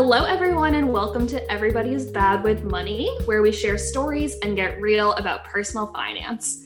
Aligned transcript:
Hello, 0.00 0.22
everyone, 0.22 0.76
and 0.76 0.92
welcome 0.92 1.26
to 1.26 1.50
Everybody's 1.50 2.04
Bad 2.04 2.44
with 2.44 2.62
Money, 2.62 3.10
where 3.24 3.42
we 3.42 3.50
share 3.50 3.76
stories 3.76 4.36
and 4.44 4.54
get 4.54 4.80
real 4.80 5.12
about 5.14 5.42
personal 5.42 5.88
finance. 5.88 6.64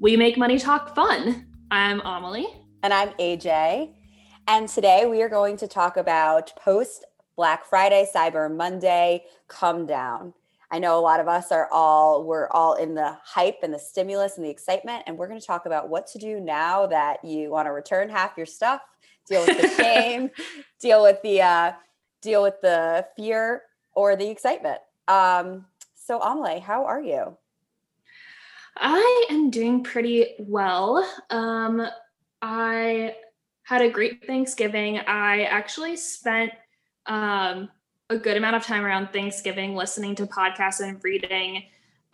We 0.00 0.16
make 0.16 0.36
money 0.36 0.58
talk 0.58 0.92
fun. 0.92 1.46
I'm 1.70 2.00
Amelie. 2.00 2.48
And 2.82 2.92
I'm 2.92 3.10
AJ. 3.10 3.92
And 4.48 4.68
today 4.68 5.06
we 5.06 5.22
are 5.22 5.28
going 5.28 5.56
to 5.58 5.68
talk 5.68 5.96
about 5.96 6.50
post 6.56 7.04
Black 7.36 7.64
Friday, 7.64 8.04
Cyber 8.12 8.52
Monday, 8.52 9.26
come 9.46 9.86
down. 9.86 10.34
I 10.72 10.80
know 10.80 10.98
a 10.98 11.00
lot 11.00 11.20
of 11.20 11.28
us 11.28 11.52
are 11.52 11.68
all, 11.70 12.24
we're 12.24 12.48
all 12.48 12.74
in 12.74 12.96
the 12.96 13.16
hype 13.22 13.58
and 13.62 13.72
the 13.72 13.78
stimulus 13.78 14.38
and 14.38 14.44
the 14.44 14.50
excitement. 14.50 15.04
And 15.06 15.16
we're 15.16 15.28
going 15.28 15.40
to 15.40 15.46
talk 15.46 15.66
about 15.66 15.88
what 15.88 16.08
to 16.08 16.18
do 16.18 16.40
now 16.40 16.88
that 16.88 17.24
you 17.24 17.48
want 17.48 17.66
to 17.66 17.70
return 17.70 18.08
half 18.08 18.36
your 18.36 18.44
stuff, 18.44 18.80
deal 19.28 19.46
with 19.46 19.60
the 19.60 19.68
shame, 19.80 20.30
deal 20.80 21.04
with 21.04 21.22
the, 21.22 21.42
uh, 21.42 21.72
deal 22.22 22.42
with 22.42 22.60
the 22.62 23.06
fear 23.16 23.62
or 23.92 24.16
the 24.16 24.28
excitement. 24.28 24.78
Um, 25.08 25.66
so, 25.94 26.20
Amelie, 26.20 26.60
how 26.60 26.86
are 26.86 27.02
you? 27.02 27.36
I 28.76 29.26
am 29.30 29.50
doing 29.50 29.82
pretty 29.82 30.34
well. 30.38 31.06
Um, 31.28 31.86
I 32.40 33.14
had 33.64 33.82
a 33.82 33.90
great 33.90 34.26
Thanksgiving. 34.26 34.98
I 34.98 35.42
actually 35.42 35.96
spent 35.96 36.52
um, 37.06 37.68
a 38.08 38.16
good 38.16 38.36
amount 38.36 38.56
of 38.56 38.64
time 38.64 38.84
around 38.84 39.12
Thanksgiving 39.12 39.74
listening 39.74 40.14
to 40.16 40.26
podcasts 40.26 40.80
and 40.80 41.02
reading 41.04 41.64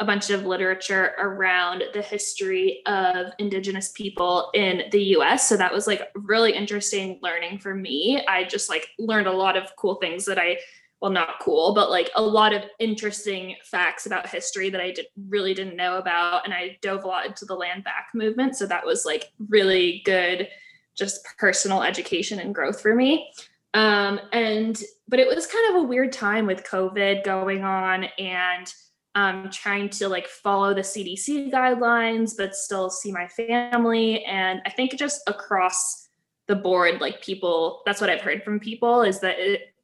a 0.00 0.04
bunch 0.04 0.30
of 0.30 0.46
literature 0.46 1.12
around 1.18 1.82
the 1.92 2.02
history 2.02 2.82
of 2.86 3.32
indigenous 3.38 3.90
people 3.92 4.50
in 4.54 4.84
the 4.92 5.02
US. 5.16 5.48
So 5.48 5.56
that 5.56 5.72
was 5.72 5.86
like 5.86 6.08
really 6.14 6.52
interesting 6.52 7.18
learning 7.22 7.58
for 7.58 7.74
me. 7.74 8.24
I 8.28 8.44
just 8.44 8.68
like 8.68 8.88
learned 8.98 9.26
a 9.26 9.32
lot 9.32 9.56
of 9.56 9.74
cool 9.76 9.96
things 9.96 10.24
that 10.26 10.38
I 10.38 10.58
well 11.00 11.10
not 11.10 11.38
cool, 11.40 11.74
but 11.74 11.90
like 11.90 12.10
a 12.16 12.22
lot 12.22 12.52
of 12.52 12.62
interesting 12.78 13.56
facts 13.64 14.06
about 14.06 14.28
history 14.28 14.68
that 14.70 14.80
I 14.80 14.90
did 14.90 15.06
really 15.28 15.54
didn't 15.54 15.76
know 15.76 15.96
about 15.98 16.44
and 16.44 16.52
I 16.52 16.76
dove 16.82 17.04
a 17.04 17.06
lot 17.06 17.26
into 17.26 17.44
the 17.44 17.54
land 17.54 17.84
back 17.84 18.08
movement. 18.14 18.56
So 18.56 18.66
that 18.66 18.84
was 18.84 19.04
like 19.04 19.32
really 19.48 20.02
good 20.04 20.48
just 20.96 21.24
personal 21.38 21.82
education 21.82 22.40
and 22.40 22.54
growth 22.54 22.80
for 22.80 22.94
me. 22.94 23.32
Um 23.74 24.20
and 24.32 24.80
but 25.08 25.18
it 25.18 25.26
was 25.26 25.46
kind 25.46 25.76
of 25.76 25.82
a 25.82 25.86
weird 25.86 26.12
time 26.12 26.46
with 26.46 26.64
COVID 26.64 27.24
going 27.24 27.64
on 27.64 28.04
and 28.18 28.72
um, 29.18 29.50
trying 29.50 29.88
to 29.88 30.08
like 30.08 30.28
follow 30.28 30.72
the 30.72 30.82
CDC 30.82 31.50
guidelines, 31.52 32.34
but 32.36 32.54
still 32.54 32.88
see 32.88 33.10
my 33.10 33.26
family. 33.26 34.24
And 34.24 34.60
I 34.64 34.70
think 34.70 34.96
just 34.96 35.22
across 35.26 36.08
the 36.46 36.54
board, 36.54 37.00
like 37.00 37.20
people, 37.20 37.82
that's 37.84 38.00
what 38.00 38.10
I've 38.10 38.20
heard 38.20 38.44
from 38.44 38.60
people 38.60 39.02
is 39.02 39.18
that 39.20 39.40
it, 39.40 39.74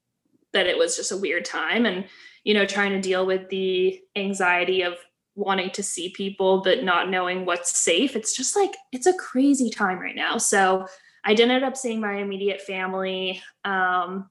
that 0.53 0.69
it 0.69 0.79
was 0.79 0.97
just 0.97 1.11
a 1.11 1.17
weird 1.17 1.45
time 1.45 1.85
and, 1.85 2.05
you 2.45 2.55
know, 2.55 2.65
trying 2.65 2.93
to 2.93 3.01
deal 3.01 3.27
with 3.27 3.49
the 3.49 4.01
anxiety 4.15 4.83
of 4.83 4.95
wanting 5.35 5.71
to 5.71 5.83
see 5.83 6.11
people, 6.11 6.63
but 6.63 6.85
not 6.85 7.11
knowing 7.11 7.45
what's 7.45 7.77
safe. 7.77 8.15
It's 8.15 8.37
just 8.37 8.55
like, 8.55 8.77
it's 8.93 9.07
a 9.07 9.15
crazy 9.15 9.69
time 9.69 9.99
right 9.99 10.15
now. 10.15 10.39
So 10.39 10.87
I 11.25 11.35
did 11.35 11.51
end 11.51 11.65
up 11.65 11.77
seeing 11.77 12.01
my 12.01 12.19
immediate 12.19 12.63
family. 12.63 13.43
Um, 13.65 14.31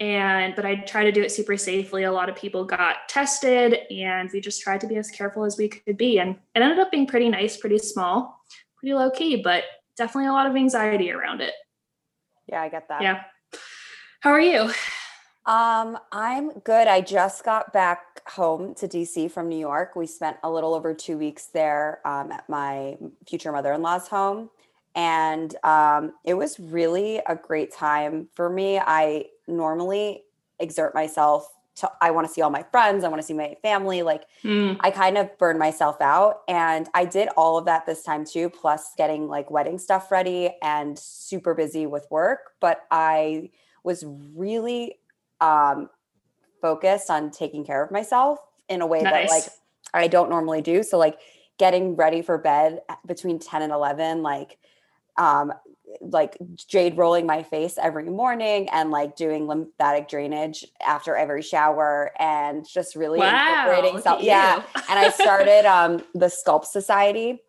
and 0.00 0.54
but 0.54 0.64
i 0.64 0.76
tried 0.76 1.04
to 1.04 1.12
do 1.12 1.22
it 1.22 1.32
super 1.32 1.56
safely. 1.56 2.04
A 2.04 2.12
lot 2.12 2.28
of 2.28 2.36
people 2.36 2.64
got 2.64 3.08
tested 3.08 3.80
and 3.90 4.30
we 4.32 4.40
just 4.40 4.60
tried 4.62 4.80
to 4.82 4.86
be 4.86 4.96
as 4.96 5.10
careful 5.10 5.44
as 5.44 5.58
we 5.58 5.68
could 5.68 5.96
be. 5.96 6.20
And 6.20 6.36
it 6.54 6.62
ended 6.62 6.78
up 6.78 6.90
being 6.90 7.06
pretty 7.06 7.28
nice 7.28 7.56
pretty 7.56 7.78
small 7.78 8.44
pretty 8.76 8.94
low 8.94 9.10
key 9.10 9.42
but 9.42 9.64
definitely 9.96 10.28
a 10.28 10.32
lot 10.32 10.46
of 10.46 10.54
anxiety 10.54 11.10
around 11.10 11.40
it. 11.40 11.54
Yeah 12.46 12.62
i 12.62 12.68
get 12.68 12.88
that. 12.88 13.02
Yeah. 13.02 13.22
How 14.20 14.30
are 14.30 14.40
you? 14.40 14.70
Um 15.46 15.98
i'm 16.12 16.50
good. 16.60 16.86
I 16.86 17.00
just 17.00 17.44
got 17.44 17.72
back 17.72 18.28
home 18.28 18.74
to 18.76 18.86
dc 18.86 19.30
from 19.32 19.48
new 19.48 19.58
york. 19.58 19.96
We 19.96 20.06
spent 20.06 20.36
a 20.44 20.50
little 20.50 20.74
over 20.74 20.94
two 20.94 21.18
weeks 21.18 21.46
there 21.46 22.00
um, 22.04 22.30
at 22.30 22.48
my 22.48 22.96
future 23.26 23.50
mother-in-law's 23.50 24.08
home. 24.08 24.50
And 24.94 25.54
um, 25.64 26.14
it 26.24 26.34
was 26.34 26.58
really 26.58 27.20
a 27.26 27.36
great 27.36 27.72
time 27.72 28.28
for 28.34 28.50
me. 28.50 28.78
I 28.78 29.26
normally 29.48 30.24
exert 30.60 30.94
myself 30.94 31.52
to, 31.76 31.90
I 32.00 32.10
want 32.10 32.26
to 32.26 32.32
see 32.32 32.42
all 32.42 32.50
my 32.50 32.64
friends, 32.70 33.04
I 33.04 33.08
want 33.08 33.22
to 33.22 33.26
see 33.26 33.34
my 33.34 33.56
family. 33.62 34.02
Like 34.02 34.24
mm. 34.42 34.76
I 34.80 34.90
kind 34.90 35.16
of 35.16 35.36
burn 35.38 35.58
myself 35.58 36.00
out. 36.00 36.42
And 36.48 36.88
I 36.94 37.04
did 37.04 37.28
all 37.36 37.56
of 37.56 37.64
that 37.66 37.86
this 37.86 38.02
time 38.02 38.24
too, 38.24 38.50
plus 38.50 38.92
getting 38.96 39.28
like 39.28 39.50
wedding 39.50 39.78
stuff 39.78 40.10
ready 40.10 40.50
and 40.62 40.98
super 40.98 41.54
busy 41.54 41.86
with 41.86 42.06
work. 42.10 42.52
But 42.60 42.82
I 42.90 43.50
was 43.84 44.04
really 44.34 44.96
um, 45.40 45.88
focused 46.60 47.10
on 47.10 47.30
taking 47.30 47.64
care 47.64 47.82
of 47.82 47.90
myself 47.90 48.38
in 48.68 48.80
a 48.80 48.86
way 48.86 49.02
nice. 49.02 49.12
that 49.12 49.30
like 49.30 49.44
I 49.94 50.08
don't 50.08 50.30
normally 50.30 50.62
do. 50.62 50.82
So 50.82 50.98
like 50.98 51.18
getting 51.58 51.96
ready 51.96 52.22
for 52.22 52.38
bed 52.38 52.80
between 53.06 53.38
10 53.38 53.62
and 53.62 53.72
11, 53.72 54.22
like 54.22 54.58
um, 55.16 55.52
like 56.00 56.36
jade 56.68 56.96
rolling 56.96 57.26
my 57.26 57.42
face 57.42 57.78
every 57.80 58.04
morning 58.04 58.68
and 58.70 58.90
like 58.90 59.16
doing 59.16 59.46
lymphatic 59.46 60.08
drainage 60.08 60.64
after 60.86 61.16
every 61.16 61.42
shower 61.42 62.12
and 62.18 62.66
just 62.68 62.94
really 62.94 63.18
wow, 63.18 63.64
incorporating 63.64 64.00
self 64.00 64.22
yeah 64.22 64.62
and 64.88 64.98
i 64.98 65.08
started 65.10 65.64
um 65.66 66.02
the 66.14 66.26
sculpt 66.26 66.66
society. 66.66 67.40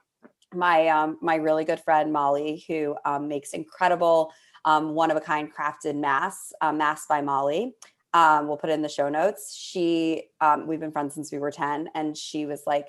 My 0.54 0.88
um 0.88 1.18
my 1.22 1.36
really 1.36 1.64
good 1.64 1.80
friend 1.80 2.12
molly 2.12 2.64
who 2.68 2.96
um, 3.06 3.28
makes 3.28 3.52
incredible 3.54 4.32
um, 4.66 4.96
one 4.96 5.12
of 5.12 5.18
a 5.18 5.22
kind 5.22 5.50
crafted 5.54 5.96
masks 5.96 6.54
uh, 6.62 6.74
masks 6.74 7.06
by 7.08 7.22
molly 7.22 7.76
um, 8.14 8.48
we'll 8.48 8.58
put 8.58 8.70
it 8.70 8.74
in 8.74 8.82
the 8.82 8.90
show 8.90 9.10
notes. 9.10 9.56
She 9.56 10.24
um, 10.42 10.68
we've 10.68 10.80
been 10.80 10.92
friends 10.92 11.14
since 11.14 11.32
we 11.32 11.38
were 11.38 11.52
10 11.52 11.90
and 11.94 12.18
she 12.18 12.46
was 12.46 12.64
like 12.66 12.88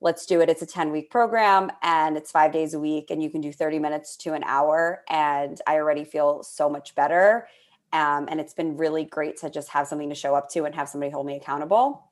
let's 0.00 0.26
do 0.26 0.40
it. 0.40 0.48
It's 0.48 0.62
a 0.62 0.66
10 0.66 0.90
week 0.90 1.10
program 1.10 1.70
and 1.82 2.16
it's 2.16 2.30
five 2.30 2.52
days 2.52 2.74
a 2.74 2.80
week, 2.80 3.10
and 3.10 3.22
you 3.22 3.30
can 3.30 3.40
do 3.40 3.52
30 3.52 3.78
minutes 3.78 4.16
to 4.18 4.34
an 4.34 4.44
hour. 4.44 5.02
And 5.08 5.60
I 5.66 5.76
already 5.76 6.04
feel 6.04 6.42
so 6.42 6.68
much 6.68 6.94
better. 6.94 7.48
Um, 7.92 8.26
and 8.28 8.40
it's 8.40 8.54
been 8.54 8.76
really 8.76 9.04
great 9.04 9.36
to 9.38 9.50
just 9.50 9.68
have 9.70 9.86
something 9.86 10.08
to 10.08 10.14
show 10.14 10.34
up 10.34 10.50
to 10.50 10.64
and 10.64 10.74
have 10.74 10.88
somebody 10.88 11.12
hold 11.12 11.26
me 11.26 11.36
accountable. 11.36 12.04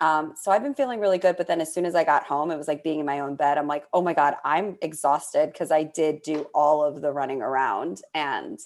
Um, 0.00 0.34
so 0.36 0.50
I've 0.50 0.62
been 0.62 0.74
feeling 0.74 1.00
really 1.00 1.18
good. 1.18 1.36
But 1.36 1.46
then 1.46 1.60
as 1.60 1.72
soon 1.72 1.86
as 1.86 1.94
I 1.94 2.04
got 2.04 2.24
home, 2.24 2.50
it 2.50 2.58
was 2.58 2.68
like 2.68 2.84
being 2.84 3.00
in 3.00 3.06
my 3.06 3.20
own 3.20 3.36
bed. 3.36 3.56
I'm 3.56 3.66
like, 3.66 3.84
oh 3.92 4.02
my 4.02 4.12
God, 4.12 4.34
I'm 4.44 4.76
exhausted 4.82 5.52
because 5.52 5.70
I 5.70 5.84
did 5.84 6.22
do 6.22 6.46
all 6.54 6.84
of 6.84 7.00
the 7.00 7.12
running 7.12 7.40
around. 7.40 8.02
And 8.12 8.58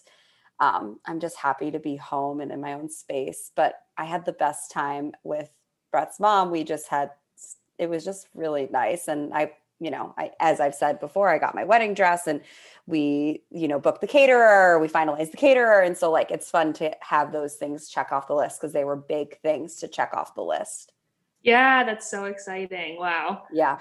um, 0.61 0.99
I'm 1.07 1.21
just 1.21 1.37
happy 1.37 1.71
to 1.71 1.79
be 1.79 1.97
home 1.97 2.41
and 2.41 2.51
in 2.51 2.61
my 2.61 2.73
own 2.73 2.91
space. 2.91 3.53
But 3.55 3.75
I 3.97 4.05
had 4.05 4.25
the 4.25 4.33
best 4.33 4.71
time 4.71 5.13
with 5.23 5.51
Brett's 5.93 6.19
mom. 6.19 6.51
We 6.51 6.65
just 6.65 6.89
had 6.89 7.11
it 7.79 7.89
was 7.89 8.05
just 8.05 8.29
really 8.35 8.69
nice. 8.71 9.09
And 9.09 9.33
I, 9.33 9.53
you 9.81 9.91
know, 9.91 10.15
I, 10.19 10.33
as 10.41 10.61
I've 10.61 10.75
said 10.75 10.99
before, 10.99 11.29
I 11.29 11.39
got 11.39 11.55
my 11.55 11.65
wedding 11.65 11.95
dress 11.95 12.27
and 12.27 12.41
we, 12.87 13.43
you 13.51 13.69
know, 13.69 13.79
booked 13.79 14.01
the 14.01 14.09
caterer, 14.09 14.79
we 14.81 14.89
finalized 14.89 15.31
the 15.31 15.37
caterer. 15.37 15.81
And 15.81 15.97
so 15.97 16.11
like, 16.11 16.31
it's 16.31 16.51
fun 16.51 16.73
to 16.75 16.95
have 17.01 17.33
those 17.33 17.55
things 17.55 17.89
check 17.89 18.11
off 18.11 18.27
the 18.27 18.35
list 18.35 18.61
because 18.61 18.73
they 18.73 18.85
were 18.85 18.97
big 18.97 19.41
things 19.41 19.77
to 19.77 19.89
check 19.89 20.13
off 20.15 20.35
the 20.35 20.43
list. 20.43 20.93
Yeah. 21.43 21.85
That's 21.85 22.11
so 22.11 22.25
exciting. 22.25 22.99
Wow. 22.99 23.45
Yeah. 23.53 23.79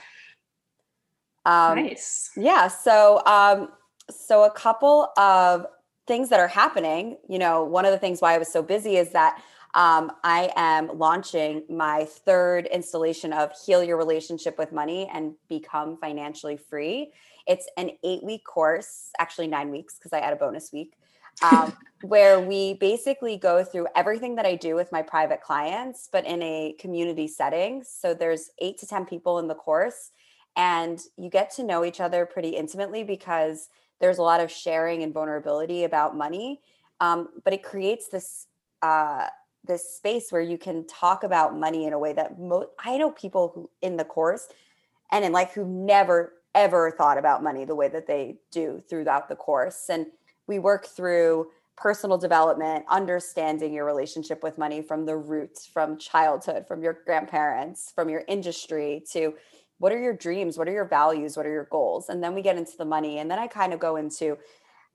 Um, 1.46 1.78
nice. 1.78 2.30
Yeah. 2.36 2.68
So, 2.68 3.26
um, 3.26 3.70
so 4.12 4.44
a 4.44 4.52
couple 4.52 5.12
of 5.18 5.66
things 6.06 6.30
that 6.30 6.40
are 6.40 6.48
happening, 6.48 7.18
you 7.28 7.40
know, 7.40 7.64
one 7.64 7.86
of 7.86 7.92
the 7.92 7.98
things 7.98 8.22
why 8.22 8.36
I 8.36 8.38
was 8.38 8.52
so 8.52 8.62
busy 8.62 8.98
is 8.98 9.12
that 9.12 9.42
um, 9.78 10.12
I 10.24 10.52
am 10.56 10.98
launching 10.98 11.62
my 11.70 12.06
third 12.06 12.66
installation 12.66 13.32
of 13.32 13.52
Heal 13.64 13.84
Your 13.84 13.98
Relationship 13.98 14.58
with 14.58 14.72
Money 14.72 15.08
and 15.14 15.36
Become 15.48 15.98
Financially 15.98 16.58
Free. 16.58 17.12
It's 17.46 17.70
an 17.78 17.92
eight 18.04 18.24
week 18.24 18.44
course, 18.44 19.12
actually 19.20 19.46
nine 19.46 19.70
weeks 19.70 19.94
because 19.94 20.14
I 20.14 20.20
add 20.20 20.34
a 20.34 20.36
bonus 20.36 20.74
week, 20.74 20.94
um, 21.44 21.78
where 22.02 22.40
we 22.40 22.74
basically 22.74 23.38
go 23.38 23.64
through 23.64 23.86
everything 23.96 24.34
that 24.38 24.48
I 24.48 24.56
do 24.56 24.74
with 24.74 24.92
my 24.92 25.04
private 25.04 25.42
clients, 25.42 26.10
but 26.12 26.26
in 26.26 26.42
a 26.42 26.76
community 26.80 27.28
setting. 27.28 27.84
So 27.84 28.16
there's 28.16 28.50
eight 28.58 28.80
to 28.80 28.88
10 28.88 29.06
people 29.06 29.38
in 29.38 29.48
the 29.48 29.54
course, 29.54 30.10
and 30.56 31.00
you 31.18 31.30
get 31.30 31.52
to 31.52 31.64
know 31.64 31.86
each 31.86 32.02
other 32.02 32.26
pretty 32.26 32.50
intimately 32.50 33.04
because 33.04 33.70
there's 34.02 34.18
a 34.18 34.24
lot 34.24 34.40
of 34.40 34.50
sharing 34.50 35.04
and 35.04 35.14
vulnerability 35.14 35.84
about 35.84 36.18
money. 36.18 36.62
Um, 37.00 37.30
but 37.44 37.54
it 37.54 37.62
creates 37.62 38.08
this 38.08 38.48
uh, 38.82 39.28
this 39.68 39.96
space 39.96 40.32
where 40.32 40.42
you 40.42 40.58
can 40.58 40.86
talk 40.88 41.24
about 41.24 41.58
money 41.58 41.86
in 41.86 41.94
a 41.94 42.00
way 42.00 42.14
that 42.14 42.36
I 42.80 42.98
know 42.98 43.12
people 43.12 43.52
who 43.54 43.70
in 43.82 43.98
the 43.98 44.04
course 44.04 44.48
and 45.12 45.24
in 45.24 45.32
life 45.32 45.52
who 45.54 45.66
never 45.66 46.34
ever 46.56 46.92
thought 46.92 47.18
about 47.18 47.44
money 47.44 47.66
the 47.66 47.76
way 47.76 47.88
that 47.88 48.08
they 48.08 48.38
do 48.52 48.82
throughout 48.90 49.30
the 49.30 49.36
course. 49.36 49.90
And 49.90 50.08
we 50.48 50.58
work 50.58 50.88
through 50.88 51.48
personal 51.76 52.18
development 52.18 52.84
understanding 52.90 53.72
your 53.72 53.86
relationship 53.86 54.42
with 54.42 54.58
money 54.58 54.82
from 54.82 55.06
the 55.06 55.16
roots 55.16 55.68
from 55.68 55.96
childhood 55.96 56.66
from 56.68 56.82
your 56.82 57.02
grandparents 57.06 57.92
from 57.94 58.10
your 58.10 58.24
industry 58.28 59.04
to 59.12 59.36
what 59.80 59.92
are 59.92 60.00
your 60.00 60.14
dreams? 60.14 60.58
What 60.58 60.68
are 60.68 60.72
your 60.72 60.86
values? 60.86 61.38
What 61.38 61.46
are 61.46 61.52
your 61.52 61.68
goals? 61.72 62.10
And 62.10 62.24
then 62.24 62.34
we 62.34 62.42
get 62.42 62.58
into 62.58 62.78
the 62.78 62.86
money. 62.86 63.20
And 63.20 63.30
then 63.30 63.40
i 63.40 63.48
kind 63.48 63.74
of 63.74 63.80
go 63.80 63.96
into 63.96 64.38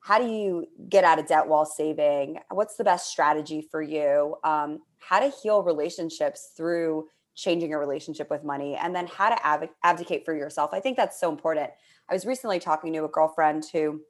how 0.03 0.19
do 0.19 0.27
you 0.29 0.67
get 0.89 1.05
out 1.05 1.19
of 1.19 1.27
debt 1.27 1.47
while 1.47 1.65
saving? 1.65 2.39
What's 2.51 2.77
the 2.77 2.85
best 2.85 3.11
strategy 3.11 3.67
for 3.71 3.81
you? 3.81 4.37
Um, 4.43 4.81
how 4.99 5.21
to 5.21 5.33
heal 5.43 5.63
relationships 5.63 6.51
through 6.57 7.07
changing 7.35 7.71
your 7.71 7.79
relationship 7.79 8.29
with 8.29 8.45
money, 8.45 8.75
and 8.77 8.95
then 8.95 9.07
how 9.07 9.31
to 9.31 9.47
ab- 9.47 9.71
advocate 9.83 10.25
for 10.25 10.35
yourself. 10.35 10.71
I 10.73 10.81
think 10.81 10.97
that's 10.97 11.19
so 11.19 11.31
important. 11.31 11.71
I 12.11 12.15
was 12.15 12.27
recently 12.27 12.59
talking 12.59 12.93
to 12.93 13.05
a 13.05 13.09
girlfriend 13.09 13.65
who 13.73 14.03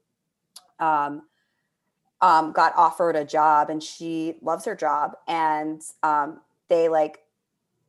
um, 0.81 1.23
um, 2.23 2.53
got 2.53 2.75
offered 2.77 3.17
a 3.17 3.25
job 3.25 3.69
and 3.69 3.83
she 3.83 4.37
loves 4.41 4.65
her 4.65 4.75
job. 4.75 5.13
And 5.29 5.83
um, 6.03 6.41
they 6.69 6.89
like 6.89 7.19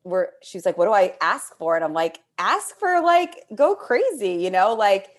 were, 0.04 0.34
she's 0.42 0.66
like, 0.66 0.78
what 0.78 0.86
do 0.86 0.92
I 0.92 1.16
ask 1.22 1.58
for? 1.58 1.76
And 1.76 1.86
I'm 1.86 1.94
like, 1.94 2.20
ask 2.38 2.78
for 2.78 3.02
like, 3.02 3.46
go 3.56 3.76
crazy, 3.76 4.34
you 4.34 4.52
know, 4.52 4.74
like 4.74 5.10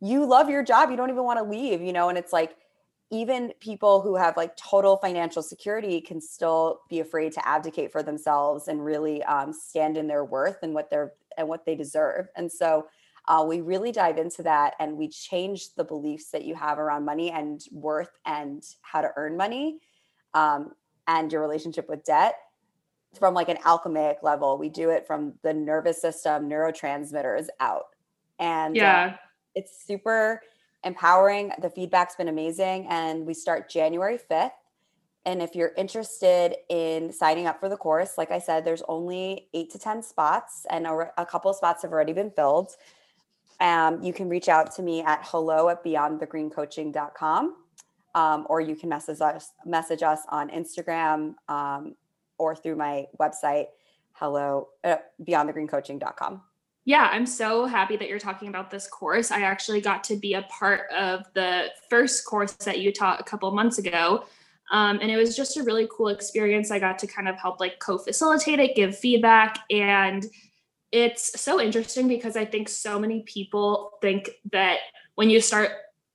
you 0.00 0.24
love 0.24 0.48
your 0.48 0.62
job. 0.62 0.90
You 0.90 0.96
don't 0.96 1.10
even 1.10 1.24
want 1.24 1.38
to 1.38 1.44
leave, 1.44 1.80
you 1.80 1.92
know? 1.92 2.08
And 2.08 2.18
it's 2.18 2.32
like, 2.32 2.56
even 3.10 3.52
people 3.60 4.02
who 4.02 4.16
have 4.16 4.36
like 4.36 4.54
total 4.56 4.96
financial 4.96 5.42
security 5.42 6.00
can 6.00 6.20
still 6.20 6.80
be 6.90 7.00
afraid 7.00 7.32
to 7.32 7.48
abdicate 7.48 7.90
for 7.90 8.02
themselves 8.02 8.68
and 8.68 8.84
really 8.84 9.22
um, 9.24 9.52
stand 9.52 9.96
in 9.96 10.06
their 10.06 10.24
worth 10.24 10.58
and 10.62 10.74
what 10.74 10.90
they're 10.90 11.12
and 11.38 11.48
what 11.48 11.64
they 11.64 11.74
deserve. 11.74 12.28
And 12.36 12.50
so 12.50 12.86
uh, 13.28 13.44
we 13.46 13.60
really 13.60 13.92
dive 13.92 14.18
into 14.18 14.42
that 14.42 14.74
and 14.80 14.96
we 14.96 15.08
change 15.08 15.74
the 15.74 15.84
beliefs 15.84 16.30
that 16.30 16.44
you 16.44 16.54
have 16.54 16.78
around 16.78 17.04
money 17.04 17.30
and 17.30 17.62
worth 17.70 18.10
and 18.26 18.62
how 18.82 19.00
to 19.00 19.10
earn 19.16 19.36
money 19.36 19.78
um, 20.34 20.72
and 21.06 21.32
your 21.32 21.40
relationship 21.40 21.88
with 21.88 22.04
debt 22.04 22.34
from 23.18 23.34
like 23.34 23.48
an 23.48 23.58
alchemic 23.64 24.22
level. 24.22 24.58
We 24.58 24.68
do 24.68 24.90
it 24.90 25.06
from 25.06 25.34
the 25.42 25.54
nervous 25.54 26.00
system, 26.00 26.48
neurotransmitters 26.48 27.46
out. 27.60 27.86
And 28.38 28.76
uh, 28.76 28.80
yeah, 28.80 29.04
uh, 29.04 29.16
it's 29.58 29.84
super 29.84 30.40
empowering. 30.84 31.52
The 31.60 31.68
feedback's 31.68 32.14
been 32.14 32.28
amazing. 32.28 32.86
And 32.88 33.26
we 33.26 33.34
start 33.34 33.68
January 33.68 34.18
5th. 34.30 34.52
And 35.26 35.42
if 35.42 35.54
you're 35.54 35.72
interested 35.76 36.54
in 36.70 37.12
signing 37.12 37.46
up 37.46 37.60
for 37.60 37.68
the 37.68 37.76
course, 37.76 38.16
like 38.16 38.30
I 38.30 38.38
said, 38.38 38.64
there's 38.64 38.82
only 38.88 39.48
eight 39.52 39.70
to 39.72 39.78
10 39.78 40.02
spots, 40.02 40.64
and 40.70 40.86
a, 40.86 41.10
a 41.18 41.26
couple 41.26 41.52
spots 41.52 41.82
have 41.82 41.92
already 41.92 42.14
been 42.14 42.30
filled. 42.30 42.76
Um, 43.60 44.02
you 44.02 44.12
can 44.12 44.28
reach 44.28 44.48
out 44.48 44.74
to 44.76 44.82
me 44.82 45.02
at 45.02 45.20
hello 45.24 45.68
at 45.68 45.84
beyondthegreencoaching.com 45.84 47.56
um, 48.14 48.46
or 48.48 48.60
you 48.60 48.76
can 48.76 48.88
message 48.88 49.20
us 49.20 49.52
message 49.66 50.02
us 50.02 50.20
on 50.28 50.48
Instagram 50.50 51.34
um, 51.48 51.96
or 52.38 52.54
through 52.54 52.76
my 52.76 53.06
website 53.20 53.66
hello 54.12 54.68
uh, 54.84 54.96
beyondthegreencoaching.com. 55.22 56.42
Yeah, 56.88 57.06
I'm 57.12 57.26
so 57.26 57.66
happy 57.66 57.98
that 57.98 58.08
you're 58.08 58.18
talking 58.18 58.48
about 58.48 58.70
this 58.70 58.86
course. 58.86 59.30
I 59.30 59.42
actually 59.42 59.82
got 59.82 60.02
to 60.04 60.16
be 60.16 60.32
a 60.32 60.40
part 60.44 60.90
of 60.90 61.26
the 61.34 61.66
first 61.90 62.24
course 62.24 62.52
that 62.64 62.78
you 62.78 62.94
taught 62.94 63.20
a 63.20 63.24
couple 63.24 63.50
months 63.50 63.76
ago. 63.76 64.24
Um, 64.70 64.98
and 65.02 65.10
it 65.10 65.18
was 65.18 65.36
just 65.36 65.58
a 65.58 65.62
really 65.62 65.86
cool 65.94 66.08
experience. 66.08 66.70
I 66.70 66.78
got 66.78 66.98
to 67.00 67.06
kind 67.06 67.28
of 67.28 67.36
help 67.36 67.60
like 67.60 67.78
co-facilitate 67.78 68.58
it, 68.58 68.74
give 68.74 68.96
feedback, 68.96 69.58
and 69.70 70.24
it's 70.90 71.38
so 71.38 71.60
interesting 71.60 72.08
because 72.08 72.38
I 72.38 72.46
think 72.46 72.70
so 72.70 72.98
many 72.98 73.22
people 73.26 73.98
think 74.00 74.30
that 74.52 74.78
when 75.14 75.28
you 75.28 75.42
start 75.42 75.72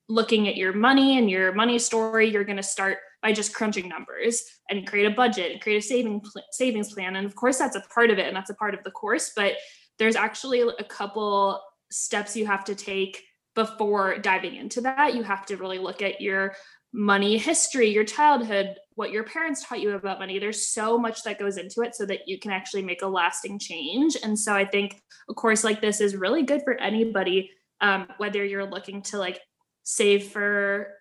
looking 0.09 0.47
at 0.47 0.57
your 0.57 0.73
money 0.73 1.19
and 1.19 1.29
your 1.29 1.53
money 1.53 1.77
story, 1.77 2.31
you're 2.31 2.43
going 2.43 2.57
to 2.57 2.63
start 2.63 2.97
by 3.21 3.31
just 3.31 3.53
crunching 3.53 3.87
numbers 3.87 4.43
and 4.71 4.87
create 4.87 5.05
a 5.05 5.15
budget 5.15 5.51
and 5.51 5.61
create 5.61 5.77
a 5.77 5.81
saving 5.81 6.19
pl- 6.19 6.41
savings 6.49 6.91
plan. 6.91 7.15
And 7.15 7.27
of 7.27 7.35
course, 7.35 7.59
that's 7.59 7.75
a 7.75 7.81
part 7.93 8.09
of 8.09 8.17
it 8.17 8.25
and 8.25 8.35
that's 8.35 8.49
a 8.49 8.55
part 8.55 8.73
of 8.73 8.83
the 8.83 8.89
course. 8.89 9.33
But 9.35 9.53
there's 9.99 10.15
actually 10.15 10.61
a 10.61 10.83
couple 10.83 11.61
steps 11.91 12.35
you 12.35 12.45
have 12.45 12.63
to 12.65 12.75
take 12.75 13.23
before 13.55 14.17
diving 14.17 14.55
into 14.55 14.81
that. 14.81 15.15
You 15.15 15.23
have 15.23 15.45
to 15.47 15.57
really 15.57 15.77
look 15.77 16.01
at 16.01 16.21
your 16.21 16.55
money 16.91 17.37
history, 17.37 17.89
your 17.89 18.03
childhood, 18.03 18.75
what 18.95 19.11
your 19.11 19.23
parents 19.23 19.65
taught 19.65 19.81
you 19.81 19.91
about 19.91 20.19
money. 20.19 20.37
There's 20.37 20.67
so 20.67 20.97
much 20.97 21.23
that 21.23 21.39
goes 21.39 21.57
into 21.57 21.81
it 21.81 21.95
so 21.95 22.05
that 22.05 22.27
you 22.27 22.39
can 22.39 22.51
actually 22.51 22.83
make 22.83 23.01
a 23.01 23.07
lasting 23.07 23.59
change. 23.59 24.15
And 24.23 24.37
so 24.37 24.53
I 24.53 24.65
think 24.65 25.01
a 25.29 25.33
course 25.33 25.63
like 25.63 25.81
this 25.81 26.01
is 26.01 26.15
really 26.15 26.43
good 26.43 26.61
for 26.63 26.75
anybody, 26.75 27.49
um, 27.81 28.07
whether 28.17 28.45
you're 28.45 28.69
looking 28.69 29.01
to 29.03 29.17
like 29.17 29.39
save 29.83 30.25
for 30.25 30.93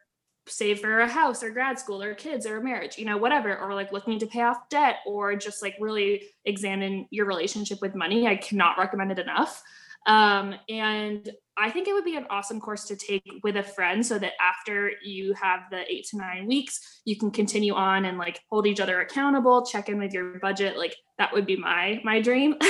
save 0.52 0.80
for 0.80 1.00
a 1.00 1.08
house 1.08 1.42
or 1.42 1.50
grad 1.50 1.78
school 1.78 2.02
or 2.02 2.14
kids 2.14 2.46
or 2.46 2.58
a 2.58 2.62
marriage, 2.62 2.98
you 2.98 3.04
know, 3.04 3.16
whatever, 3.16 3.56
or 3.58 3.74
like 3.74 3.92
looking 3.92 4.18
to 4.18 4.26
pay 4.26 4.42
off 4.42 4.68
debt 4.68 4.96
or 5.06 5.34
just 5.36 5.62
like 5.62 5.74
really 5.80 6.22
examine 6.44 7.06
your 7.10 7.26
relationship 7.26 7.80
with 7.80 7.94
money. 7.94 8.26
I 8.26 8.36
cannot 8.36 8.78
recommend 8.78 9.12
it 9.12 9.18
enough. 9.18 9.62
Um, 10.06 10.54
and 10.68 11.30
I 11.56 11.70
think 11.70 11.86
it 11.86 11.92
would 11.92 12.04
be 12.04 12.16
an 12.16 12.26
awesome 12.28 12.60
course 12.60 12.84
to 12.86 12.96
take 12.96 13.22
with 13.44 13.56
a 13.56 13.62
friend 13.62 14.04
so 14.04 14.18
that 14.18 14.32
after 14.40 14.90
you 15.04 15.32
have 15.34 15.60
the 15.70 15.90
eight 15.90 16.06
to 16.08 16.16
nine 16.16 16.46
weeks, 16.46 17.00
you 17.04 17.16
can 17.16 17.30
continue 17.30 17.74
on 17.74 18.04
and 18.04 18.18
like 18.18 18.40
hold 18.50 18.66
each 18.66 18.80
other 18.80 19.00
accountable, 19.00 19.64
check 19.64 19.88
in 19.88 19.98
with 19.98 20.12
your 20.12 20.38
budget. 20.40 20.76
Like 20.76 20.96
that 21.18 21.32
would 21.32 21.46
be 21.46 21.56
my 21.56 22.00
my 22.04 22.20
dream. 22.20 22.56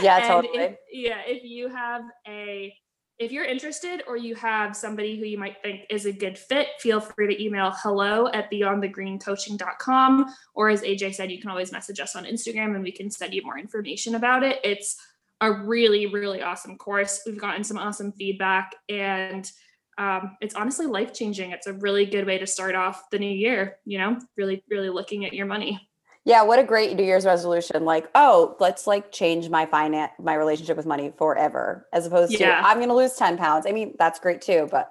Yeah, 0.00 0.28
totally. 0.28 0.58
If, 0.58 0.76
yeah, 0.92 1.20
if 1.26 1.42
you 1.42 1.68
have 1.68 2.02
a 2.26 2.74
if 3.18 3.32
you're 3.32 3.44
interested 3.44 4.02
or 4.06 4.16
you 4.16 4.34
have 4.34 4.76
somebody 4.76 5.18
who 5.18 5.24
you 5.24 5.38
might 5.38 5.62
think 5.62 5.86
is 5.88 6.04
a 6.04 6.12
good 6.12 6.36
fit, 6.36 6.68
feel 6.80 7.00
free 7.00 7.34
to 7.34 7.42
email 7.42 7.72
hello 7.74 8.28
at 8.28 8.50
beyondthegreencoaching.com. 8.50 10.34
Or 10.54 10.68
as 10.68 10.82
AJ 10.82 11.14
said, 11.14 11.30
you 11.30 11.40
can 11.40 11.50
always 11.50 11.72
message 11.72 11.98
us 11.98 12.14
on 12.14 12.24
Instagram 12.24 12.74
and 12.74 12.82
we 12.82 12.92
can 12.92 13.10
send 13.10 13.32
you 13.32 13.42
more 13.42 13.58
information 13.58 14.16
about 14.16 14.42
it. 14.42 14.60
It's 14.62 14.96
a 15.40 15.50
really, 15.50 16.06
really 16.06 16.42
awesome 16.42 16.76
course. 16.76 17.22
We've 17.24 17.40
gotten 17.40 17.64
some 17.64 17.78
awesome 17.78 18.12
feedback 18.12 18.74
and 18.88 19.50
um, 19.98 20.36
it's 20.42 20.54
honestly 20.54 20.86
life 20.86 21.14
changing. 21.14 21.52
It's 21.52 21.66
a 21.66 21.72
really 21.72 22.04
good 22.04 22.26
way 22.26 22.36
to 22.36 22.46
start 22.46 22.74
off 22.74 23.08
the 23.10 23.18
new 23.18 23.32
year, 23.32 23.78
you 23.86 23.98
know, 23.98 24.18
really, 24.36 24.62
really 24.68 24.90
looking 24.90 25.24
at 25.24 25.32
your 25.32 25.46
money. 25.46 25.88
Yeah, 26.26 26.42
what 26.42 26.58
a 26.58 26.64
great 26.64 26.96
New 26.96 27.04
Year's 27.04 27.24
resolution. 27.24 27.84
Like, 27.84 28.10
oh, 28.16 28.56
let's 28.58 28.88
like 28.88 29.12
change 29.12 29.48
my 29.48 29.64
finance, 29.64 30.10
my 30.18 30.34
relationship 30.34 30.76
with 30.76 30.84
money 30.84 31.12
forever, 31.16 31.86
as 31.92 32.04
opposed 32.04 32.32
to. 32.32 32.42
I'm 32.66 32.78
going 32.78 32.88
to 32.88 32.96
lose 32.96 33.12
10 33.12 33.38
pounds. 33.38 33.64
I 33.64 33.70
mean, 33.70 33.94
that's 33.96 34.18
great 34.18 34.40
too, 34.40 34.66
but 34.68 34.90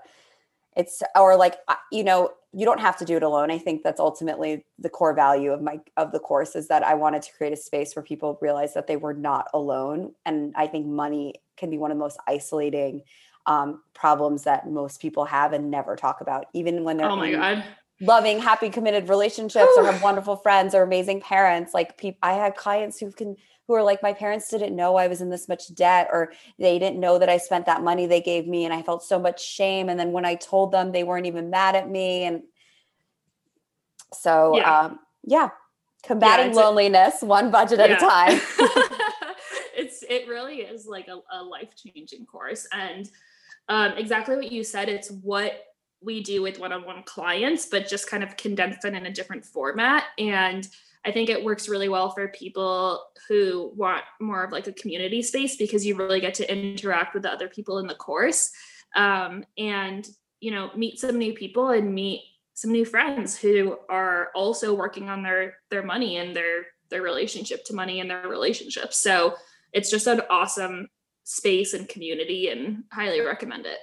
it's, 0.77 1.03
or 1.13 1.35
like, 1.35 1.57
you 1.91 2.05
know, 2.05 2.29
you 2.53 2.65
don't 2.65 2.79
have 2.79 2.95
to 2.99 3.05
do 3.05 3.17
it 3.17 3.23
alone. 3.23 3.51
I 3.51 3.57
think 3.57 3.83
that's 3.83 3.99
ultimately 3.99 4.65
the 4.79 4.87
core 4.87 5.13
value 5.13 5.51
of 5.51 5.61
my 5.61 5.81
of 5.97 6.13
the 6.13 6.19
course 6.19 6.55
is 6.55 6.69
that 6.69 6.83
I 6.83 6.93
wanted 6.93 7.21
to 7.23 7.33
create 7.33 7.51
a 7.51 7.57
space 7.57 7.97
where 7.97 8.03
people 8.03 8.39
realize 8.41 8.73
that 8.73 8.87
they 8.87 8.95
were 8.95 9.13
not 9.13 9.49
alone. 9.53 10.13
And 10.25 10.53
I 10.55 10.67
think 10.67 10.85
money 10.85 11.33
can 11.57 11.69
be 11.69 11.77
one 11.77 11.91
of 11.91 11.97
the 11.97 12.03
most 12.03 12.17
isolating 12.29 13.01
um, 13.45 13.81
problems 13.93 14.43
that 14.43 14.69
most 14.69 15.01
people 15.01 15.25
have 15.25 15.51
and 15.51 15.69
never 15.69 15.97
talk 15.97 16.21
about, 16.21 16.45
even 16.53 16.85
when 16.85 16.95
they're 16.95 17.09
oh 17.09 17.17
my 17.17 17.31
god 17.31 17.65
loving, 18.01 18.39
happy, 18.39 18.69
committed 18.69 19.09
relationships 19.09 19.71
or 19.77 19.85
have 19.85 20.01
wonderful 20.03 20.35
friends 20.35 20.75
or 20.75 20.83
amazing 20.83 21.21
parents. 21.21 21.73
Like 21.73 21.97
people, 21.97 22.19
I 22.21 22.33
had 22.33 22.55
clients 22.55 22.99
who 22.99 23.11
can 23.11 23.35
who 23.67 23.73
are 23.73 23.83
like, 23.83 24.03
my 24.03 24.13
parents 24.13 24.47
didn't 24.49 24.75
know 24.75 24.95
I 24.95 25.07
was 25.07 25.21
in 25.21 25.29
this 25.29 25.47
much 25.47 25.73
debt, 25.73 26.09
or 26.11 26.31
they 26.59 26.77
didn't 26.77 26.99
know 26.99 27.17
that 27.17 27.29
I 27.29 27.37
spent 27.37 27.65
that 27.65 27.81
money 27.81 28.05
they 28.05 28.21
gave 28.21 28.47
me. 28.47 28.63
And 28.63 28.71
I 28.71 28.83
felt 28.83 29.03
so 29.03 29.17
much 29.17 29.43
shame. 29.43 29.89
And 29.89 29.99
then 29.99 30.11
when 30.11 30.23
I 30.23 30.35
told 30.35 30.71
them, 30.71 30.91
they 30.91 31.03
weren't 31.03 31.25
even 31.25 31.49
mad 31.49 31.75
at 31.75 31.89
me. 31.89 32.25
And 32.25 32.43
so, 34.13 34.55
yeah, 34.55 34.81
um, 34.81 34.99
yeah 35.23 35.49
combating 36.05 36.53
yeah, 36.53 36.61
loneliness 36.61 37.21
a, 37.21 37.25
one 37.25 37.51
budget 37.51 37.79
yeah. 37.79 37.85
at 37.85 37.91
a 37.91 37.95
time. 37.95 38.41
it's, 39.75 40.03
it 40.03 40.27
really 40.27 40.57
is 40.57 40.85
like 40.85 41.07
a, 41.07 41.19
a 41.35 41.43
life 41.43 41.73
changing 41.75 42.25
course. 42.25 42.67
And 42.71 43.09
um, 43.67 43.93
exactly 43.93 44.35
what 44.35 44.51
you 44.51 44.63
said, 44.63 44.89
it's 44.89 45.09
what 45.09 45.53
we 46.05 46.21
do 46.21 46.41
with 46.41 46.59
one-on-one 46.59 47.03
clients 47.03 47.65
but 47.65 47.87
just 47.87 48.09
kind 48.09 48.23
of 48.23 48.37
condensed 48.37 48.85
it 48.85 48.93
in 48.93 49.05
a 49.05 49.11
different 49.11 49.43
format. 49.43 50.05
And 50.17 50.67
I 51.05 51.11
think 51.11 51.29
it 51.29 51.43
works 51.43 51.69
really 51.69 51.87
well 51.89 52.09
for 52.11 52.27
people 52.29 53.03
who 53.27 53.71
want 53.75 54.03
more 54.19 54.43
of 54.43 54.51
like 54.51 54.67
a 54.67 54.73
community 54.73 55.21
space 55.21 55.55
because 55.55 55.85
you 55.85 55.95
really 55.95 56.19
get 56.19 56.33
to 56.35 56.51
interact 56.51 57.13
with 57.13 57.23
the 57.23 57.31
other 57.31 57.47
people 57.47 57.77
in 57.77 57.87
the 57.87 57.95
course 57.95 58.51
um, 58.95 59.43
and 59.57 60.07
you 60.39 60.51
know 60.51 60.71
meet 60.75 60.99
some 60.99 61.17
new 61.17 61.33
people 61.33 61.69
and 61.69 61.93
meet 61.93 62.21
some 62.53 62.71
new 62.71 62.85
friends 62.85 63.37
who 63.37 63.77
are 63.89 64.29
also 64.33 64.73
working 64.73 65.09
on 65.09 65.21
their 65.21 65.57
their 65.69 65.83
money 65.83 66.17
and 66.17 66.35
their 66.35 66.65
their 66.89 67.01
relationship 67.01 67.63
to 67.65 67.75
money 67.75 67.99
and 67.99 68.09
their 68.09 68.27
relationships. 68.27 68.97
So 68.97 69.35
it's 69.73 69.89
just 69.89 70.07
an 70.07 70.21
awesome 70.29 70.87
space 71.23 71.73
and 71.73 71.89
community 71.89 72.49
and 72.49 72.83
highly 72.91 73.21
recommend 73.21 73.65
it. 73.65 73.79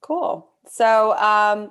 Cool 0.00 0.48
so 0.68 1.16
um, 1.16 1.70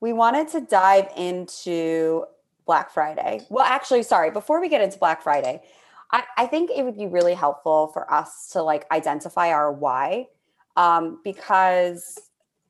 we 0.00 0.12
wanted 0.12 0.48
to 0.48 0.60
dive 0.60 1.08
into 1.16 2.24
Black 2.66 2.90
Friday. 2.90 3.40
Well, 3.48 3.64
actually, 3.64 4.02
sorry, 4.02 4.30
before 4.30 4.60
we 4.60 4.68
get 4.68 4.80
into 4.80 4.98
Black 4.98 5.22
Friday, 5.22 5.62
I, 6.12 6.24
I 6.36 6.46
think 6.46 6.70
it 6.70 6.84
would 6.84 6.96
be 6.96 7.06
really 7.06 7.34
helpful 7.34 7.88
for 7.88 8.12
us 8.12 8.50
to 8.52 8.62
like 8.62 8.86
identify 8.90 9.50
our 9.50 9.72
why. 9.72 10.28
Um, 10.76 11.20
because 11.24 12.18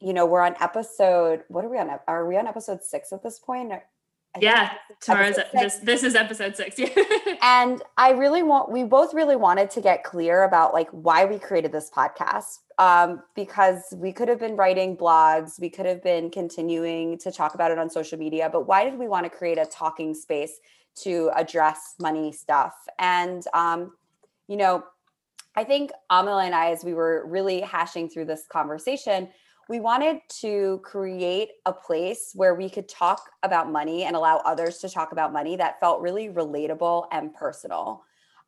you 0.00 0.12
know, 0.12 0.26
we're 0.26 0.42
on 0.42 0.54
episode, 0.60 1.42
what 1.48 1.64
are 1.64 1.68
we 1.68 1.78
on? 1.78 1.90
Are 2.06 2.26
we 2.26 2.36
on 2.36 2.46
episode 2.46 2.82
six 2.82 3.12
at 3.12 3.22
this 3.22 3.38
point? 3.38 3.72
I 4.34 4.40
yeah, 4.40 4.72
tomorrow's 5.00 5.36
this 5.52 5.76
this 5.76 6.04
is 6.04 6.14
episode 6.14 6.56
six. 6.56 6.78
and 7.42 7.82
I 7.96 8.10
really 8.10 8.42
want 8.42 8.70
we 8.70 8.84
both 8.84 9.14
really 9.14 9.36
wanted 9.36 9.70
to 9.70 9.80
get 9.80 10.04
clear 10.04 10.44
about 10.44 10.74
like 10.74 10.88
why 10.90 11.24
we 11.24 11.38
created 11.38 11.72
this 11.72 11.90
podcast. 11.90 12.58
Um, 12.78 13.22
because 13.34 13.82
we 13.96 14.12
could 14.12 14.28
have 14.28 14.38
been 14.38 14.54
writing 14.54 14.96
blogs, 14.96 15.58
we 15.60 15.68
could 15.68 15.86
have 15.86 16.02
been 16.02 16.30
continuing 16.30 17.18
to 17.18 17.32
talk 17.32 17.54
about 17.54 17.72
it 17.72 17.78
on 17.78 17.90
social 17.90 18.18
media, 18.18 18.48
but 18.52 18.68
why 18.68 18.84
did 18.84 18.96
we 18.96 19.08
want 19.08 19.24
to 19.24 19.30
create 19.30 19.58
a 19.58 19.66
talking 19.66 20.14
space 20.14 20.60
to 21.02 21.32
address 21.34 21.96
money 21.98 22.30
stuff? 22.30 22.74
And 23.00 23.42
um, 23.52 23.92
you 24.46 24.56
know, 24.56 24.84
I 25.56 25.64
think 25.64 25.90
Amala 26.10 26.44
and 26.44 26.54
I, 26.54 26.70
as 26.70 26.84
we 26.84 26.94
were 26.94 27.26
really 27.26 27.60
hashing 27.60 28.08
through 28.08 28.26
this 28.26 28.46
conversation, 28.48 29.28
we 29.68 29.80
wanted 29.80 30.20
to 30.40 30.80
create 30.82 31.50
a 31.66 31.72
place 31.72 32.32
where 32.34 32.54
we 32.54 32.70
could 32.70 32.88
talk 32.88 33.30
about 33.42 33.70
money 33.70 34.04
and 34.04 34.16
allow 34.16 34.38
others 34.38 34.78
to 34.78 34.88
talk 34.88 35.12
about 35.12 35.32
money 35.32 35.56
that 35.56 35.78
felt 35.78 36.00
really 36.00 36.28
relatable 36.28 37.06
and 37.12 37.34
personal. 37.34 38.02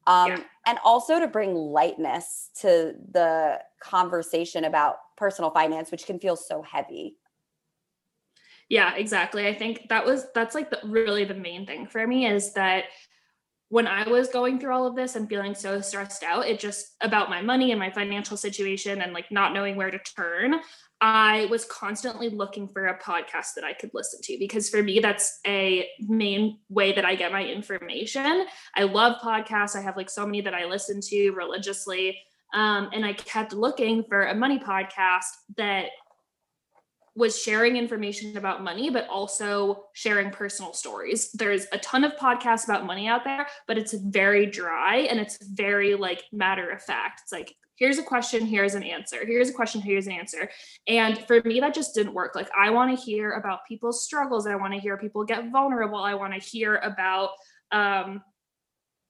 Um, 0.07 0.31
yeah. 0.31 0.41
And 0.67 0.79
also 0.83 1.21
to 1.21 1.29
bring 1.29 1.55
lightness 1.55 2.51
to 2.61 2.95
the 3.13 3.61
conversation 3.83 4.65
about 4.65 4.97
personal 5.17 5.51
finance, 5.51 5.91
which 5.91 6.07
can 6.07 6.19
feel 6.19 6.37
so 6.37 6.63
heavy. 6.63 7.19
Yeah, 8.71 8.95
exactly. 8.95 9.47
I 9.47 9.55
think 9.55 9.89
that 9.91 10.07
was 10.07 10.27
that's 10.35 10.55
like 10.55 10.71
the, 10.71 10.81
really 10.85 11.25
the 11.25 11.35
main 11.35 11.67
thing 11.67 11.87
for 11.87 12.07
me 12.07 12.27
is 12.27 12.55
that 12.55 12.85
when 13.69 13.87
I 13.87 14.09
was 14.09 14.29
going 14.29 14.59
through 14.59 14.73
all 14.73 14.87
of 14.87 14.97
this 14.97 15.17
and 15.17 15.29
feeling 15.29 15.55
so 15.55 15.81
stressed 15.81 16.23
out, 16.23 16.47
it 16.47 16.59
just 16.59 16.97
about 17.01 17.31
my 17.31 17.43
money 17.43 17.71
and 17.71 17.79
my 17.79 17.91
financial 17.91 18.37
situation 18.37 19.03
and 19.03 19.13
like 19.13 19.31
not 19.31 19.53
knowing 19.53 19.77
where 19.77 19.91
to 19.91 19.99
turn, 19.99 20.55
I 21.01 21.47
was 21.47 21.65
constantly 21.65 22.29
looking 22.29 22.69
for 22.69 22.87
a 22.87 22.99
podcast 22.99 23.55
that 23.57 23.65
I 23.65 23.73
could 23.73 23.91
listen 23.95 24.21
to 24.23 24.37
because 24.39 24.69
for 24.69 24.83
me, 24.83 25.01
that's 25.01 25.41
a 25.47 25.89
main 26.01 26.59
way 26.69 26.93
that 26.93 27.07
I 27.07 27.15
get 27.15 27.33
my 27.33 27.45
information. 27.45 28.47
I 28.75 28.83
love 28.83 29.17
podcasts. 29.23 29.77
I 29.77 29.81
have 29.81 29.97
like 29.97 30.11
so 30.11 30.27
many 30.27 30.43
that 30.43 30.55
I 30.55 30.67
listen 30.67 31.01
to 31.03 31.31
religiously. 31.31 32.19
Um, 32.53 32.91
and 32.93 33.07
I 33.07 33.15
kept 33.15 33.55
looking 33.55 34.05
for 34.05 34.27
a 34.27 34.35
money 34.35 34.59
podcast 34.59 35.29
that 35.57 35.87
was 37.17 37.41
sharing 37.41 37.77
information 37.77 38.37
about 38.37 38.63
money, 38.63 38.91
but 38.91 39.09
also 39.09 39.85
sharing 39.95 40.31
personal 40.31 40.73
stories. 40.73 41.33
There's 41.33 41.67
a 41.73 41.79
ton 41.79 42.05
of 42.05 42.13
podcasts 42.17 42.65
about 42.65 42.87
money 42.87 43.09
out 43.09 43.25
there, 43.25 43.47
but 43.67 43.79
it's 43.79 43.93
very 43.93 44.47
dry 44.47 44.99
and 45.11 45.19
it's 45.19 45.39
very 45.43 45.95
like 45.95 46.25
matter 46.33 46.71
of 46.71 46.83
fact. 46.83 47.21
It's 47.23 47.33
like 47.33 47.55
here's 47.81 47.99
a 47.99 48.03
question, 48.03 48.47
here's 48.47 48.75
an 48.75 48.85
answer. 48.85 49.27
Here's 49.27 49.49
a 49.49 49.53
question, 49.53 49.81
here's 49.81 50.07
an 50.07 50.13
answer. 50.13 50.49
And 50.87 51.19
for 51.27 51.41
me, 51.45 51.59
that 51.59 51.75
just 51.75 51.95
didn't 51.95 52.15
work. 52.15 52.37
Like, 52.37 52.51
I 52.57 52.71
want 52.71 52.97
to 52.97 53.05
hear 53.05 53.33
about 53.33 53.67
people's 53.67 54.05
struggles. 54.05 54.47
I 54.47 54.55
want 54.55 54.75
to 54.75 54.79
hear 54.79 54.97
people 54.97 55.25
get 55.25 55.51
vulnerable. 55.51 55.99
I 55.99 56.15
want 56.15 56.35
to 56.35 56.39
hear 56.39 56.77
about, 56.77 57.31
um, 57.73 58.23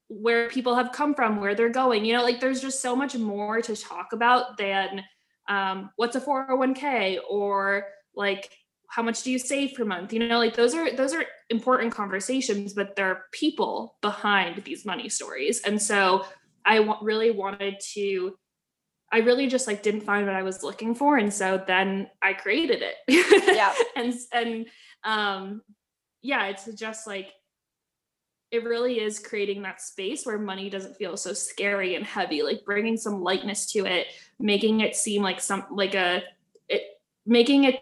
where 0.09 0.49
people 0.49 0.75
have 0.75 0.93
come 0.93 1.15
from, 1.15 1.41
where 1.41 1.55
they're 1.55 1.69
going. 1.69 2.05
You 2.05 2.15
know, 2.15 2.23
like 2.23 2.41
there's 2.41 2.61
just 2.61 2.81
so 2.81 2.97
much 2.97 3.17
more 3.17 3.61
to 3.61 3.77
talk 3.77 4.13
about 4.13 4.57
than 4.57 5.05
um, 5.49 5.91
what's 5.97 6.17
a 6.17 6.21
401k 6.21 7.19
or 7.29 7.87
like 8.15 8.51
how 8.89 9.03
much 9.03 9.23
do 9.23 9.31
you 9.31 9.39
save 9.39 9.75
per 9.75 9.85
month? 9.85 10.13
You 10.13 10.19
know, 10.19 10.39
like 10.39 10.57
those 10.57 10.75
are 10.75 10.95
those 10.97 11.15
are 11.15 11.25
important 11.49 11.93
conversations, 11.95 12.73
but 12.73 12.97
there 12.97 13.07
are 13.07 13.25
people 13.31 13.97
behind 14.01 14.65
these 14.65 14.85
money 14.85 15.09
stories. 15.09 15.61
And 15.61 15.81
so 15.81 16.27
I 16.65 16.79
w- 16.79 16.99
really 17.01 17.31
wanted 17.31 17.79
to 17.95 18.37
I 19.13 19.19
really 19.19 19.49
just 19.49 19.67
like 19.67 19.83
didn't 19.83 20.03
find 20.03 20.27
what 20.27 20.37
I 20.37 20.43
was 20.43 20.63
looking 20.63 20.95
for. 20.95 21.17
And 21.17 21.33
so 21.33 21.63
then 21.67 22.09
I 22.23 22.33
created 22.33 22.83
it. 22.83 23.47
Yeah. 23.57 23.75
and 23.97 24.15
and 24.33 24.67
um 25.05 25.63
yeah, 26.23 26.47
it's 26.47 26.67
just 26.75 27.07
like 27.07 27.33
it 28.51 28.65
really 28.65 29.01
is 29.01 29.19
creating 29.19 29.63
that 29.63 29.81
space 29.81 30.27
where 30.27 30.39
money 30.39 30.69
doesn't 30.69 30.97
feel 30.97 31.17
so 31.17 31.33
scary 31.33 31.95
and 31.95 32.05
heavy, 32.05 32.43
like 32.43 32.65
bringing 32.65 32.97
some 32.97 33.23
lightness 33.23 33.71
to 33.73 33.87
it, 33.87 34.09
making 34.41 34.81
it 34.81 34.97
seem 34.97 35.23
like 35.23 35.41
some 35.41 35.67
like 35.71 35.95
a 35.95 36.23
it 36.69 36.83
making 37.27 37.65
it 37.65 37.81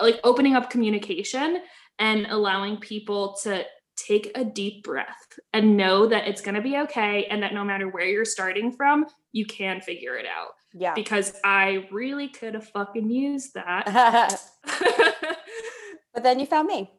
like 0.00 0.20
opening 0.24 0.54
up 0.54 0.70
communication 0.70 1.58
and 1.98 2.26
allowing 2.26 2.76
people 2.76 3.36
to 3.42 3.64
take 3.96 4.30
a 4.34 4.44
deep 4.44 4.84
breath 4.84 5.38
and 5.52 5.76
know 5.76 6.06
that 6.06 6.26
it's 6.26 6.40
going 6.40 6.54
to 6.54 6.60
be 6.60 6.78
okay 6.78 7.26
and 7.26 7.42
that 7.42 7.54
no 7.54 7.64
matter 7.64 7.88
where 7.88 8.06
you're 8.06 8.24
starting 8.24 8.72
from, 8.72 9.06
you 9.32 9.46
can 9.46 9.80
figure 9.80 10.16
it 10.16 10.26
out. 10.26 10.52
Yeah. 10.72 10.94
Because 10.94 11.34
I 11.44 11.86
really 11.90 12.28
could 12.28 12.54
have 12.54 12.68
fucking 12.68 13.10
used 13.10 13.54
that. 13.54 14.40
but 16.14 16.22
then 16.22 16.40
you 16.40 16.46
found 16.46 16.68
me. 16.68 16.90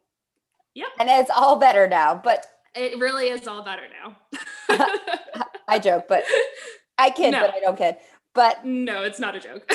Yep. 0.74 0.88
And 0.98 1.08
it's 1.08 1.30
all 1.30 1.56
better 1.56 1.88
now. 1.88 2.14
But 2.22 2.46
it 2.74 2.98
really 2.98 3.28
is 3.28 3.46
all 3.46 3.64
better 3.64 3.82
now. 4.02 4.16
I 5.68 5.78
joke, 5.78 6.06
but 6.08 6.24
I 6.98 7.10
kid, 7.10 7.30
no. 7.30 7.40
but 7.40 7.54
I 7.54 7.60
don't 7.60 7.78
kid. 7.78 7.96
But 8.34 8.64
no, 8.64 9.04
it's 9.04 9.20
not 9.20 9.36
a 9.36 9.40
joke. 9.40 9.70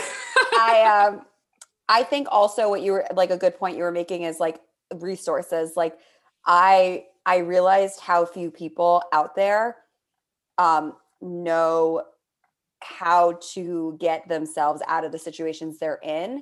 I 0.54 1.08
um 1.08 1.22
I 1.88 2.04
think 2.04 2.28
also 2.30 2.70
what 2.70 2.82
you 2.82 2.92
were 2.92 3.06
like 3.14 3.32
a 3.32 3.38
good 3.38 3.58
point 3.58 3.78
you 3.78 3.84
were 3.84 3.92
making 3.92 4.24
is 4.24 4.40
like 4.40 4.60
resources. 4.94 5.74
Like 5.78 5.98
I 6.50 7.06
I 7.26 7.38
realized 7.38 8.00
how 8.00 8.26
few 8.26 8.50
people 8.50 9.04
out 9.14 9.36
there 9.36 9.78
um, 10.58 10.96
know 11.22 12.04
how 12.82 13.34
to 13.54 13.96
get 14.00 14.28
themselves 14.28 14.82
out 14.88 15.06
of 15.06 15.12
the 15.12 15.20
situations 15.20 15.78
they're 15.78 16.00
in. 16.04 16.42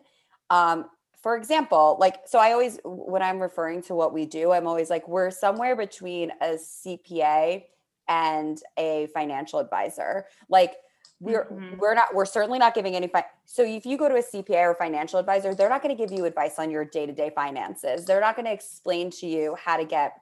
Um, 0.49 0.85
for 1.21 1.35
example, 1.35 1.97
like, 1.99 2.21
so 2.25 2.39
I 2.39 2.53
always, 2.53 2.79
when 2.85 3.21
I'm 3.21 3.39
referring 3.39 3.81
to 3.83 3.95
what 3.95 4.13
we 4.13 4.25
do, 4.25 4.51
I'm 4.51 4.67
always 4.67 4.89
like, 4.89 5.07
we're 5.09 5.31
somewhere 5.31 5.75
between 5.75 6.31
a 6.41 6.55
CPA 6.55 7.63
and 8.07 8.61
a 8.77 9.07
financial 9.07 9.59
advisor. 9.59 10.27
Like, 10.47 10.75
we're 11.19 11.45
mm-hmm. 11.45 11.77
we're 11.77 11.95
not 11.95 12.13
we're 12.13 12.25
certainly 12.25 12.59
not 12.59 12.75
giving 12.75 12.95
any 12.95 13.07
fi- 13.07 13.25
so 13.45 13.63
if 13.63 13.85
you 13.85 13.97
go 13.97 14.07
to 14.07 14.15
a 14.15 14.21
cpa 14.21 14.61
or 14.61 14.75
financial 14.75 15.19
advisor 15.19 15.55
they're 15.55 15.69
not 15.69 15.81
going 15.81 15.95
to 15.95 15.99
give 15.99 16.15
you 16.15 16.25
advice 16.25 16.59
on 16.59 16.69
your 16.69 16.85
day-to-day 16.85 17.31
finances 17.33 18.05
they're 18.05 18.21
not 18.21 18.35
going 18.35 18.45
to 18.45 18.51
explain 18.51 19.09
to 19.09 19.25
you 19.25 19.55
how 19.59 19.77
to 19.77 19.83
get 19.83 20.21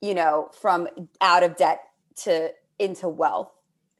you 0.00 0.14
know, 0.14 0.48
from 0.60 0.88
out 1.20 1.42
of 1.42 1.56
debt 1.56 1.82
to 2.16 2.50
into 2.78 3.08
wealth. 3.08 3.52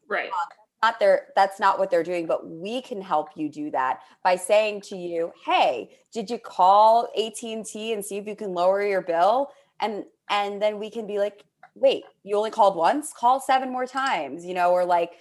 Right. 0.08 0.28
Um, 0.28 0.48
not 0.82 0.98
their 0.98 1.26
that's 1.36 1.60
not 1.60 1.78
what 1.78 1.90
they're 1.90 2.02
doing, 2.02 2.26
but 2.26 2.48
we 2.48 2.80
can 2.80 3.02
help 3.02 3.28
you 3.36 3.50
do 3.50 3.70
that 3.70 4.00
by 4.24 4.36
saying 4.36 4.80
to 4.82 4.96
you, 4.96 5.32
"Hey, 5.44 5.90
did 6.10 6.30
you 6.30 6.38
call 6.38 7.08
AT&T 7.16 7.92
and 7.92 8.04
see 8.04 8.16
if 8.16 8.26
you 8.26 8.34
can 8.34 8.54
lower 8.54 8.82
your 8.82 9.02
bill?" 9.02 9.50
And 9.80 10.04
and 10.30 10.60
then 10.60 10.78
we 10.78 10.88
can 10.88 11.06
be 11.06 11.18
like, 11.18 11.44
"Wait, 11.74 12.04
you 12.22 12.34
only 12.36 12.50
called 12.50 12.76
once? 12.76 13.12
Call 13.12 13.40
seven 13.40 13.70
more 13.70 13.86
times." 13.86 14.46
You 14.46 14.54
know, 14.54 14.70
or 14.70 14.86
like, 14.86 15.12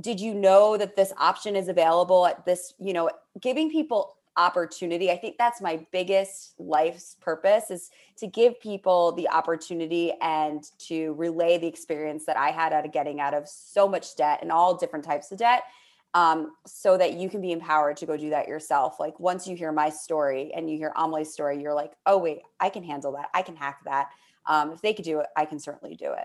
"Did 0.00 0.20
you 0.20 0.34
know 0.34 0.76
that 0.76 0.96
this 0.96 1.12
option 1.18 1.56
is 1.56 1.68
available 1.68 2.26
at 2.26 2.44
this, 2.44 2.74
you 2.78 2.92
know, 2.92 3.10
giving 3.40 3.70
people 3.70 4.16
opportunity. 4.36 5.10
I 5.10 5.16
think 5.16 5.36
that's 5.36 5.60
my 5.60 5.84
biggest 5.90 6.54
life's 6.58 7.16
purpose 7.20 7.70
is 7.70 7.90
to 8.16 8.26
give 8.26 8.60
people 8.60 9.12
the 9.12 9.28
opportunity 9.28 10.12
and 10.22 10.64
to 10.80 11.12
relay 11.14 11.58
the 11.58 11.66
experience 11.66 12.24
that 12.26 12.36
I 12.36 12.50
had 12.50 12.72
out 12.72 12.86
of 12.86 12.92
getting 12.92 13.20
out 13.20 13.34
of 13.34 13.48
so 13.48 13.86
much 13.86 14.16
debt 14.16 14.38
and 14.42 14.50
all 14.50 14.76
different 14.76 15.04
types 15.04 15.32
of 15.32 15.38
debt 15.38 15.64
um, 16.14 16.52
so 16.66 16.96
that 16.96 17.14
you 17.14 17.28
can 17.28 17.40
be 17.40 17.52
empowered 17.52 17.96
to 17.98 18.06
go 18.06 18.16
do 18.16 18.30
that 18.30 18.48
yourself. 18.48 18.98
Like 18.98 19.18
once 19.20 19.46
you 19.46 19.56
hear 19.56 19.72
my 19.72 19.90
story 19.90 20.52
and 20.54 20.70
you 20.70 20.76
hear 20.76 20.92
Amale's 20.96 21.32
story, 21.32 21.60
you're 21.60 21.74
like, 21.74 21.92
oh, 22.06 22.18
wait, 22.18 22.40
I 22.60 22.70
can 22.70 22.82
handle 22.82 23.12
that. 23.12 23.28
I 23.34 23.42
can 23.42 23.56
hack 23.56 23.80
that. 23.84 24.10
Um, 24.46 24.72
if 24.72 24.82
they 24.82 24.92
could 24.92 25.04
do 25.04 25.20
it, 25.20 25.26
I 25.36 25.44
can 25.44 25.58
certainly 25.58 25.94
do 25.94 26.12
it. 26.12 26.24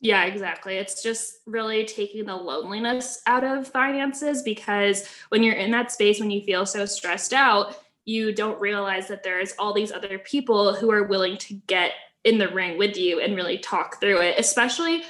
Yeah, 0.00 0.24
exactly. 0.24 0.76
It's 0.76 1.02
just 1.02 1.38
really 1.46 1.84
taking 1.84 2.26
the 2.26 2.36
loneliness 2.36 3.20
out 3.26 3.44
of 3.44 3.68
finances 3.68 4.42
because 4.42 5.08
when 5.30 5.42
you're 5.42 5.54
in 5.54 5.70
that 5.70 5.90
space, 5.90 6.20
when 6.20 6.30
you 6.30 6.42
feel 6.42 6.66
so 6.66 6.84
stressed 6.84 7.32
out, 7.32 7.76
you 8.04 8.32
don't 8.32 8.60
realize 8.60 9.08
that 9.08 9.22
there's 9.22 9.54
all 9.58 9.72
these 9.72 9.90
other 9.90 10.18
people 10.18 10.74
who 10.74 10.92
are 10.92 11.04
willing 11.04 11.38
to 11.38 11.54
get 11.66 11.92
in 12.24 12.38
the 12.38 12.48
ring 12.48 12.76
with 12.76 12.96
you 12.96 13.20
and 13.20 13.36
really 13.36 13.58
talk 13.58 14.00
through 14.00 14.20
it, 14.20 14.38
especially 14.38 15.02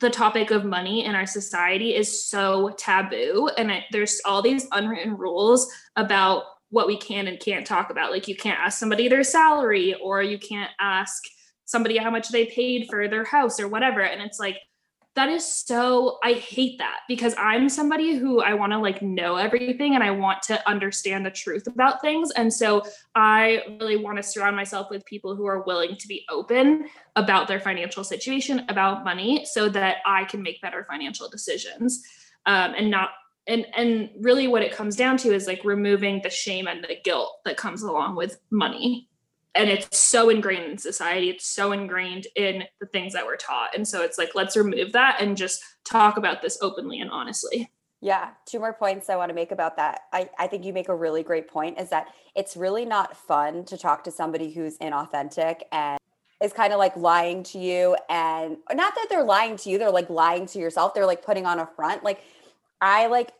the 0.00 0.10
topic 0.10 0.50
of 0.50 0.64
money 0.64 1.04
in 1.04 1.14
our 1.14 1.26
society 1.26 1.94
is 1.94 2.24
so 2.24 2.70
taboo 2.76 3.48
and 3.56 3.72
there's 3.92 4.20
all 4.26 4.42
these 4.42 4.66
unwritten 4.72 5.16
rules 5.16 5.70
about 5.96 6.44
what 6.68 6.86
we 6.86 6.98
can 6.98 7.28
and 7.28 7.40
can't 7.40 7.66
talk 7.66 7.90
about 7.90 8.10
like 8.10 8.28
you 8.28 8.36
can't 8.36 8.60
ask 8.60 8.78
somebody 8.78 9.08
their 9.08 9.24
salary 9.24 9.94
or 9.94 10.22
you 10.22 10.38
can't 10.38 10.70
ask 10.78 11.22
somebody 11.66 11.98
how 11.98 12.10
much 12.10 12.30
they 12.30 12.46
paid 12.46 12.86
for 12.88 13.08
their 13.08 13.24
house 13.24 13.60
or 13.60 13.68
whatever. 13.68 14.00
And 14.00 14.22
it's 14.22 14.40
like 14.40 14.56
that 15.16 15.30
is 15.30 15.44
so 15.44 16.18
i 16.22 16.34
hate 16.34 16.78
that 16.78 17.00
because 17.08 17.34
i'm 17.38 17.68
somebody 17.68 18.16
who 18.16 18.40
i 18.42 18.52
want 18.52 18.70
to 18.70 18.78
like 18.78 19.00
know 19.00 19.36
everything 19.36 19.94
and 19.94 20.04
i 20.04 20.10
want 20.10 20.42
to 20.42 20.68
understand 20.68 21.24
the 21.24 21.30
truth 21.30 21.66
about 21.66 22.00
things. 22.00 22.30
And 22.32 22.52
so 22.52 22.82
i 23.14 23.62
really 23.80 23.96
want 23.96 24.18
to 24.18 24.22
surround 24.22 24.54
myself 24.54 24.88
with 24.90 25.04
people 25.06 25.34
who 25.34 25.46
are 25.46 25.62
willing 25.62 25.96
to 25.96 26.06
be 26.06 26.24
open 26.30 26.86
about 27.16 27.48
their 27.48 27.60
financial 27.60 28.04
situation 28.04 28.66
about 28.68 29.04
money 29.04 29.44
so 29.46 29.68
that 29.70 29.96
i 30.06 30.24
can 30.24 30.42
make 30.42 30.62
better 30.62 30.84
financial 30.88 31.28
decisions. 31.28 32.02
Um, 32.44 32.74
and 32.76 32.90
not 32.90 33.10
and 33.48 33.66
and 33.76 34.10
really 34.20 34.48
what 34.48 34.62
it 34.62 34.72
comes 34.72 34.96
down 34.96 35.16
to 35.18 35.32
is 35.32 35.46
like 35.46 35.64
removing 35.64 36.20
the 36.22 36.30
shame 36.30 36.68
and 36.68 36.84
the 36.84 36.96
guilt 37.02 37.40
that 37.44 37.56
comes 37.56 37.82
along 37.82 38.16
with 38.16 38.38
money 38.50 39.05
and 39.56 39.70
it's 39.70 39.98
so 39.98 40.28
ingrained 40.28 40.64
in 40.64 40.78
society. 40.78 41.30
It's 41.30 41.46
so 41.46 41.72
ingrained 41.72 42.26
in 42.36 42.64
the 42.80 42.86
things 42.86 43.12
that 43.14 43.24
we're 43.24 43.36
taught. 43.36 43.74
And 43.74 43.86
so 43.86 44.02
it's 44.02 44.18
like 44.18 44.34
let's 44.34 44.56
remove 44.56 44.92
that 44.92 45.18
and 45.20 45.36
just 45.36 45.62
talk 45.84 46.16
about 46.16 46.42
this 46.42 46.58
openly 46.60 47.00
and 47.00 47.10
honestly. 47.10 47.70
Yeah 48.00 48.30
two 48.44 48.58
more 48.58 48.74
points 48.74 49.08
i 49.08 49.16
want 49.16 49.30
to 49.30 49.34
make 49.34 49.52
about 49.52 49.76
that. 49.76 50.02
I, 50.12 50.28
I 50.38 50.46
think 50.46 50.64
you 50.64 50.72
make 50.72 50.88
a 50.88 50.94
really 50.94 51.22
great 51.22 51.48
point 51.48 51.80
is 51.80 51.88
that 51.90 52.08
it's 52.34 52.56
really 52.56 52.84
not 52.84 53.16
fun 53.16 53.64
to 53.64 53.78
talk 53.78 54.04
to 54.04 54.10
somebody 54.10 54.52
who's 54.52 54.76
inauthentic 54.78 55.62
and 55.72 55.98
is 56.42 56.52
kind 56.52 56.74
of 56.74 56.78
like 56.78 56.94
lying 56.96 57.42
to 57.42 57.58
you 57.58 57.96
and 58.10 58.58
not 58.74 58.94
that 58.94 59.06
they're 59.08 59.24
lying 59.24 59.56
to 59.56 59.70
you 59.70 59.78
they're 59.78 59.90
like 59.90 60.10
lying 60.10 60.46
to 60.46 60.58
yourself. 60.58 60.92
They're 60.92 61.06
like 61.06 61.24
putting 61.24 61.46
on 61.46 61.58
a 61.58 61.66
front. 61.66 62.04
Like 62.04 62.20
i 62.80 63.06
like 63.06 63.32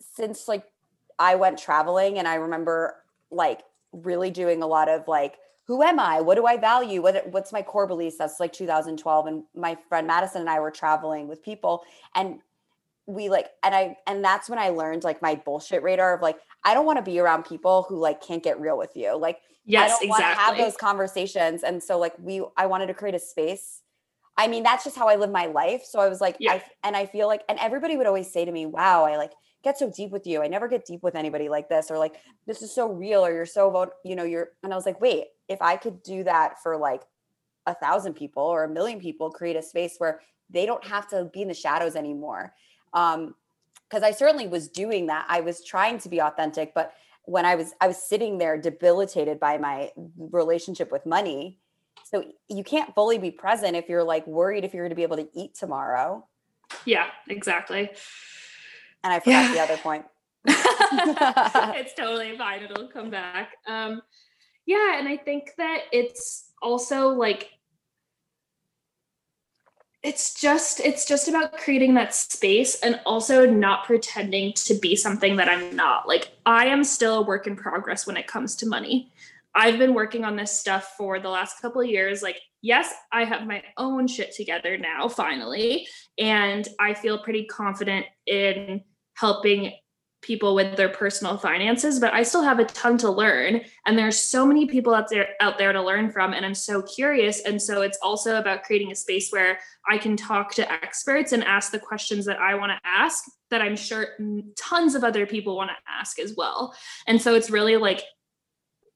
since 0.00 0.48
like 0.48 0.64
i 1.18 1.36
went 1.36 1.56
traveling 1.56 2.18
and 2.18 2.26
i 2.26 2.34
remember 2.34 2.96
like 3.30 3.60
really 3.92 4.30
doing 4.30 4.62
a 4.62 4.66
lot 4.66 4.88
of 4.88 5.06
like 5.06 5.38
who 5.66 5.82
am 5.82 6.00
i? 6.00 6.20
What 6.20 6.36
do 6.36 6.46
i 6.46 6.56
value? 6.56 7.02
What 7.02 7.28
what's 7.30 7.52
my 7.52 7.62
core 7.62 7.86
beliefs? 7.86 8.16
That's 8.18 8.40
like 8.40 8.52
2012 8.52 9.26
and 9.26 9.44
my 9.54 9.76
friend 9.88 10.06
madison 10.06 10.40
and 10.42 10.50
i 10.50 10.60
were 10.60 10.70
traveling 10.70 11.28
with 11.28 11.42
people 11.42 11.84
and 12.14 12.40
we 13.06 13.28
like 13.28 13.50
and 13.62 13.74
i 13.74 13.96
and 14.06 14.24
that's 14.24 14.48
when 14.48 14.58
i 14.58 14.68
learned 14.68 15.02
like 15.02 15.20
my 15.20 15.34
bullshit 15.34 15.82
radar 15.82 16.14
of 16.14 16.22
like 16.22 16.38
i 16.64 16.72
don't 16.72 16.86
want 16.86 16.98
to 16.98 17.02
be 17.02 17.18
around 17.18 17.44
people 17.44 17.84
who 17.88 17.98
like 17.98 18.20
can't 18.22 18.42
get 18.42 18.60
real 18.60 18.78
with 18.78 18.92
you. 18.94 19.16
Like 19.16 19.40
yes 19.64 19.84
i 19.84 19.88
don't 19.88 20.02
exactly 20.04 20.08
want 20.08 20.20
to 20.20 20.40
have 20.40 20.56
those 20.56 20.76
conversations 20.76 21.62
and 21.62 21.82
so 21.82 21.98
like 21.98 22.14
we 22.18 22.42
i 22.56 22.66
wanted 22.66 22.86
to 22.86 22.94
create 22.94 23.14
a 23.14 23.18
space 23.18 23.82
i 24.36 24.48
mean 24.48 24.62
that's 24.62 24.84
just 24.84 24.96
how 24.96 25.08
i 25.08 25.16
live 25.16 25.30
my 25.30 25.46
life. 25.46 25.84
So 25.84 25.98
i 26.00 26.08
was 26.08 26.20
like 26.20 26.36
Yeah. 26.38 26.54
i 26.54 26.64
and 26.84 26.96
i 26.96 27.06
feel 27.06 27.26
like 27.26 27.42
and 27.48 27.58
everybody 27.58 27.96
would 27.96 28.06
always 28.06 28.32
say 28.32 28.44
to 28.44 28.52
me 28.52 28.66
wow 28.66 29.04
i 29.04 29.16
like 29.16 29.32
get 29.62 29.78
so 29.78 29.88
deep 29.90 30.10
with 30.10 30.26
you. 30.26 30.42
I 30.42 30.48
never 30.48 30.66
get 30.66 30.84
deep 30.84 31.04
with 31.04 31.14
anybody 31.14 31.48
like 31.48 31.68
this 31.68 31.88
or 31.88 31.96
like 31.96 32.16
this 32.48 32.62
is 32.62 32.74
so 32.74 32.90
real 32.92 33.24
or 33.24 33.32
you're 33.32 33.46
so 33.46 33.90
you 34.04 34.16
know 34.16 34.24
you're 34.24 34.50
and 34.62 34.72
i 34.72 34.76
was 34.76 34.86
like 34.86 35.00
wait 35.00 35.26
if 35.48 35.62
i 35.62 35.76
could 35.76 36.02
do 36.02 36.24
that 36.24 36.60
for 36.62 36.76
like 36.76 37.02
a 37.66 37.74
thousand 37.74 38.14
people 38.14 38.42
or 38.42 38.64
a 38.64 38.68
million 38.68 38.98
people 38.98 39.30
create 39.30 39.54
a 39.56 39.62
space 39.62 39.94
where 39.98 40.20
they 40.50 40.66
don't 40.66 40.84
have 40.84 41.08
to 41.08 41.30
be 41.32 41.42
in 41.42 41.48
the 41.48 41.54
shadows 41.54 41.94
anymore. 41.96 42.52
Um 42.92 43.34
because 43.88 44.02
i 44.02 44.10
certainly 44.10 44.48
was 44.48 44.68
doing 44.68 45.06
that. 45.06 45.26
I 45.28 45.42
was 45.42 45.62
trying 45.64 45.98
to 45.98 46.08
be 46.08 46.20
authentic 46.20 46.74
but 46.74 46.92
when 47.24 47.44
i 47.44 47.54
was 47.54 47.72
i 47.80 47.86
was 47.86 47.98
sitting 47.98 48.38
there 48.38 48.58
debilitated 48.60 49.38
by 49.38 49.58
my 49.58 49.90
relationship 50.16 50.90
with 50.90 51.06
money 51.06 51.60
so 52.14 52.24
you 52.48 52.62
can't 52.62 52.94
fully 52.94 53.18
be 53.18 53.30
present 53.30 53.76
if 53.76 53.88
you're 53.88 54.04
like 54.04 54.26
worried 54.26 54.64
if 54.64 54.74
you're 54.74 54.84
going 54.84 54.90
to 54.90 54.96
be 54.96 55.02
able 55.02 55.16
to 55.16 55.28
eat 55.34 55.54
tomorrow 55.54 56.26
yeah 56.84 57.06
exactly 57.28 57.90
and 59.04 59.12
i 59.12 59.18
forgot 59.18 59.46
Yeah. 59.48 59.52
the 59.54 59.60
other 59.60 59.76
point 59.82 60.04
it's 60.44 61.94
totally 61.94 62.36
fine. 62.36 62.62
It'll 62.64 62.88
come 62.88 63.08
back. 63.10 63.52
Um, 63.68 64.02
yeah, 64.66 64.98
and 64.98 65.08
I 65.08 65.16
think 65.16 65.52
that 65.56 65.82
it's 65.92 66.50
also 66.60 67.08
like 67.08 67.50
it's 70.02 70.34
just 70.34 70.80
it's 70.80 71.06
just 71.06 71.28
about 71.28 71.52
creating 71.56 71.94
that 71.94 72.12
space 72.14 72.80
and 72.80 73.00
also 73.06 73.46
not 73.48 73.84
pretending 73.84 74.52
to 74.54 74.74
be 74.74 74.96
something 74.96 75.36
that 75.36 75.48
I'm 75.48 75.76
not. 75.76 76.08
Like 76.08 76.32
I 76.44 76.66
am 76.66 76.82
still 76.82 77.18
a 77.18 77.22
work 77.22 77.46
in 77.46 77.54
progress 77.54 78.06
when 78.06 78.16
it 78.16 78.26
comes 78.26 78.56
to 78.56 78.66
money. 78.66 79.12
I've 79.54 79.78
been 79.78 79.94
working 79.94 80.24
on 80.24 80.36
this 80.36 80.58
stuff 80.58 80.94
for 80.96 81.20
the 81.20 81.28
last 81.28 81.60
couple 81.60 81.82
of 81.82 81.88
years. 81.88 82.22
Like, 82.22 82.40
yes, 82.62 82.92
I 83.12 83.24
have 83.24 83.46
my 83.46 83.62
own 83.76 84.06
shit 84.06 84.34
together 84.34 84.78
now, 84.78 85.08
finally. 85.08 85.86
And 86.18 86.66
I 86.80 86.94
feel 86.94 87.22
pretty 87.22 87.44
confident 87.44 88.06
in 88.26 88.82
helping 89.14 89.72
people 90.22 90.54
with 90.54 90.76
their 90.76 90.88
personal 90.88 91.36
finances 91.36 91.98
but 91.98 92.14
i 92.14 92.22
still 92.22 92.42
have 92.42 92.60
a 92.60 92.64
ton 92.64 92.96
to 92.96 93.10
learn 93.10 93.60
and 93.86 93.98
there's 93.98 94.16
so 94.16 94.46
many 94.46 94.66
people 94.66 94.94
out 94.94 95.10
there 95.10 95.30
out 95.40 95.58
there 95.58 95.72
to 95.72 95.82
learn 95.82 96.10
from 96.10 96.32
and 96.32 96.46
i'm 96.46 96.54
so 96.54 96.80
curious 96.80 97.44
and 97.44 97.60
so 97.60 97.82
it's 97.82 97.98
also 98.02 98.36
about 98.36 98.62
creating 98.62 98.92
a 98.92 98.94
space 98.94 99.30
where 99.30 99.58
i 99.90 99.98
can 99.98 100.16
talk 100.16 100.54
to 100.54 100.72
experts 100.72 101.32
and 101.32 101.42
ask 101.42 101.72
the 101.72 101.78
questions 101.78 102.24
that 102.24 102.38
i 102.38 102.54
want 102.54 102.70
to 102.70 102.78
ask 102.84 103.24
that 103.50 103.60
i'm 103.60 103.76
sure 103.76 104.10
tons 104.56 104.94
of 104.94 105.02
other 105.02 105.26
people 105.26 105.56
want 105.56 105.70
to 105.70 105.92
ask 105.92 106.20
as 106.20 106.34
well 106.36 106.72
and 107.08 107.20
so 107.20 107.34
it's 107.34 107.50
really 107.50 107.76
like 107.76 108.02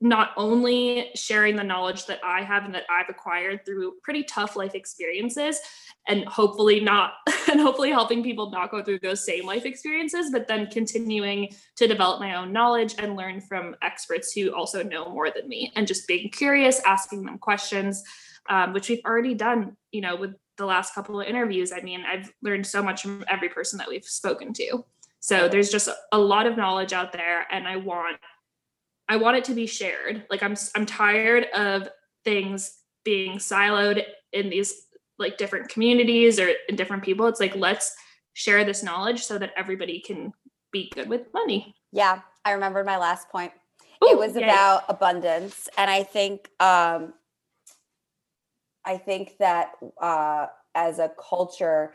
not 0.01 0.33
only 0.37 1.11
sharing 1.15 1.57
the 1.57 1.65
knowledge 1.65 2.07
that 2.07 2.21
I 2.23 2.43
have 2.43 2.65
and 2.65 2.75
that 2.75 2.85
I've 2.91 3.09
acquired 3.09 3.65
through 3.65 3.95
pretty 4.03 4.25
tough 4.25 4.55
life 4.55 4.75
experiences 4.75 5.59
and 6.07 6.25
hopefully 6.27 6.81
not 6.81 7.15
and 7.51 7.61
hopefully 7.61 7.91
helping 7.91 8.23
people 8.23 8.51
not 8.51 8.71
go 8.71 8.83
through 8.83 8.99
those 9.01 9.25
same 9.25 9.47
life 9.47 9.65
experiences 9.65 10.31
but 10.31 10.47
then 10.49 10.67
continuing 10.67 11.49
to 11.77 11.87
develop 11.87 12.21
my 12.21 12.35
own 12.35 12.53
knowledge 12.53 12.95
and 12.99 13.17
learn 13.17 13.41
from 13.41 13.75
experts 13.83 14.33
who 14.33 14.51
also 14.51 14.83
know 14.83 15.09
more 15.09 15.31
than 15.31 15.49
me 15.49 15.73
and 15.77 15.87
just 15.87 16.07
being 16.07 16.29
curious 16.31 16.81
asking 16.85 17.25
them 17.25 17.39
questions 17.39 18.03
um, 18.51 18.73
which 18.75 18.91
we've 18.91 19.05
already 19.07 19.35
done 19.35 19.77
you 19.93 20.03
know 20.03 20.15
with 20.15 20.35
the 20.59 20.65
last 20.65 20.95
couple 20.95 21.21
of 21.21 21.27
interviews. 21.27 21.73
I 21.73 21.81
mean 21.81 22.05
i've 22.07 22.31
learned 22.43 22.67
so 22.67 22.83
much 22.83 23.03
from 23.03 23.25
every 23.29 23.49
person 23.49 23.79
that 23.79 23.89
we've 23.89 24.05
spoken 24.05 24.53
to. 24.55 24.85
So 25.21 25.49
there's 25.49 25.71
just 25.71 25.89
a 26.13 26.19
lot 26.19 26.47
of 26.47 26.57
knowledge 26.57 26.93
out 26.93 27.13
there 27.13 27.47
and 27.51 27.67
i 27.67 27.77
want 27.77 28.19
I 29.09 29.17
want 29.17 29.37
it 29.37 29.45
to 29.45 29.55
be 29.55 29.67
shared. 29.67 30.25
Like 30.31 30.43
I'm 30.43 30.57
I'm 30.75 30.87
tired 30.87 31.47
of 31.55 31.89
things 32.25 32.79
being 33.05 33.39
siloed 33.39 34.03
in 34.33 34.51
these 34.51 34.87
like 35.19 35.39
different 35.39 35.69
communities 35.69 36.39
or 36.41 36.51
in 36.69 36.77
different 36.77 37.03
people. 37.03 37.27
It's 37.27 37.41
like 37.41 37.55
let's 37.57 37.95
share 38.35 38.65
this 38.65 38.83
knowledge 38.83 39.23
so 39.23 39.39
that 39.39 39.53
everybody 39.57 39.99
can 40.01 40.33
be 40.73 40.91
good 40.95 41.09
with 41.09 41.33
money. 41.33 41.75
yeah 41.93 42.21
i 42.45 42.53
remembered 42.53 42.85
my 42.85 42.99
last 42.99 43.31
point 43.31 43.53
Ooh, 44.05 44.11
it 44.11 44.19
was 44.19 44.37
about 44.37 44.85
abundance 44.91 45.71
and 45.79 45.91
i 45.91 46.03
think 46.03 46.51
um 46.61 47.15
i 48.85 48.99
think 48.99 49.37
that 49.39 49.73
uh 50.01 50.47
as 50.75 50.99
a 50.99 51.11
culture 51.31 51.95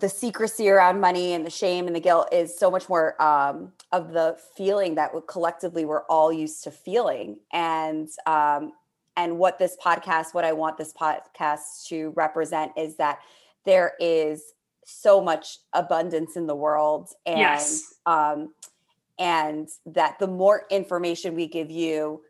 the 0.00 0.08
secrecy 0.08 0.68
around 0.68 1.00
money 1.00 1.32
and 1.32 1.44
the 1.46 1.50
shame 1.50 1.86
and 1.86 1.96
the 1.96 2.00
guilt 2.00 2.28
is 2.32 2.56
so 2.58 2.70
much 2.70 2.88
more 2.88 3.20
um 3.22 3.72
of 3.92 4.12
the 4.12 4.36
feeling 4.56 4.94
that 4.96 5.14
we- 5.14 5.20
collectively 5.28 5.84
we're 5.84 6.04
all 6.04 6.32
used 6.32 6.62
to 6.64 6.70
feeling 6.70 7.38
and 7.52 8.08
um 8.26 8.72
and 9.16 9.38
what 9.38 9.58
this 9.58 9.76
podcast 9.82 10.34
what 10.34 10.44
i 10.44 10.52
want 10.52 10.76
this 10.76 10.92
podcast 10.92 11.86
to 11.86 12.10
represent 12.16 12.72
is 12.76 12.96
that 12.96 13.20
there 13.64 13.94
is 14.00 14.52
so 14.84 15.20
much 15.20 15.58
abundance 15.72 16.36
in 16.36 16.46
the 16.46 16.54
world 16.54 17.08
and 17.24 17.38
Yes. 17.38 17.94
um 18.06 18.52
and 19.18 19.68
that 19.86 20.18
the 20.18 20.26
more 20.26 20.64
information 20.70 21.34
we 21.34 21.46
give 21.46 21.70
you 21.70 22.20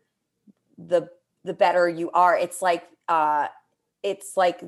the 0.77 1.09
the 1.43 1.53
better 1.53 1.89
you 1.89 2.09
are 2.11 2.37
it's 2.37 2.61
like 2.61 2.83
uh 3.09 3.47
it's 4.03 4.37
like 4.37 4.61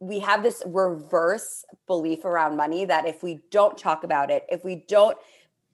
we 0.00 0.18
have 0.18 0.42
this 0.42 0.62
reverse 0.66 1.64
belief 1.86 2.24
around 2.24 2.56
money 2.56 2.84
that 2.84 3.06
if 3.06 3.22
we 3.22 3.40
don't 3.50 3.78
talk 3.78 4.02
about 4.02 4.30
it 4.30 4.44
if 4.48 4.64
we 4.64 4.84
don't 4.88 5.16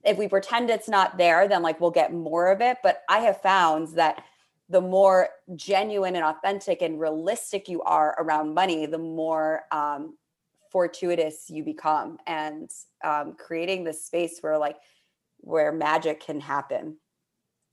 if 0.05 0.19
we 0.19 0.29
pretend 0.29 0.69
it's 0.69 0.89
not 0.89 1.17
there 1.17 1.49
then 1.49 1.62
like 1.62 1.81
we'll 1.81 1.91
get 1.91 2.12
more 2.12 2.51
of 2.51 2.61
it. 2.61 2.79
But 2.83 3.03
i 3.09 3.21
have 3.21 3.41
found 3.41 3.89
that 3.97 4.23
the 4.69 4.81
more 4.81 5.29
genuine 5.55 6.17
and 6.17 6.25
authentic 6.25 6.83
and 6.83 7.01
realistic 7.01 7.69
you 7.69 7.83
are 7.83 8.17
around 8.19 8.53
money 8.53 8.87
the 8.87 8.99
more 8.99 9.62
um, 9.71 10.17
fortuitous 10.77 11.49
you 11.49 11.65
become. 11.65 12.19
And 12.27 12.71
um, 13.03 13.35
creating 13.39 13.85
this 13.85 14.05
space 14.05 14.39
where 14.41 14.59
like 14.59 14.77
where 15.39 15.73
magic 15.73 16.21
can 16.21 16.41
happen. 16.41 16.99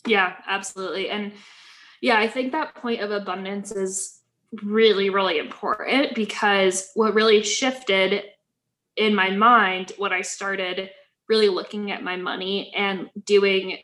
Yeah, 0.06 0.36
absolutely. 0.48 1.10
And 1.10 1.34
yeah, 2.02 2.18
I 2.18 2.28
think 2.28 2.52
that 2.52 2.76
point 2.76 3.02
of 3.02 3.12
abundance 3.12 3.72
is 3.72 4.20
really, 4.62 5.10
really 5.10 5.40
important 5.40 6.14
because 6.16 6.90
what 6.94 7.14
really 7.14 7.42
shifted 7.44 8.24
in 8.96 9.16
my 9.16 9.30
mind 9.30 9.94
when 9.98 10.14
I 10.14 10.22
started 10.22 10.90
really 11.28 11.50
looking 11.50 11.92
at 11.92 12.04
my 12.04 12.16
money 12.16 12.72
and 12.76 13.10
doing, 13.26 13.80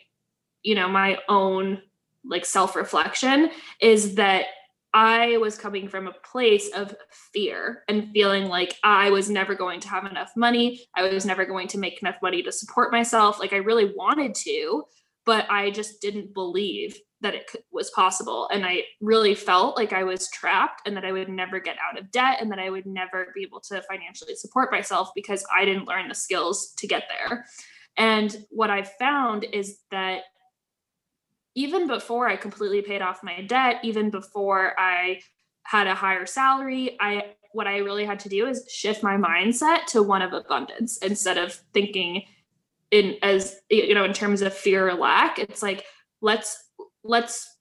you 0.62 0.76
know, 0.76 0.88
my 0.88 1.18
own 1.28 1.82
like 2.24 2.46
self 2.46 2.76
reflection 2.76 3.50
is 3.82 4.16
that 4.16 4.46
I 4.94 5.38
was 5.38 5.58
coming 5.58 5.88
from 5.88 6.08
a 6.08 6.14
place 6.14 6.70
of 6.74 6.96
fear 7.32 7.84
and 7.88 8.12
feeling 8.12 8.48
like 8.48 8.76
I 8.84 9.12
was 9.12 9.30
never 9.30 9.54
going 9.54 9.80
to 9.82 9.88
have 9.88 10.06
enough 10.06 10.32
money. 10.36 10.82
I 10.96 11.04
was 11.04 11.26
never 11.26 11.46
going 11.46 11.68
to 11.70 11.78
make 11.78 12.02
enough 12.02 12.16
money 12.22 12.42
to 12.44 12.52
support 12.52 12.92
myself. 12.92 13.40
Like 13.40 13.54
I 13.54 13.58
really 13.58 13.94
wanted 13.96 14.34
to, 14.36 14.84
but 15.26 15.46
I 15.50 15.70
just 15.70 16.02
didn't 16.02 16.34
believe 16.34 16.98
that 17.22 17.36
it 17.36 17.52
was 17.72 17.90
possible. 17.92 18.48
And 18.52 18.66
I 18.66 18.84
really 19.02 19.36
felt 19.36 19.76
like 19.76 19.92
I 19.92 20.04
was 20.04 20.30
trapped 20.30 20.88
and 20.88 20.96
that 20.96 21.06
I 21.06 21.12
would 21.12 21.30
never 21.30 21.60
get 21.60 21.76
out 21.78 22.00
of 22.00 22.12
debt 22.12 22.38
and 22.42 22.50
that 22.52 22.60
I 22.60 22.70
would 22.70 22.86
never 22.86 23.28
be 23.36 23.44
able 23.44 23.60
to 23.62 23.82
financially 23.84 24.36
support 24.36 24.72
myself 24.72 25.12
because 25.16 25.46
I 25.54 25.66
didn't 25.66 25.88
learn 25.88 26.08
the 26.08 26.16
skills 26.16 26.74
to 26.78 26.88
get 26.88 27.04
there. 27.10 27.46
And 27.98 28.36
what 28.50 28.70
I 28.70 28.84
found 28.84 29.46
is 29.52 29.80
that 29.92 30.22
even 31.56 31.88
before 31.88 32.28
I 32.28 32.38
completely 32.38 32.82
paid 32.82 33.02
off 33.02 33.24
my 33.24 33.42
debt, 33.42 33.80
even 33.84 34.10
before 34.10 34.80
I 34.80 35.20
had 35.64 35.88
a 35.88 35.96
higher 35.96 36.26
salary, 36.26 36.96
I 37.02 37.36
what 37.52 37.68
I 37.68 37.78
really 37.78 38.06
had 38.06 38.20
to 38.22 38.30
do 38.30 38.48
is 38.48 38.66
shift 38.70 39.02
my 39.02 39.18
mindset 39.18 39.86
to 39.88 40.04
one 40.04 40.22
of 40.22 40.34
abundance 40.34 40.98
instead 40.98 41.38
of 41.38 41.54
thinking 41.74 42.24
in 42.92 43.18
as 43.24 43.60
you 43.70 43.94
know 43.94 44.06
in 44.06 44.14
terms 44.14 44.42
of 44.42 44.54
fear 44.54 44.88
or 44.88 44.94
lack. 44.94 45.40
It's 45.40 45.62
like 45.62 45.84
let's 46.22 46.69
let's 47.04 47.56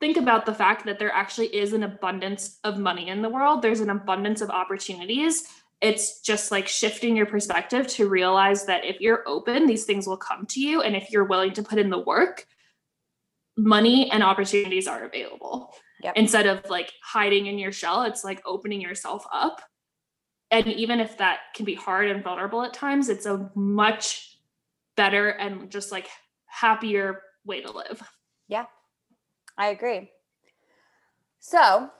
think 0.00 0.16
about 0.16 0.46
the 0.46 0.54
fact 0.54 0.84
that 0.86 0.98
there 0.98 1.12
actually 1.12 1.54
is 1.54 1.72
an 1.72 1.82
abundance 1.82 2.58
of 2.64 2.78
money 2.78 3.08
in 3.08 3.22
the 3.22 3.28
world. 3.28 3.62
There's 3.62 3.80
an 3.80 3.90
abundance 3.90 4.40
of 4.40 4.50
opportunities. 4.50 5.48
It's 5.80 6.20
just 6.20 6.50
like 6.50 6.68
shifting 6.68 7.16
your 7.16 7.26
perspective 7.26 7.86
to 7.88 8.08
realize 8.08 8.66
that 8.66 8.84
if 8.84 9.00
you're 9.00 9.22
open, 9.26 9.66
these 9.66 9.84
things 9.84 10.06
will 10.06 10.16
come 10.16 10.46
to 10.46 10.60
you. 10.60 10.82
And 10.82 10.96
if 10.96 11.10
you're 11.10 11.24
willing 11.24 11.52
to 11.54 11.62
put 11.62 11.78
in 11.78 11.90
the 11.90 11.98
work, 11.98 12.46
money 13.56 14.10
and 14.10 14.22
opportunities 14.22 14.86
are 14.86 15.04
available. 15.04 15.74
Yep. 16.02 16.14
Instead 16.16 16.46
of 16.46 16.68
like 16.68 16.92
hiding 17.02 17.46
in 17.46 17.58
your 17.58 17.72
shell, 17.72 18.02
it's 18.02 18.24
like 18.24 18.42
opening 18.44 18.80
yourself 18.80 19.26
up. 19.32 19.62
And 20.50 20.66
even 20.66 21.00
if 21.00 21.18
that 21.18 21.38
can 21.54 21.64
be 21.64 21.74
hard 21.74 22.08
and 22.08 22.22
vulnerable 22.22 22.62
at 22.62 22.74
times, 22.74 23.08
it's 23.08 23.26
a 23.26 23.50
much 23.54 24.38
better 24.96 25.30
and 25.30 25.70
just 25.70 25.90
like 25.90 26.08
happier 26.46 27.22
way 27.44 27.62
to 27.62 27.72
live. 27.72 28.02
Yeah, 28.48 28.66
I 29.56 29.68
agree. 29.68 30.10
So, 31.38 31.90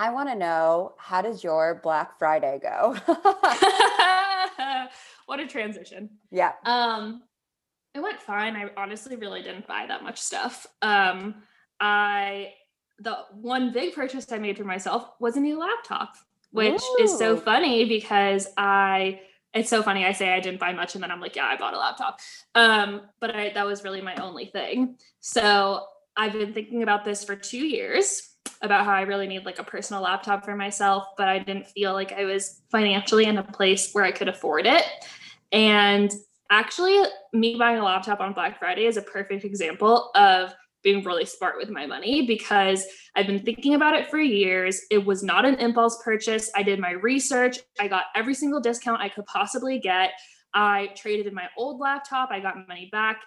I 0.00 0.10
want 0.10 0.30
to 0.30 0.34
know 0.34 0.94
how 0.96 1.20
does 1.20 1.44
your 1.44 1.80
Black 1.82 2.18
Friday 2.18 2.58
go? 2.62 2.96
what 5.26 5.40
a 5.40 5.46
transition. 5.46 6.08
Yeah. 6.30 6.52
Um 6.64 7.22
it 7.94 8.00
went 8.00 8.18
fine. 8.20 8.56
I 8.56 8.70
honestly 8.78 9.16
really 9.16 9.42
didn't 9.42 9.66
buy 9.66 9.84
that 9.86 10.02
much 10.02 10.18
stuff. 10.18 10.66
Um 10.80 11.42
I 11.80 12.54
the 12.98 13.18
one 13.32 13.72
big 13.72 13.94
purchase 13.94 14.32
I 14.32 14.38
made 14.38 14.56
for 14.56 14.64
myself 14.64 15.10
was 15.20 15.36
a 15.36 15.40
new 15.40 15.58
laptop, 15.58 16.14
which 16.50 16.80
Ooh. 16.82 17.04
is 17.04 17.18
so 17.18 17.36
funny 17.36 17.84
because 17.84 18.48
I 18.56 19.20
it's 19.52 19.68
so 19.68 19.82
funny 19.82 20.06
I 20.06 20.12
say 20.12 20.32
I 20.32 20.40
didn't 20.40 20.60
buy 20.60 20.72
much 20.72 20.94
and 20.94 21.02
then 21.04 21.10
I'm 21.10 21.20
like, 21.20 21.36
yeah, 21.36 21.44
I 21.44 21.56
bought 21.58 21.74
a 21.74 21.78
laptop. 21.78 22.20
Um 22.54 23.02
but 23.20 23.36
I 23.36 23.50
that 23.52 23.66
was 23.66 23.84
really 23.84 24.00
my 24.00 24.14
only 24.14 24.46
thing. 24.46 24.96
So 25.20 25.84
I've 26.16 26.32
been 26.32 26.52
thinking 26.52 26.82
about 26.82 27.04
this 27.04 27.24
for 27.24 27.36
2 27.36 27.56
years 27.58 28.26
about 28.62 28.84
how 28.84 28.92
I 28.92 29.02
really 29.02 29.26
need 29.26 29.46
like 29.46 29.58
a 29.58 29.64
personal 29.64 30.02
laptop 30.02 30.44
for 30.44 30.54
myself, 30.54 31.04
but 31.16 31.28
I 31.28 31.38
didn't 31.38 31.66
feel 31.68 31.92
like 31.92 32.12
I 32.12 32.24
was 32.24 32.62
financially 32.70 33.24
in 33.24 33.38
a 33.38 33.42
place 33.42 33.92
where 33.92 34.04
I 34.04 34.12
could 34.12 34.28
afford 34.28 34.66
it. 34.66 34.84
And 35.52 36.12
actually, 36.50 37.02
me 37.32 37.56
buying 37.56 37.78
a 37.78 37.84
laptop 37.84 38.20
on 38.20 38.34
Black 38.34 38.58
Friday 38.58 38.86
is 38.86 38.96
a 38.96 39.02
perfect 39.02 39.44
example 39.44 40.10
of 40.14 40.54
being 40.82 41.04
really 41.04 41.26
smart 41.26 41.56
with 41.58 41.68
my 41.70 41.86
money 41.86 42.26
because 42.26 42.84
I've 43.14 43.26
been 43.26 43.42
thinking 43.42 43.74
about 43.74 43.94
it 43.94 44.10
for 44.10 44.18
years. 44.18 44.80
It 44.90 45.04
was 45.04 45.22
not 45.22 45.44
an 45.44 45.56
impulse 45.56 46.02
purchase. 46.02 46.50
I 46.54 46.62
did 46.62 46.78
my 46.78 46.92
research, 46.92 47.58
I 47.78 47.88
got 47.88 48.04
every 48.14 48.34
single 48.34 48.60
discount 48.60 49.00
I 49.00 49.10
could 49.10 49.26
possibly 49.26 49.78
get. 49.78 50.12
I 50.54 50.88
traded 50.96 51.26
in 51.26 51.34
my 51.34 51.48
old 51.56 51.80
laptop, 51.80 52.30
I 52.30 52.40
got 52.40 52.66
money 52.66 52.88
back 52.90 53.20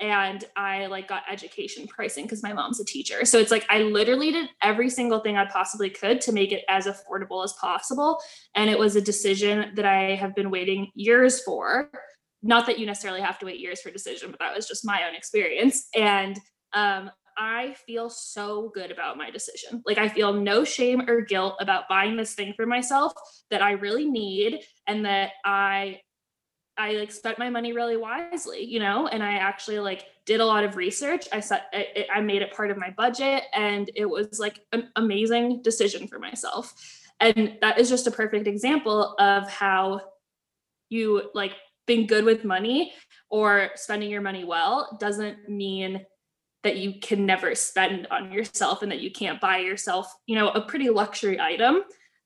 and 0.00 0.44
I 0.56 0.86
like 0.86 1.08
got 1.08 1.22
education 1.30 1.86
pricing 1.86 2.24
because 2.24 2.42
my 2.42 2.52
mom's 2.52 2.80
a 2.80 2.84
teacher. 2.84 3.24
So 3.24 3.38
it's 3.38 3.50
like 3.50 3.66
I 3.68 3.82
literally 3.82 4.32
did 4.32 4.48
every 4.62 4.88
single 4.88 5.20
thing 5.20 5.36
I 5.36 5.44
possibly 5.44 5.90
could 5.90 6.20
to 6.22 6.32
make 6.32 6.52
it 6.52 6.64
as 6.68 6.86
affordable 6.86 7.44
as 7.44 7.52
possible. 7.60 8.18
And 8.54 8.70
it 8.70 8.78
was 8.78 8.96
a 8.96 9.00
decision 9.00 9.72
that 9.76 9.84
I 9.84 10.14
have 10.14 10.34
been 10.34 10.50
waiting 10.50 10.88
years 10.94 11.42
for. 11.42 11.90
Not 12.42 12.66
that 12.66 12.78
you 12.78 12.86
necessarily 12.86 13.20
have 13.20 13.38
to 13.40 13.46
wait 13.46 13.60
years 13.60 13.82
for 13.82 13.90
a 13.90 13.92
decision, 13.92 14.30
but 14.30 14.40
that 14.40 14.56
was 14.56 14.66
just 14.66 14.86
my 14.86 15.06
own 15.06 15.14
experience. 15.14 15.88
And 15.94 16.38
um, 16.72 17.10
I 17.36 17.74
feel 17.86 18.08
so 18.08 18.70
good 18.74 18.90
about 18.90 19.18
my 19.18 19.30
decision. 19.30 19.82
Like 19.84 19.98
I 19.98 20.08
feel 20.08 20.32
no 20.32 20.64
shame 20.64 21.08
or 21.08 21.20
guilt 21.20 21.56
about 21.60 21.88
buying 21.88 22.16
this 22.16 22.34
thing 22.34 22.54
for 22.56 22.64
myself 22.64 23.12
that 23.50 23.62
I 23.62 23.72
really 23.72 24.08
need 24.08 24.60
and 24.86 25.04
that 25.04 25.32
I 25.44 26.00
I 26.78 26.92
like 26.92 27.12
spent 27.12 27.38
my 27.38 27.50
money 27.50 27.72
really 27.72 27.96
wisely, 27.96 28.64
you 28.64 28.78
know, 28.78 29.06
and 29.06 29.22
I 29.22 29.32
actually 29.32 29.78
like 29.78 30.06
did 30.24 30.40
a 30.40 30.46
lot 30.46 30.64
of 30.64 30.76
research. 30.76 31.28
I 31.32 31.40
set 31.40 31.72
I 32.12 32.20
made 32.20 32.42
it 32.42 32.54
part 32.54 32.70
of 32.70 32.78
my 32.78 32.90
budget 32.90 33.44
and 33.52 33.90
it 33.94 34.06
was 34.06 34.38
like 34.38 34.60
an 34.72 34.88
amazing 34.96 35.62
decision 35.62 36.06
for 36.06 36.18
myself. 36.18 36.74
And 37.20 37.58
that 37.60 37.78
is 37.78 37.90
just 37.90 38.06
a 38.06 38.10
perfect 38.10 38.46
example 38.46 39.14
of 39.18 39.48
how 39.50 40.00
you 40.88 41.30
like 41.34 41.52
being 41.86 42.06
good 42.06 42.24
with 42.24 42.44
money 42.44 42.92
or 43.30 43.70
spending 43.74 44.10
your 44.10 44.22
money 44.22 44.44
well 44.44 44.96
doesn't 45.00 45.48
mean 45.48 46.04
that 46.62 46.76
you 46.76 47.00
can 47.00 47.26
never 47.26 47.54
spend 47.54 48.06
on 48.10 48.32
yourself 48.32 48.82
and 48.82 48.92
that 48.92 49.00
you 49.00 49.10
can't 49.10 49.40
buy 49.40 49.58
yourself, 49.58 50.12
you 50.26 50.36
know, 50.36 50.50
a 50.50 50.60
pretty 50.60 50.90
luxury 50.90 51.40
item. 51.40 51.82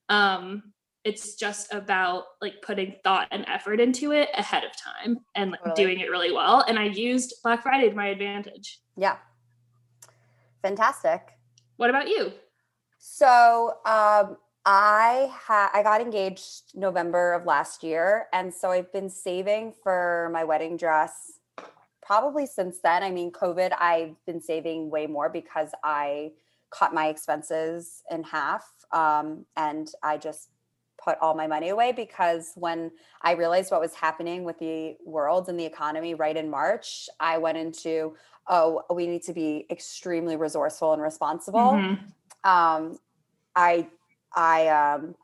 Um, 0.09 0.74
it's 1.05 1.35
just 1.35 1.73
about 1.73 2.25
like 2.41 2.55
putting 2.63 2.97
thought 3.05 3.29
and 3.31 3.45
effort 3.47 3.79
into 3.79 4.13
it 4.13 4.31
ahead 4.35 4.65
of 4.65 4.71
time 4.77 5.19
and 5.35 5.51
like, 5.51 5.61
totally. 5.63 5.85
doing 5.85 6.01
it 6.01 6.11
really 6.11 6.33
well 6.33 6.65
and 6.67 6.79
i 6.79 6.85
used 6.85 7.35
black 7.43 7.63
friday 7.63 7.89
to 7.89 7.95
my 7.95 8.09
advantage. 8.09 8.81
Yeah. 8.97 9.17
Fantastic. 10.63 11.21
What 11.77 11.91
about 11.91 12.09
you? 12.09 12.33
So 12.99 13.79
um 13.85 14.39
i 14.67 15.31
had 15.47 15.69
i 15.75 15.83
got 15.83 16.01
engaged 16.01 16.75
november 16.75 17.35
of 17.35 17.45
last 17.45 17.83
year 17.83 18.29
and 18.33 18.53
so 18.53 18.71
i've 18.71 18.91
been 18.95 19.11
saving 19.11 19.75
for 19.83 20.31
my 20.33 20.43
wedding 20.43 20.75
dress 20.79 21.39
probably 22.01 22.47
since 22.47 22.79
then. 22.83 23.03
I 23.03 23.11
mean 23.11 23.31
covid 23.31 23.73
i've 23.79 24.17
been 24.27 24.41
saving 24.41 24.89
way 24.91 25.07
more 25.07 25.29
because 25.29 25.71
i 25.85 26.33
cut 26.71 26.95
my 26.95 27.09
expenses 27.09 28.03
in 28.11 28.23
half 28.23 28.65
um, 28.91 29.45
and 29.57 29.91
i 30.03 30.17
just 30.17 30.49
put 31.05 31.19
all 31.21 31.35
my 31.35 31.47
money 31.47 31.69
away 31.69 31.93
because 31.93 32.53
when 32.55 32.91
I 33.23 33.33
realized 33.33 33.71
what 33.71 33.81
was 33.81 33.95
happening 33.95 34.45
with 34.45 34.59
the 34.59 34.97
world 35.05 35.49
and 35.49 35.59
the 35.59 35.65
economy 35.65 36.15
right 36.15 36.37
in 36.37 36.49
March, 36.49 37.09
I 37.21 37.39
went 37.39 37.59
into, 37.59 38.17
oh, 38.49 38.83
we 38.91 39.07
need 39.07 39.23
to 39.25 39.33
be 39.33 39.67
extremely 39.71 40.37
resourceful 40.37 40.93
and 40.93 41.03
responsible. 41.03 41.73
Mm-hmm. 41.73 42.51
Um, 42.51 42.99
I, 43.55 43.89
I, 44.35 44.69
um, 44.69 45.15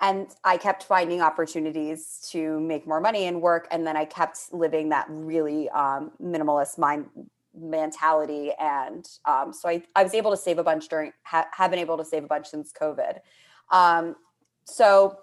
and 0.00 0.28
I 0.44 0.56
kept 0.56 0.84
finding 0.84 1.20
opportunities 1.20 2.26
to 2.30 2.58
make 2.60 2.86
more 2.86 3.00
money 3.00 3.26
and 3.26 3.42
work. 3.42 3.68
And 3.70 3.86
then 3.86 3.96
I 3.96 4.06
kept 4.06 4.52
living 4.52 4.88
that 4.88 5.06
really 5.08 5.68
um, 5.70 6.12
minimalist 6.22 6.78
mind 6.78 7.06
mentality. 7.54 8.52
And 8.58 9.06
um, 9.26 9.52
so 9.52 9.68
I, 9.68 9.82
I 9.94 10.02
was 10.02 10.14
able 10.14 10.30
to 10.30 10.36
save 10.36 10.58
a 10.58 10.64
bunch 10.64 10.88
during, 10.88 11.12
ha- 11.22 11.48
have 11.52 11.70
been 11.70 11.80
able 11.80 11.98
to 11.98 12.04
save 12.04 12.24
a 12.24 12.26
bunch 12.26 12.46
since 12.46 12.72
COVID. 12.72 13.18
Um, 13.70 14.16
so 14.70 15.18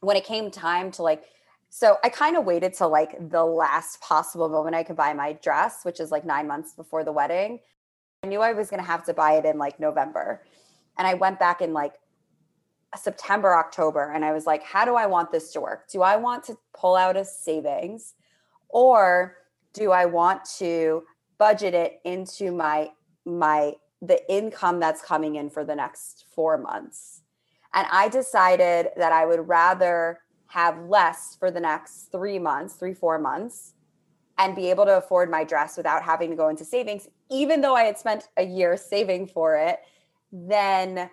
when 0.00 0.16
it 0.16 0.24
came 0.24 0.50
time 0.50 0.90
to 0.92 1.02
like 1.02 1.24
so 1.74 1.96
I 2.04 2.10
kind 2.10 2.36
of 2.36 2.44
waited 2.44 2.74
till 2.74 2.90
like 2.90 3.30
the 3.30 3.42
last 3.42 3.98
possible 4.02 4.50
moment 4.50 4.76
I 4.76 4.82
could 4.82 4.94
buy 4.94 5.14
my 5.14 5.32
dress, 5.32 5.84
which 5.84 6.00
is 6.00 6.10
like 6.10 6.22
nine 6.22 6.46
months 6.46 6.74
before 6.74 7.02
the 7.02 7.12
wedding. 7.12 7.60
I 8.22 8.26
knew 8.26 8.40
I 8.40 8.52
was 8.52 8.68
going 8.68 8.80
to 8.80 8.86
have 8.86 9.06
to 9.06 9.14
buy 9.14 9.32
it 9.36 9.46
in 9.46 9.56
like 9.56 9.80
November. 9.80 10.42
And 10.98 11.08
I 11.08 11.14
went 11.14 11.38
back 11.38 11.62
in 11.62 11.72
like 11.72 11.94
September, 12.94 13.56
October, 13.56 14.12
and 14.12 14.22
I 14.22 14.32
was 14.32 14.44
like, 14.44 14.62
how 14.62 14.84
do 14.84 14.96
I 14.96 15.06
want 15.06 15.32
this 15.32 15.50
to 15.52 15.62
work? 15.62 15.88
Do 15.88 16.02
I 16.02 16.16
want 16.16 16.44
to 16.44 16.58
pull 16.74 16.94
out 16.94 17.16
a 17.16 17.24
savings 17.24 18.16
or 18.68 19.38
do 19.72 19.92
I 19.92 20.04
want 20.04 20.44
to 20.58 21.04
budget 21.38 21.72
it 21.72 22.00
into 22.04 22.52
my 22.52 22.90
my 23.24 23.72
the 24.02 24.20
income 24.30 24.78
that's 24.78 25.00
coming 25.00 25.36
in 25.36 25.48
for 25.48 25.64
the 25.64 25.74
next 25.74 26.26
4 26.34 26.58
months? 26.58 27.21
And 27.74 27.86
I 27.90 28.08
decided 28.08 28.88
that 28.96 29.12
I 29.12 29.26
would 29.26 29.48
rather 29.48 30.20
have 30.48 30.78
less 30.84 31.36
for 31.38 31.50
the 31.50 31.60
next 31.60 32.12
three 32.12 32.38
months, 32.38 32.74
three, 32.74 32.92
four 32.92 33.18
months, 33.18 33.74
and 34.38 34.54
be 34.54 34.68
able 34.70 34.84
to 34.84 34.98
afford 34.98 35.30
my 35.30 35.44
dress 35.44 35.76
without 35.76 36.02
having 36.02 36.30
to 36.30 36.36
go 36.36 36.48
into 36.48 36.64
savings, 36.64 37.08
even 37.30 37.60
though 37.60 37.74
I 37.74 37.84
had 37.84 37.98
spent 37.98 38.28
a 38.36 38.44
year 38.44 38.76
saving 38.76 39.28
for 39.28 39.56
it, 39.56 39.80
then 40.30 41.10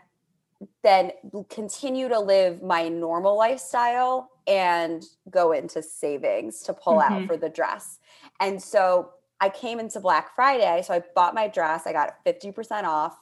then 0.83 1.11
continue 1.49 2.09
to 2.09 2.19
live 2.19 2.61
my 2.61 2.89
normal 2.89 3.37
lifestyle 3.37 4.29
and 4.45 5.05
go 5.29 5.53
into 5.53 5.81
savings 5.81 6.63
to 6.63 6.73
pull 6.73 6.97
mm-hmm. 6.97 7.13
out 7.13 7.27
for 7.27 7.37
the 7.37 7.47
dress. 7.47 7.99
And 8.41 8.61
so 8.61 9.11
I 9.39 9.47
came 9.47 9.79
into 9.79 10.01
Black 10.01 10.35
Friday. 10.35 10.83
So 10.85 10.95
I 10.95 11.03
bought 11.15 11.33
my 11.33 11.47
dress. 11.47 11.87
I 11.87 11.93
got 11.93 12.15
50% 12.25 12.83
off. 12.83 13.17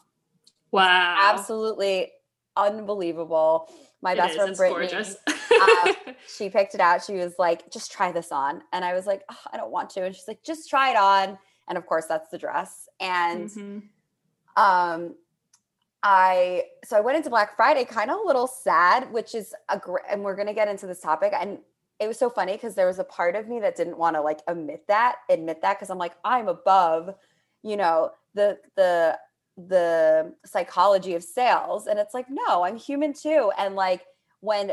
Wow. 0.71 1.15
Absolutely 1.19 2.11
unbelievable. 2.57 3.69
My 4.01 4.15
best 4.15 4.35
friend 4.35 4.55
Brittany, 4.55 5.03
uh, 5.27 5.93
she 6.27 6.49
picked 6.49 6.75
it 6.75 6.81
out. 6.81 7.03
She 7.03 7.13
was 7.13 7.35
like, 7.39 7.71
"Just 7.71 7.91
try 7.91 8.11
this 8.11 8.31
on," 8.31 8.61
and 8.71 8.85
I 8.85 8.93
was 8.93 9.07
like, 9.07 9.23
oh, 9.29 9.39
"I 9.51 9.57
don't 9.57 9.71
want 9.71 9.89
to." 9.91 10.03
And 10.03 10.15
she's 10.15 10.27
like, 10.27 10.43
"Just 10.43 10.69
try 10.69 10.91
it 10.91 10.97
on." 10.97 11.37
And 11.67 11.77
of 11.77 11.85
course, 11.85 12.05
that's 12.05 12.29
the 12.29 12.37
dress. 12.37 12.87
And 12.99 13.49
mm-hmm. 13.49 14.63
um, 14.63 15.15
I 16.03 16.65
so 16.85 16.95
I 16.95 17.01
went 17.01 17.17
into 17.17 17.29
Black 17.29 17.55
Friday 17.55 17.85
kind 17.85 18.11
of 18.11 18.19
a 18.19 18.27
little 18.27 18.47
sad, 18.47 19.11
which 19.11 19.33
is 19.33 19.53
a 19.69 19.79
great. 19.79 20.05
And 20.09 20.23
we're 20.23 20.35
gonna 20.35 20.53
get 20.53 20.67
into 20.67 20.85
this 20.85 21.01
topic. 21.01 21.33
And 21.39 21.59
it 21.99 22.07
was 22.07 22.19
so 22.19 22.29
funny 22.29 22.53
because 22.53 22.75
there 22.75 22.87
was 22.87 22.99
a 22.99 23.03
part 23.03 23.35
of 23.35 23.47
me 23.47 23.59
that 23.59 23.75
didn't 23.75 23.97
want 23.97 24.15
to 24.15 24.21
like 24.21 24.41
admit 24.47 24.85
that, 24.87 25.17
admit 25.29 25.61
that, 25.61 25.77
because 25.77 25.89
I'm 25.89 25.97
like, 25.97 26.13
I'm 26.23 26.47
above, 26.47 27.15
you 27.63 27.77
know, 27.77 28.11
the 28.35 28.59
the 28.75 29.17
the 29.57 30.33
psychology 30.45 31.15
of 31.15 31.23
sales 31.23 31.87
and 31.87 31.97
it's 31.97 32.13
like 32.13 32.27
no 32.29 32.63
i'm 32.63 32.77
human 32.77 33.11
too 33.11 33.51
and 33.57 33.75
like 33.75 34.05
when 34.41 34.71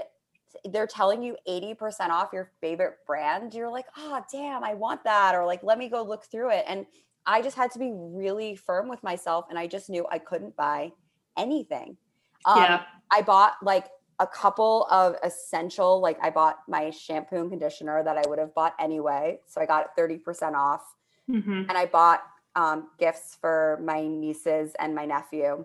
they're 0.67 0.87
telling 0.87 1.21
you 1.23 1.37
80% 1.49 2.11
off 2.11 2.29
your 2.33 2.51
favorite 2.61 2.99
brand 3.07 3.55
you're 3.55 3.71
like 3.71 3.87
oh 3.97 4.23
damn 4.31 4.63
i 4.63 4.75
want 4.75 5.03
that 5.05 5.35
or 5.35 5.47
like 5.47 5.63
let 5.63 5.79
me 5.79 5.89
go 5.89 6.03
look 6.03 6.25
through 6.25 6.51
it 6.51 6.65
and 6.69 6.87
I 7.27 7.43
just 7.43 7.57
had 7.57 7.71
to 7.73 7.79
be 7.79 7.91
really 7.95 8.55
firm 8.57 8.89
with 8.89 9.03
myself 9.03 9.47
and 9.49 9.59
I 9.59 9.67
just 9.67 9.89
knew 9.89 10.07
I 10.11 10.19
couldn't 10.19 10.57
buy 10.57 10.93
anything. 11.37 11.97
Um, 12.45 12.59
yeah. 12.59 12.83
I 13.11 13.23
bought 13.23 13.55
like 13.63 13.87
a 14.21 14.27
couple 14.27 14.87
of 14.91 15.17
essential, 15.23 16.01
like 16.01 16.19
I 16.23 16.31
bought 16.31 16.59
my 16.69 16.91
shampoo 16.91 17.37
and 17.37 17.51
conditioner 17.51 18.03
that 18.05 18.19
I 18.19 18.23
would 18.29 18.39
have 18.39 18.55
bought 18.55 18.75
anyway. 18.79 19.41
So 19.47 19.61
I 19.61 19.67
got 19.67 19.87
it 19.87 20.01
30% 20.01 20.55
off. 20.55 20.83
Mm-hmm. 21.31 21.65
And 21.69 21.73
I 21.73 21.87
bought 21.87 22.23
um, 22.57 22.89
gifts 22.99 23.37
for 23.41 23.81
my 23.83 24.07
nieces 24.07 24.73
and 24.79 24.95
my 24.95 25.05
nephew. 25.05 25.65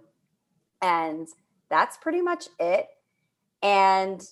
And 0.81 1.27
that's 1.69 1.97
pretty 1.97 2.21
much 2.21 2.47
it. 2.59 2.87
And 3.61 4.23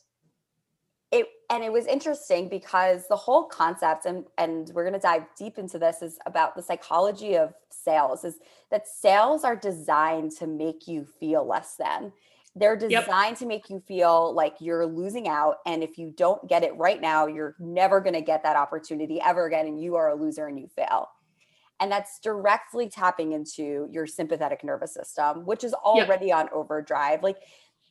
it 1.11 1.27
and 1.49 1.63
it 1.63 1.71
was 1.71 1.85
interesting 1.85 2.49
because 2.49 3.07
the 3.07 3.15
whole 3.15 3.43
concept 3.43 4.05
and 4.05 4.25
and 4.37 4.71
we're 4.73 4.83
going 4.83 4.93
to 4.93 4.99
dive 4.99 5.23
deep 5.37 5.57
into 5.57 5.79
this 5.79 6.01
is 6.01 6.19
about 6.25 6.55
the 6.55 6.61
psychology 6.61 7.37
of 7.37 7.53
sales 7.69 8.25
is 8.25 8.39
that 8.71 8.87
sales 8.87 9.43
are 9.43 9.55
designed 9.55 10.31
to 10.31 10.47
make 10.47 10.87
you 10.87 11.05
feel 11.19 11.47
less 11.47 11.75
than 11.75 12.11
they're 12.55 12.75
designed 12.75 13.31
yep. 13.31 13.37
to 13.37 13.45
make 13.45 13.69
you 13.69 13.79
feel 13.79 14.33
like 14.33 14.55
you're 14.59 14.85
losing 14.85 15.27
out 15.27 15.57
and 15.65 15.81
if 15.81 15.97
you 15.97 16.11
don't 16.17 16.45
get 16.49 16.63
it 16.63 16.75
right 16.75 16.99
now 16.99 17.25
you're 17.25 17.55
never 17.59 18.01
going 18.01 18.15
to 18.15 18.21
get 18.21 18.43
that 18.43 18.57
opportunity 18.57 19.21
ever 19.21 19.45
again 19.45 19.65
and 19.67 19.81
you 19.81 19.95
are 19.95 20.09
a 20.09 20.15
loser 20.15 20.47
and 20.47 20.59
you 20.59 20.67
fail 20.67 21.07
and 21.79 21.91
that's 21.91 22.19
directly 22.19 22.89
tapping 22.89 23.33
into 23.33 23.87
your 23.91 24.07
sympathetic 24.07 24.63
nervous 24.63 24.93
system 24.93 25.45
which 25.45 25.63
is 25.63 25.73
already 25.73 26.27
yep. 26.27 26.37
on 26.37 26.49
overdrive 26.53 27.23
like 27.23 27.37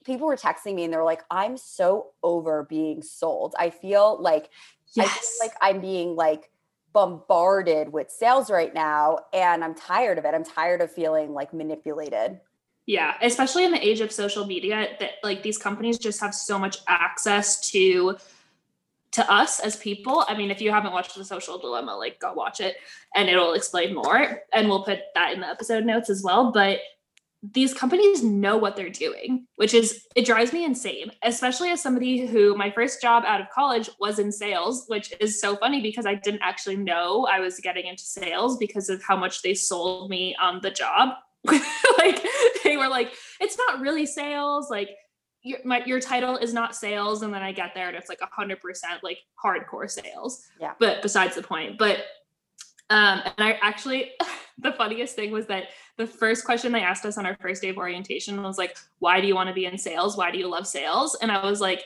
people 0.07 0.29
were 0.29 0.37
texting 0.37 0.77
me 0.77 0.85
and 0.85 0.93
they 0.93 0.97
were 0.97 1.05
like, 1.05 1.25
I'm 1.31 1.59
so 1.59 2.13
over 2.23 2.63
being 2.63 3.03
sold. 3.03 3.55
I 3.59 3.71
feel 3.71 4.23
like 4.23 4.49
yes. 4.95 5.07
I 5.07 5.11
feel 5.11 5.49
like 5.49 5.57
I'm 5.61 5.81
being 5.81 6.15
like 6.15 6.51
bombarded 6.93 7.93
with 7.93 8.11
sales 8.11 8.51
right 8.51 8.73
now 8.73 9.19
and 9.35 9.63
I'm 9.63 9.75
tired 9.75 10.17
of 10.17 10.25
it. 10.25 10.33
I'm 10.33 10.45
tired 10.45 10.81
of 10.81 10.91
feeling 10.91 11.35
like 11.35 11.53
manipulated. 11.53 12.41
Yeah, 12.87 13.15
especially 13.21 13.65
in 13.65 13.73
the 13.73 13.85
age 13.85 14.01
of 14.01 14.13
social 14.13 14.47
media 14.47 14.91
that 15.01 15.15
like 15.25 15.43
these 15.43 15.59
companies 15.59 15.99
just 15.99 16.21
have 16.21 16.35
so 16.35 16.57
much 16.57 16.79
access 16.87 17.61
to 17.73 18.17
to 19.13 19.33
us 19.33 19.61
as 19.61 19.77
people. 19.77 20.25
I 20.29 20.37
mean, 20.37 20.51
if 20.51 20.61
you 20.61 20.71
haven't 20.71 20.93
watched 20.93 21.15
the 21.15 21.25
social 21.25 21.59
dilemma, 21.59 21.97
like 21.97 22.21
go 22.21 22.33
watch 22.33 22.61
it 22.61 22.77
and 23.15 23.29
it'll 23.29 23.55
explain 23.55 23.95
more 23.95 24.43
and 24.53 24.69
we'll 24.69 24.85
put 24.85 25.01
that 25.15 25.33
in 25.33 25.41
the 25.41 25.49
episode 25.49 25.85
notes 25.85 26.11
as 26.11 26.23
well, 26.23 26.53
but 26.53 26.81
these 27.53 27.75
companies 27.75 28.23
know 28.23 28.57
what 28.57 28.77
they're 28.77 28.91
doing, 28.91 29.47
which 29.57 29.75
is 29.75 30.07
it 30.15 30.27
drives 30.27 30.53
me 30.53 30.65
insane, 30.65 31.11
especially 31.23 31.69
as 31.69 31.83
somebody 31.83 32.27
who 32.27 32.57
my 32.57 32.71
first 32.71 33.01
job 33.01 33.25
out 33.27 33.41
of 33.41 33.51
college 33.51 33.91
was 34.01 34.19
in 34.19 34.33
sales, 34.33 34.85
which 34.89 35.13
is 35.21 35.41
so 35.41 35.57
funny 35.57 35.81
because 35.81 36.07
I 36.07 36.15
didn't 36.15 36.43
actually 36.43 36.77
know 36.77 37.27
I 37.31 37.41
was 37.41 37.61
getting 37.61 37.87
into 37.87 38.05
sales 38.05 38.57
because 38.57 38.89
of 38.89 39.03
how 39.03 39.17
much 39.17 39.43
they 39.43 39.55
sold 39.55 40.11
me 40.11 40.35
on 40.41 40.61
the 40.63 40.71
job. 40.71 41.11
like 41.45 42.21
they 42.65 42.77
were 42.77 42.89
like, 42.89 43.13
it's 43.41 43.57
not 43.57 43.81
really 43.81 44.07
sales, 44.07 44.69
like 44.71 44.91
your 45.47 45.61
my 45.65 45.83
your 45.87 46.01
title 46.01 46.37
is 46.37 46.53
not 46.53 46.75
sales, 46.75 47.23
and 47.23 47.33
then 47.33 47.43
I 47.43 47.53
get 47.53 47.73
there 47.75 47.89
and 47.89 47.97
it's 47.97 48.09
like 48.09 48.21
a 48.21 48.27
hundred 48.27 48.61
percent 48.61 49.03
like 49.05 49.19
hardcore 49.43 49.89
sales. 49.89 50.45
Yeah. 50.61 50.73
But 50.81 51.03
besides 51.03 51.37
the 51.37 51.43
point, 51.43 51.79
but 51.79 51.99
um, 52.91 53.23
and 53.25 53.47
I 53.47 53.59
actually 53.63 54.11
the 54.59 54.73
funniest 54.73 55.15
thing 55.15 55.31
was 55.31 55.47
that 55.47 55.65
the 55.99 56.07
first 56.07 56.45
question 56.45 56.73
they 56.73 56.81
asked 56.81 57.05
us 57.05 57.17
on 57.17 57.27
our 57.27 57.37
first 57.41 57.63
day 57.63 57.69
of 57.69 57.79
orientation 57.79 58.43
was 58.43 58.59
like, 58.59 58.77
why 58.99 59.21
do 59.21 59.27
you 59.27 59.35
want 59.35 59.49
to 59.49 59.55
be 59.55 59.67
in 59.67 59.79
sales? 59.79 60.17
Why 60.17 60.31
do 60.31 60.39
you 60.39 60.49
love 60.49 60.67
sales? 60.67 61.17
And 61.21 61.31
I 61.31 61.45
was 61.45 61.61
like, 61.61 61.85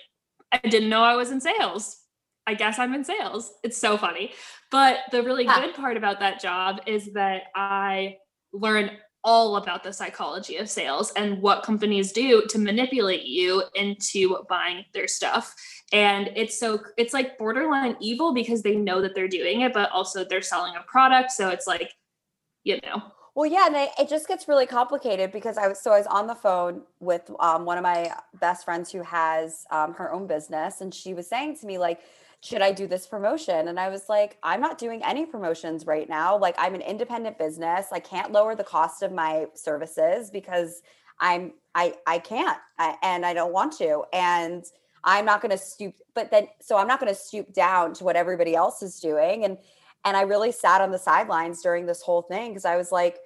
I 0.53 0.59
didn't 0.59 0.88
know 0.88 1.03
I 1.03 1.16
was 1.16 1.31
in 1.31 1.40
sales. 1.40 1.99
I 2.46 2.55
guess 2.55 2.79
I'm 2.79 2.94
in 2.94 3.05
sales. 3.05 3.53
It's 3.62 3.77
so 3.77 3.96
funny. 3.96 4.33
But 4.70 4.99
the 5.12 5.23
really 5.23 5.44
good 5.44 5.75
part 5.75 5.96
about 5.96 6.20
that 6.20 6.40
job 6.40 6.81
is 6.87 7.12
that 7.12 7.44
I 7.55 8.16
learned 8.53 8.92
all 9.22 9.56
about 9.56 9.83
the 9.83 9.92
psychology 9.92 10.56
of 10.56 10.68
sales 10.68 11.12
and 11.12 11.42
what 11.42 11.62
companies 11.62 12.12
do 12.12 12.42
to 12.48 12.59
manipulate 12.59 13.24
you 13.24 13.62
into 13.74 14.42
buying 14.48 14.85
their 14.94 15.06
stuff. 15.06 15.54
And 15.92 16.30
it's 16.37 16.59
so 16.59 16.80
it's 16.96 17.12
like 17.12 17.37
borderline 17.37 17.96
evil 18.00 18.33
because 18.33 18.62
they 18.62 18.76
know 18.76 19.02
that 19.02 19.14
they're 19.14 19.28
doing 19.28 19.61
it, 19.62 19.72
but 19.72 19.90
also 19.90 20.24
they're 20.24 20.42
selling 20.42 20.74
a 20.76 20.83
product. 20.83 21.33
So 21.33 21.50
it's 21.50 21.66
like, 21.66 21.92
you 22.64 22.78
know, 22.83 23.02
well, 23.35 23.50
yeah, 23.50 23.66
and 23.66 23.76
it, 23.76 23.90
it 23.98 24.09
just 24.09 24.26
gets 24.26 24.48
really 24.48 24.66
complicated 24.66 25.30
because 25.30 25.56
I 25.56 25.68
was 25.68 25.80
so 25.80 25.92
I 25.92 25.98
was 25.98 26.06
on 26.06 26.26
the 26.26 26.35
phone 26.35 26.83
with 26.98 27.30
um, 27.38 27.64
one 27.64 27.78
of 27.78 27.83
my 27.83 28.12
best 28.40 28.64
friends 28.64 28.90
who 28.90 29.02
has 29.02 29.64
um, 29.70 29.94
her 29.94 30.12
own 30.12 30.26
business, 30.26 30.80
and 30.80 30.92
she 30.92 31.14
was 31.14 31.28
saying 31.28 31.59
to 31.59 31.66
me 31.66 31.78
like, 31.78 32.00
"Should 32.42 32.62
I 32.62 32.72
do 32.72 32.87
this 32.87 33.07
promotion?" 33.07 33.68
And 33.68 33.79
I 33.79 33.88
was 33.88 34.09
like, 34.09 34.38
"I'm 34.42 34.61
not 34.61 34.79
doing 34.79 35.03
any 35.05 35.26
promotions 35.26 35.87
right 35.87 36.09
now. 36.09 36.37
Like, 36.37 36.55
I'm 36.59 36.74
an 36.74 36.83
independent 36.83 37.38
business. 37.38 37.87
I 37.92 38.00
can't 38.00 38.33
lower 38.33 38.55
the 38.55 38.64
cost 38.64 39.03
of 39.03 39.12
my 39.12 39.46
services 39.55 40.31
because 40.31 40.83
I'm 41.20 41.53
I 41.74 41.94
I 42.07 42.18
can't, 42.18 42.59
I, 42.79 42.96
and 43.03 43.24
I 43.26 43.35
don't 43.35 43.53
want 43.53 43.72
to, 43.79 44.05
and." 44.12 44.64
I'm 45.03 45.24
not 45.24 45.40
going 45.40 45.50
to 45.50 45.57
stoop, 45.57 45.94
but 46.14 46.31
then, 46.31 46.48
so 46.61 46.76
I'm 46.76 46.87
not 46.87 47.00
going 47.00 47.11
to 47.11 47.18
stoop 47.18 47.55
down 47.55 47.94
to 47.94 48.05
what 48.05 48.16
everybody 48.16 48.55
else 48.55 48.83
is 48.83 49.00
doing. 49.00 49.44
And 49.46 49.57
and 50.05 50.16
I 50.16 50.22
really 50.22 50.53
sat 50.53 50.81
on 50.81 50.90
the 50.90 50.98
sidelines 50.98 51.62
during 51.62 51.87
this 51.87 52.03
whole 52.03 52.22
thing 52.22 52.50
because 52.50 52.64
I 52.64 52.76
was 52.76 52.90
like, 52.90 53.18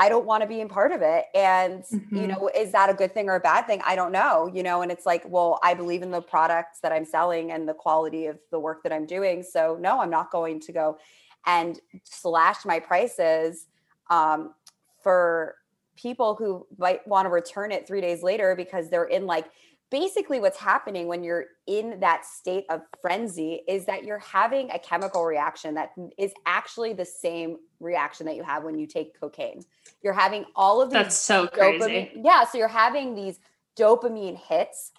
I 0.00 0.08
don't 0.08 0.24
want 0.24 0.42
to 0.42 0.48
be 0.48 0.62
in 0.62 0.68
part 0.68 0.92
of 0.92 1.02
it. 1.02 1.26
And, 1.34 1.82
mm-hmm. 1.82 2.16
you 2.16 2.26
know, 2.26 2.50
is 2.56 2.72
that 2.72 2.88
a 2.88 2.94
good 2.94 3.12
thing 3.12 3.28
or 3.28 3.34
a 3.34 3.40
bad 3.40 3.66
thing? 3.66 3.82
I 3.84 3.94
don't 3.94 4.12
know, 4.12 4.50
you 4.50 4.62
know, 4.62 4.80
and 4.80 4.90
it's 4.90 5.04
like, 5.04 5.22
well, 5.28 5.60
I 5.62 5.74
believe 5.74 6.00
in 6.00 6.10
the 6.10 6.22
products 6.22 6.80
that 6.80 6.90
I'm 6.90 7.04
selling 7.04 7.52
and 7.52 7.68
the 7.68 7.74
quality 7.74 8.24
of 8.24 8.38
the 8.50 8.58
work 8.58 8.82
that 8.84 8.94
I'm 8.94 9.04
doing. 9.04 9.42
So, 9.42 9.76
no, 9.78 10.00
I'm 10.00 10.08
not 10.08 10.30
going 10.30 10.58
to 10.60 10.72
go 10.72 10.96
and 11.44 11.78
slash 12.04 12.64
my 12.64 12.80
prices 12.80 13.66
um, 14.08 14.54
for 15.02 15.56
people 15.96 16.34
who 16.34 16.66
might 16.78 17.06
want 17.06 17.26
to 17.26 17.30
return 17.30 17.70
it 17.70 17.86
three 17.86 18.00
days 18.00 18.22
later 18.22 18.56
because 18.56 18.88
they're 18.88 19.04
in 19.04 19.26
like 19.26 19.50
basically 19.90 20.40
what's 20.40 20.58
happening 20.58 21.06
when 21.06 21.22
you're 21.24 21.46
in 21.66 21.98
that 22.00 22.24
state 22.24 22.64
of 22.70 22.82
frenzy 23.02 23.62
is 23.68 23.84
that 23.86 24.04
you're 24.04 24.18
having 24.18 24.70
a 24.70 24.78
chemical 24.78 25.24
reaction 25.24 25.74
that 25.74 25.92
is 26.16 26.32
actually 26.46 26.92
the 26.92 27.04
same 27.04 27.56
reaction 27.80 28.24
that 28.26 28.36
you 28.36 28.42
have 28.42 28.62
when 28.62 28.78
you 28.78 28.86
take 28.86 29.18
cocaine. 29.18 29.62
You're 30.02 30.12
having 30.12 30.44
all 30.54 30.80
of 30.80 30.90
these 30.90 30.94
That's 30.94 31.18
so 31.18 31.48
crazy. 31.48 32.12
Yeah, 32.14 32.44
so 32.44 32.58
you're 32.58 32.68
having 32.68 33.14
these 33.14 33.40
dopamine 33.76 34.36
hits 34.36 34.92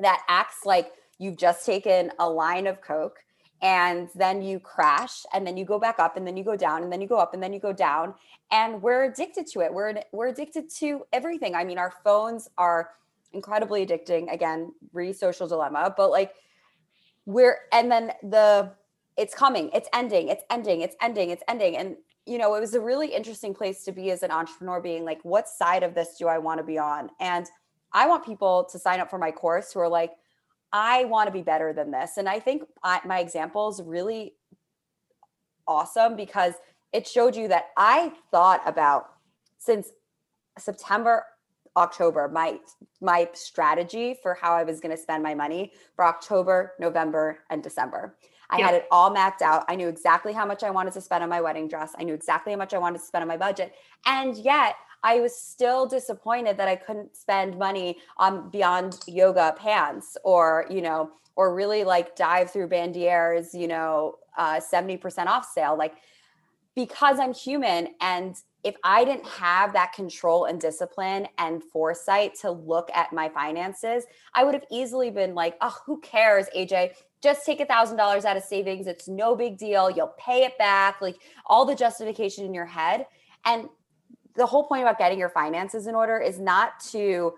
that 0.00 0.22
acts 0.28 0.66
like 0.66 0.92
you've 1.18 1.36
just 1.38 1.64
taken 1.64 2.12
a 2.18 2.28
line 2.28 2.66
of 2.66 2.80
coke 2.82 3.18
and 3.62 4.10
then 4.14 4.42
you 4.42 4.60
crash 4.60 5.24
and 5.32 5.46
then 5.46 5.56
you 5.56 5.64
go 5.64 5.78
back 5.78 5.98
up 5.98 6.18
and 6.18 6.26
then 6.26 6.36
you 6.36 6.44
go 6.44 6.56
down 6.56 6.82
and 6.82 6.92
then 6.92 7.00
you 7.00 7.08
go 7.08 7.16
up 7.16 7.32
and 7.32 7.42
then 7.42 7.54
you 7.54 7.60
go 7.60 7.72
down 7.72 8.12
and 8.50 8.82
we're 8.82 9.04
addicted 9.04 9.46
to 9.46 9.60
it. 9.60 9.72
We're 9.72 9.94
we're 10.12 10.28
addicted 10.28 10.68
to 10.76 11.04
everything. 11.12 11.54
I 11.54 11.64
mean, 11.64 11.78
our 11.78 11.94
phones 12.04 12.48
are 12.58 12.90
incredibly 13.32 13.86
addicting. 13.86 14.32
Again, 14.32 14.72
re 14.92 15.12
social 15.12 15.46
dilemma, 15.46 15.94
but 15.96 16.10
like 16.10 16.34
we're, 17.24 17.58
and 17.72 17.90
then 17.90 18.12
the, 18.22 18.72
it's 19.16 19.34
coming, 19.34 19.70
it's 19.74 19.88
ending, 19.92 20.28
it's 20.28 20.44
ending, 20.50 20.82
it's 20.82 20.96
ending, 21.00 21.30
it's 21.30 21.42
ending. 21.48 21.76
And, 21.76 21.96
you 22.26 22.38
know, 22.38 22.54
it 22.54 22.60
was 22.60 22.74
a 22.74 22.80
really 22.80 23.14
interesting 23.14 23.54
place 23.54 23.84
to 23.84 23.92
be 23.92 24.10
as 24.10 24.22
an 24.22 24.30
entrepreneur, 24.30 24.80
being 24.80 25.04
like, 25.04 25.20
what 25.24 25.48
side 25.48 25.82
of 25.82 25.94
this 25.94 26.16
do 26.18 26.28
I 26.28 26.38
want 26.38 26.58
to 26.58 26.64
be 26.64 26.78
on? 26.78 27.10
And 27.20 27.46
I 27.92 28.06
want 28.08 28.24
people 28.24 28.68
to 28.70 28.78
sign 28.78 29.00
up 29.00 29.10
for 29.10 29.18
my 29.18 29.30
course 29.30 29.72
who 29.72 29.80
are 29.80 29.88
like, 29.88 30.12
I 30.72 31.04
want 31.04 31.28
to 31.28 31.32
be 31.32 31.42
better 31.42 31.72
than 31.72 31.90
this. 31.90 32.16
And 32.16 32.28
I 32.28 32.40
think 32.40 32.64
I, 32.82 33.00
my 33.04 33.20
example 33.20 33.68
is 33.68 33.80
really 33.82 34.34
awesome 35.66 36.16
because 36.16 36.54
it 36.92 37.06
showed 37.06 37.34
you 37.34 37.48
that 37.48 37.66
I 37.76 38.12
thought 38.30 38.62
about 38.66 39.08
since 39.58 39.90
September, 40.58 41.24
October, 41.76 42.28
my 42.28 42.58
my 43.00 43.28
strategy 43.34 44.16
for 44.22 44.34
how 44.34 44.54
I 44.54 44.64
was 44.64 44.80
going 44.80 44.94
to 44.94 45.00
spend 45.00 45.22
my 45.22 45.34
money 45.34 45.72
for 45.94 46.04
October, 46.04 46.72
November, 46.80 47.40
and 47.50 47.62
December. 47.62 48.16
I 48.48 48.60
had 48.60 48.74
it 48.74 48.86
all 48.90 49.10
mapped 49.10 49.42
out. 49.42 49.64
I 49.68 49.74
knew 49.74 49.88
exactly 49.88 50.32
how 50.32 50.46
much 50.46 50.62
I 50.62 50.70
wanted 50.70 50.92
to 50.92 51.00
spend 51.00 51.24
on 51.24 51.28
my 51.28 51.40
wedding 51.40 51.66
dress. 51.66 51.94
I 51.98 52.04
knew 52.04 52.14
exactly 52.14 52.52
how 52.52 52.58
much 52.58 52.74
I 52.74 52.78
wanted 52.78 53.00
to 53.00 53.04
spend 53.04 53.22
on 53.22 53.28
my 53.28 53.36
budget. 53.36 53.74
And 54.06 54.36
yet 54.36 54.76
I 55.02 55.20
was 55.20 55.36
still 55.36 55.86
disappointed 55.86 56.56
that 56.58 56.68
I 56.68 56.76
couldn't 56.76 57.16
spend 57.16 57.58
money 57.58 57.98
on 58.18 58.48
beyond 58.50 59.00
yoga 59.06 59.54
pants 59.58 60.16
or, 60.24 60.66
you 60.70 60.80
know, 60.80 61.10
or 61.34 61.54
really 61.54 61.84
like 61.84 62.16
dive 62.16 62.50
through 62.50 62.68
Bandier's, 62.68 63.52
you 63.52 63.68
know, 63.68 64.14
uh, 64.38 64.60
70% 64.60 65.26
off 65.26 65.44
sale. 65.52 65.76
Like 65.76 65.94
because 66.76 67.18
I'm 67.18 67.34
human 67.34 67.88
and 68.00 68.36
if 68.66 68.74
I 68.82 69.04
didn't 69.04 69.28
have 69.28 69.72
that 69.74 69.92
control 69.92 70.46
and 70.46 70.60
discipline 70.60 71.28
and 71.38 71.62
foresight 71.62 72.34
to 72.40 72.50
look 72.50 72.90
at 72.92 73.12
my 73.12 73.28
finances, 73.28 74.06
I 74.34 74.42
would 74.42 74.54
have 74.54 74.64
easily 74.72 75.08
been 75.08 75.36
like, 75.36 75.56
oh, 75.60 75.76
who 75.86 76.00
cares, 76.00 76.46
AJ? 76.54 76.94
Just 77.22 77.46
take 77.46 77.60
a 77.60 77.64
thousand 77.64 77.96
dollars 77.96 78.24
out 78.24 78.36
of 78.36 78.42
savings. 78.42 78.88
It's 78.88 79.06
no 79.06 79.36
big 79.36 79.56
deal. 79.56 79.88
You'll 79.88 80.14
pay 80.18 80.44
it 80.44 80.58
back. 80.58 81.00
Like 81.00 81.14
all 81.46 81.64
the 81.64 81.76
justification 81.76 82.44
in 82.44 82.52
your 82.52 82.66
head. 82.66 83.06
And 83.44 83.68
the 84.34 84.46
whole 84.46 84.64
point 84.64 84.82
about 84.82 84.98
getting 84.98 85.20
your 85.20 85.30
finances 85.30 85.86
in 85.86 85.94
order 85.94 86.18
is 86.18 86.40
not 86.40 86.80
to, 86.90 87.34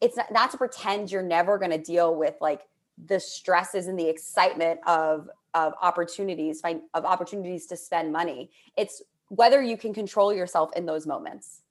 it's 0.00 0.16
not, 0.16 0.32
not 0.32 0.50
to 0.50 0.58
pretend 0.58 1.12
you're 1.12 1.22
never 1.22 1.58
going 1.58 1.70
to 1.70 1.78
deal 1.78 2.16
with 2.16 2.34
like 2.40 2.62
the 3.06 3.20
stresses 3.20 3.86
and 3.86 3.96
the 3.96 4.08
excitement 4.08 4.80
of 4.84 5.28
of 5.54 5.74
opportunities 5.82 6.60
find 6.60 6.80
of 6.94 7.04
opportunities 7.04 7.66
to 7.66 7.76
spend 7.76 8.10
money 8.10 8.50
it's 8.76 9.02
whether 9.32 9.62
you 9.62 9.78
can 9.78 9.94
control 9.94 10.32
yourself 10.32 10.70
in 10.76 10.84
those 10.84 11.06
moments. 11.06 11.62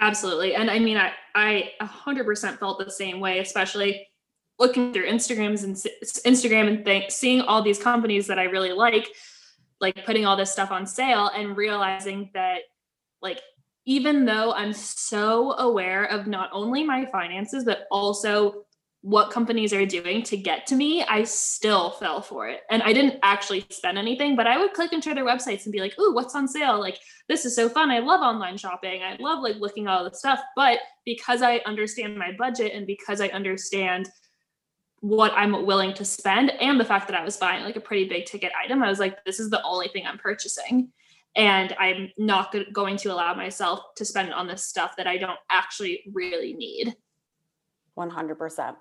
Absolutely. 0.00 0.54
And 0.54 0.70
I 0.70 0.78
mean, 0.78 0.96
I, 0.96 1.12
I 1.34 1.72
100% 1.82 2.58
felt 2.58 2.78
the 2.78 2.90
same 2.90 3.20
way, 3.20 3.40
especially 3.40 4.08
looking 4.58 4.94
through 4.94 5.06
Instagrams 5.06 5.62
and 5.62 5.76
Instagram 5.76 6.86
and 6.86 7.12
seeing 7.12 7.42
all 7.42 7.60
these 7.60 7.78
companies 7.78 8.26
that 8.28 8.38
I 8.38 8.44
really 8.44 8.72
like, 8.72 9.08
like 9.78 10.06
putting 10.06 10.24
all 10.24 10.36
this 10.36 10.50
stuff 10.50 10.70
on 10.70 10.86
sale 10.86 11.30
and 11.34 11.54
realizing 11.54 12.30
that 12.32 12.60
like 13.20 13.40
even 13.84 14.24
though 14.24 14.54
I'm 14.54 14.72
so 14.72 15.52
aware 15.58 16.04
of 16.04 16.26
not 16.26 16.48
only 16.52 16.82
my 16.82 17.04
finances, 17.06 17.64
but 17.64 17.86
also 17.90 18.64
what 19.06 19.30
companies 19.30 19.72
are 19.72 19.86
doing 19.86 20.20
to 20.20 20.36
get 20.36 20.66
to 20.66 20.74
me, 20.74 21.04
I 21.04 21.22
still 21.22 21.92
fell 21.92 22.20
for 22.20 22.48
it. 22.48 22.62
And 22.70 22.82
I 22.82 22.92
didn't 22.92 23.20
actually 23.22 23.64
spend 23.70 23.98
anything, 23.98 24.34
but 24.34 24.48
I 24.48 24.58
would 24.58 24.72
click 24.72 24.92
into 24.92 25.14
their 25.14 25.24
websites 25.24 25.62
and 25.62 25.72
be 25.72 25.78
like, 25.78 25.96
"Ooh, 25.96 26.12
what's 26.12 26.34
on 26.34 26.48
sale? 26.48 26.80
Like 26.80 26.98
this 27.28 27.44
is 27.44 27.54
so 27.54 27.68
fun. 27.68 27.88
I 27.92 28.00
love 28.00 28.20
online 28.20 28.56
shopping. 28.56 29.04
I 29.04 29.16
love 29.20 29.44
like 29.44 29.58
looking 29.60 29.86
at 29.86 29.92
all 29.92 30.02
the 30.02 30.12
stuff." 30.12 30.40
But 30.56 30.80
because 31.04 31.40
I 31.40 31.58
understand 31.66 32.18
my 32.18 32.32
budget 32.36 32.72
and 32.74 32.84
because 32.84 33.20
I 33.20 33.28
understand 33.28 34.08
what 35.02 35.32
I'm 35.36 35.64
willing 35.64 35.94
to 35.94 36.04
spend 36.04 36.50
and 36.50 36.80
the 36.80 36.84
fact 36.84 37.06
that 37.06 37.16
I 37.16 37.24
was 37.24 37.36
buying 37.36 37.62
like 37.62 37.76
a 37.76 37.80
pretty 37.80 38.08
big 38.08 38.26
ticket 38.26 38.50
item, 38.60 38.82
I 38.82 38.88
was 38.88 38.98
like, 38.98 39.24
this 39.24 39.38
is 39.38 39.50
the 39.50 39.62
only 39.62 39.86
thing 39.86 40.04
I'm 40.04 40.18
purchasing. 40.18 40.90
And 41.36 41.76
I'm 41.78 42.10
not 42.18 42.52
going 42.72 42.96
to 42.96 43.12
allow 43.12 43.34
myself 43.34 43.94
to 43.98 44.04
spend 44.04 44.34
on 44.34 44.48
this 44.48 44.64
stuff 44.64 44.96
that 44.96 45.06
I 45.06 45.16
don't 45.16 45.38
actually 45.48 46.02
really 46.12 46.54
need. 46.54 46.96
100%. 47.96 48.76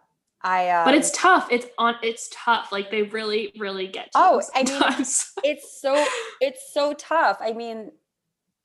I, 0.46 0.70
um, 0.70 0.86
but 0.86 0.94
it's 0.94 1.10
um, 1.10 1.16
tough. 1.16 1.48
It's 1.50 1.66
on. 1.80 1.96
It's 2.04 2.30
tough. 2.32 2.72
Like 2.72 2.92
they 2.92 3.02
really, 3.02 3.52
really 3.58 3.88
get. 3.88 4.12
oh, 4.14 4.42
I 4.54 4.62
mean, 4.62 4.80
it's 5.44 5.82
so 5.82 6.06
it's 6.40 6.72
so 6.72 6.94
tough. 6.94 7.40
I 7.42 7.52
mean, 7.52 7.92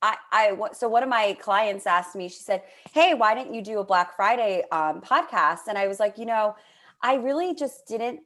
I 0.03 0.17
I 0.31 0.57
so 0.73 0.91
one 0.91 1.03
of 1.03 1.09
my 1.09 1.39
clients 1.41 1.87
asked 1.87 2.15
me. 2.15 2.29
She 2.29 2.41
said, 2.41 2.63
"Hey, 2.93 3.15
why 3.15 3.35
didn't 3.35 3.55
you 3.55 3.63
do 3.63 3.79
a 3.79 3.85
Black 3.85 4.15
Friday 4.15 4.63
um, 4.71 5.01
podcast?" 5.01 5.69
And 5.69 5.79
I 5.79 5.89
was 5.89 5.99
like, 5.99 6.19
you 6.19 6.27
know, 6.27 6.55
I 7.03 7.15
really 7.15 7.55
just 7.55 7.87
didn't. 7.87 8.21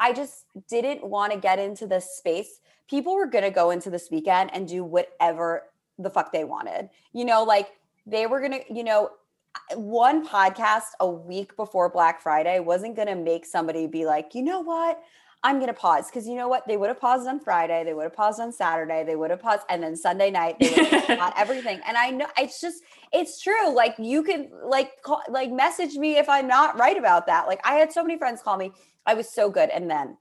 I 0.00 0.12
just 0.12 0.46
didn't 0.68 1.04
want 1.04 1.32
to 1.32 1.38
get 1.38 1.60
into 1.60 1.86
this 1.86 2.16
space. 2.16 2.58
People 2.90 3.14
were 3.14 3.26
gonna 3.26 3.52
go 3.52 3.70
into 3.70 3.90
this 3.90 4.08
weekend 4.10 4.50
and 4.52 4.66
do 4.66 4.82
whatever 4.82 5.70
the 6.00 6.10
fuck 6.10 6.32
they 6.32 6.42
wanted. 6.42 6.90
You 7.12 7.26
know, 7.26 7.44
like 7.44 7.68
they 8.06 8.26
were 8.26 8.40
gonna, 8.40 8.60
you 8.68 8.82
know, 8.82 9.10
one 9.74 10.26
podcast 10.26 10.90
a 11.00 11.08
week 11.08 11.56
before 11.56 11.88
Black 11.88 12.20
Friday 12.20 12.60
wasn't 12.60 12.96
going 12.96 13.08
to 13.08 13.14
make 13.14 13.46
somebody 13.46 13.86
be 13.86 14.04
like, 14.06 14.34
you 14.34 14.42
know 14.42 14.60
what? 14.60 15.02
I'm 15.44 15.56
going 15.56 15.68
to 15.68 15.74
pause 15.74 16.10
because 16.10 16.26
you 16.26 16.34
know 16.34 16.48
what? 16.48 16.66
They 16.66 16.76
would 16.76 16.88
have 16.88 17.00
paused 17.00 17.28
on 17.28 17.38
Friday. 17.38 17.84
They 17.84 17.94
would 17.94 18.04
have 18.04 18.12
paused 18.12 18.40
on 18.40 18.52
Saturday. 18.52 19.04
They 19.04 19.14
would 19.14 19.30
have 19.30 19.40
paused. 19.40 19.62
And 19.68 19.82
then 19.82 19.94
Sunday 19.94 20.30
night, 20.30 20.56
they 20.58 20.70
would 20.70 20.88
have 20.88 21.32
everything. 21.36 21.80
And 21.86 21.96
I 21.96 22.10
know 22.10 22.26
it's 22.36 22.60
just, 22.60 22.82
it's 23.12 23.40
true. 23.40 23.72
Like 23.72 23.94
you 23.98 24.24
can 24.24 24.50
like, 24.64 25.00
call, 25.02 25.22
like 25.30 25.52
message 25.52 25.94
me 25.94 26.16
if 26.16 26.28
I'm 26.28 26.48
not 26.48 26.76
right 26.76 26.98
about 26.98 27.26
that. 27.28 27.46
Like 27.46 27.60
I 27.64 27.74
had 27.74 27.92
so 27.92 28.02
many 28.02 28.18
friends 28.18 28.42
call 28.42 28.56
me. 28.56 28.72
I 29.06 29.14
was 29.14 29.32
so 29.32 29.48
good. 29.48 29.70
And 29.70 29.88
then 29.88 30.16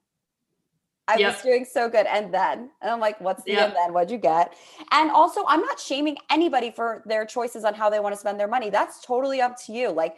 I 1.07 1.17
yep. 1.17 1.33
was 1.33 1.41
doing 1.41 1.65
so 1.65 1.89
good. 1.89 2.05
And 2.05 2.33
then, 2.33 2.69
and 2.81 2.91
I'm 2.91 2.99
like, 2.99 3.19
what's 3.21 3.43
the 3.43 3.53
yep. 3.53 3.67
and 3.67 3.75
then? 3.75 3.93
What'd 3.93 4.11
you 4.11 4.17
get? 4.17 4.53
And 4.91 5.09
also, 5.09 5.45
I'm 5.47 5.61
not 5.61 5.79
shaming 5.79 6.17
anybody 6.29 6.71
for 6.71 7.03
their 7.05 7.25
choices 7.25 7.63
on 7.63 7.73
how 7.73 7.89
they 7.89 7.99
want 7.99 8.13
to 8.13 8.19
spend 8.19 8.39
their 8.39 8.47
money. 8.47 8.69
That's 8.69 9.05
totally 9.05 9.39
up 9.39 9.57
to 9.65 9.73
you. 9.73 9.89
Like, 9.89 10.17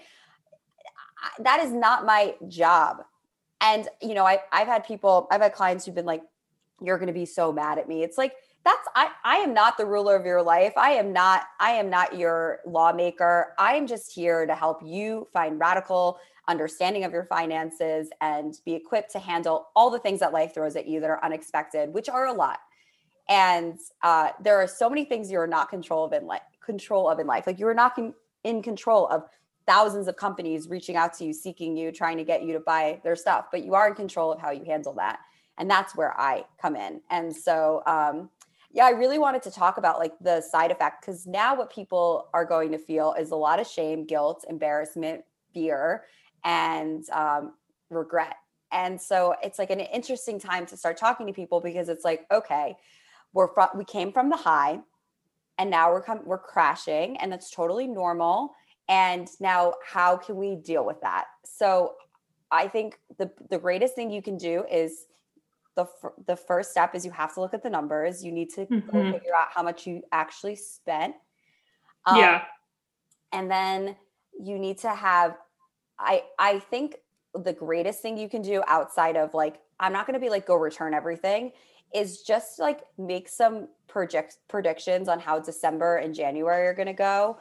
that 1.39 1.59
is 1.59 1.71
not 1.71 2.05
my 2.05 2.35
job. 2.47 3.03
And, 3.61 3.87
you 4.01 4.13
know, 4.13 4.25
I, 4.25 4.39
I've 4.51 4.67
had 4.67 4.85
people, 4.85 5.27
I've 5.31 5.41
had 5.41 5.53
clients 5.53 5.85
who've 5.85 5.95
been 5.95 6.05
like, 6.05 6.23
you're 6.81 6.97
going 6.97 7.07
to 7.07 7.13
be 7.13 7.25
so 7.25 7.51
mad 7.51 7.77
at 7.77 7.87
me. 7.87 8.03
It's 8.03 8.17
like, 8.17 8.33
that's 8.65 8.87
I 8.95 9.09
I 9.23 9.37
am 9.37 9.53
not 9.53 9.77
the 9.77 9.85
ruler 9.85 10.15
of 10.15 10.25
your 10.25 10.41
life. 10.41 10.73
I 10.75 10.91
am 10.91 11.13
not 11.13 11.43
I 11.59 11.71
am 11.71 11.89
not 11.89 12.17
your 12.17 12.59
lawmaker. 12.65 13.53
I 13.57 13.75
am 13.75 13.87
just 13.87 14.11
here 14.11 14.45
to 14.45 14.53
help 14.53 14.81
you 14.83 15.27
find 15.31 15.59
radical 15.59 16.19
understanding 16.49 17.05
of 17.05 17.13
your 17.13 17.23
finances 17.25 18.09
and 18.19 18.59
be 18.65 18.73
equipped 18.73 19.11
to 19.11 19.19
handle 19.19 19.67
all 19.75 19.89
the 19.89 19.99
things 19.99 20.19
that 20.19 20.33
life 20.33 20.53
throws 20.53 20.75
at 20.75 20.87
you 20.87 20.99
that 20.99 21.09
are 21.09 21.23
unexpected, 21.23 21.93
which 21.93 22.09
are 22.09 22.25
a 22.25 22.33
lot. 22.33 22.59
And 23.29 23.77
uh, 24.01 24.29
there 24.43 24.57
are 24.57 24.67
so 24.67 24.89
many 24.89 25.05
things 25.05 25.31
you're 25.31 25.47
not 25.47 25.69
control 25.69 26.03
of 26.03 26.13
in 26.13 26.25
life, 26.25 26.41
control 26.65 27.07
of 27.07 27.19
in 27.19 27.27
life. 27.27 27.45
Like 27.45 27.59
you're 27.59 27.75
not 27.75 27.97
in 28.43 28.61
control 28.63 29.07
of 29.07 29.23
thousands 29.67 30.07
of 30.07 30.15
companies 30.15 30.67
reaching 30.67 30.95
out 30.95 31.13
to 31.13 31.25
you, 31.25 31.31
seeking 31.31 31.77
you, 31.77 31.91
trying 31.91 32.17
to 32.17 32.23
get 32.23 32.41
you 32.41 32.53
to 32.53 32.59
buy 32.59 32.99
their 33.03 33.15
stuff, 33.15 33.45
but 33.51 33.63
you 33.63 33.75
are 33.75 33.87
in 33.87 33.93
control 33.93 34.33
of 34.33 34.39
how 34.39 34.49
you 34.49 34.65
handle 34.65 34.93
that. 34.93 35.19
And 35.59 35.69
that's 35.69 35.95
where 35.95 36.19
I 36.19 36.45
come 36.59 36.75
in. 36.75 37.01
And 37.11 37.35
so, 37.35 37.83
um, 37.85 38.31
yeah, 38.71 38.85
I 38.85 38.91
really 38.91 39.19
wanted 39.19 39.43
to 39.43 39.51
talk 39.51 39.77
about 39.77 39.99
like 39.99 40.13
the 40.21 40.41
side 40.41 40.71
effect 40.71 41.01
because 41.01 41.27
now 41.27 41.55
what 41.55 41.71
people 41.71 42.29
are 42.33 42.45
going 42.45 42.71
to 42.71 42.79
feel 42.79 43.13
is 43.19 43.29
a 43.29 43.35
lot 43.35 43.59
of 43.59 43.67
shame, 43.67 44.05
guilt, 44.05 44.43
embarrassment, 44.49 45.23
fear 45.53 46.05
and 46.43 47.09
um, 47.09 47.53
regret. 47.89 48.35
And 48.71 49.01
so 49.01 49.35
it's 49.43 49.57
like 49.57 49.71
an 49.71 49.79
interesting 49.79 50.39
time 50.39 50.65
to 50.67 50.77
start 50.77 50.97
talking 50.97 51.27
to 51.27 51.33
people 51.33 51.59
because 51.59 51.89
it's 51.89 52.05
like, 52.05 52.25
okay, 52.31 52.75
we're 53.33 53.47
from, 53.53 53.69
we 53.75 53.83
came 53.83 54.11
from 54.11 54.29
the 54.29 54.35
high 54.35 54.79
and 55.57 55.69
now 55.69 55.91
we're 55.91 56.01
com- 56.01 56.25
we're 56.25 56.37
crashing 56.37 57.17
and 57.17 57.31
that's 57.31 57.51
totally 57.51 57.87
normal. 57.87 58.53
And 58.87 59.27
now 59.39 59.73
how 59.85 60.17
can 60.17 60.35
we 60.35 60.55
deal 60.55 60.85
with 60.85 61.01
that? 61.01 61.25
So 61.45 61.95
I 62.51 62.67
think 62.67 62.97
the 63.17 63.29
the 63.49 63.59
greatest 63.59 63.93
thing 63.93 64.09
you 64.09 64.21
can 64.21 64.37
do 64.37 64.65
is 64.71 65.05
the 65.75 65.83
f- 65.83 66.13
the 66.25 66.35
first 66.35 66.71
step 66.71 66.95
is 66.95 67.05
you 67.05 67.11
have 67.11 67.33
to 67.35 67.41
look 67.41 67.53
at 67.53 67.61
the 67.61 67.69
numbers. 67.69 68.23
You 68.23 68.31
need 68.31 68.49
to 68.55 68.65
mm-hmm. 68.65 69.11
figure 69.11 69.35
out 69.35 69.47
how 69.53 69.61
much 69.61 69.85
you 69.85 70.01
actually 70.11 70.55
spent. 70.55 71.15
Um, 72.05 72.17
yeah. 72.17 72.43
And 73.31 73.51
then 73.51 73.95
you 74.39 74.57
need 74.57 74.79
to 74.79 74.89
have 74.89 75.37
I 75.99 76.23
I 76.37 76.59
think 76.59 76.95
the 77.35 77.53
greatest 77.53 78.01
thing 78.01 78.17
you 78.17 78.29
can 78.29 78.41
do 78.41 78.63
outside 78.67 79.15
of 79.15 79.33
like 79.33 79.59
I'm 79.79 79.93
not 79.93 80.07
going 80.07 80.15
to 80.15 80.19
be 80.19 80.29
like 80.29 80.47
go 80.47 80.55
return 80.55 80.93
everything 80.93 81.51
is 81.93 82.21
just 82.21 82.59
like 82.59 82.81
make 82.97 83.27
some 83.27 83.67
project 83.87 84.37
predictions 84.47 85.07
on 85.07 85.19
how 85.19 85.39
December 85.39 85.97
and 85.97 86.13
January 86.13 86.67
are 86.67 86.73
going 86.73 86.87
to 86.87 86.93
go. 86.93 87.37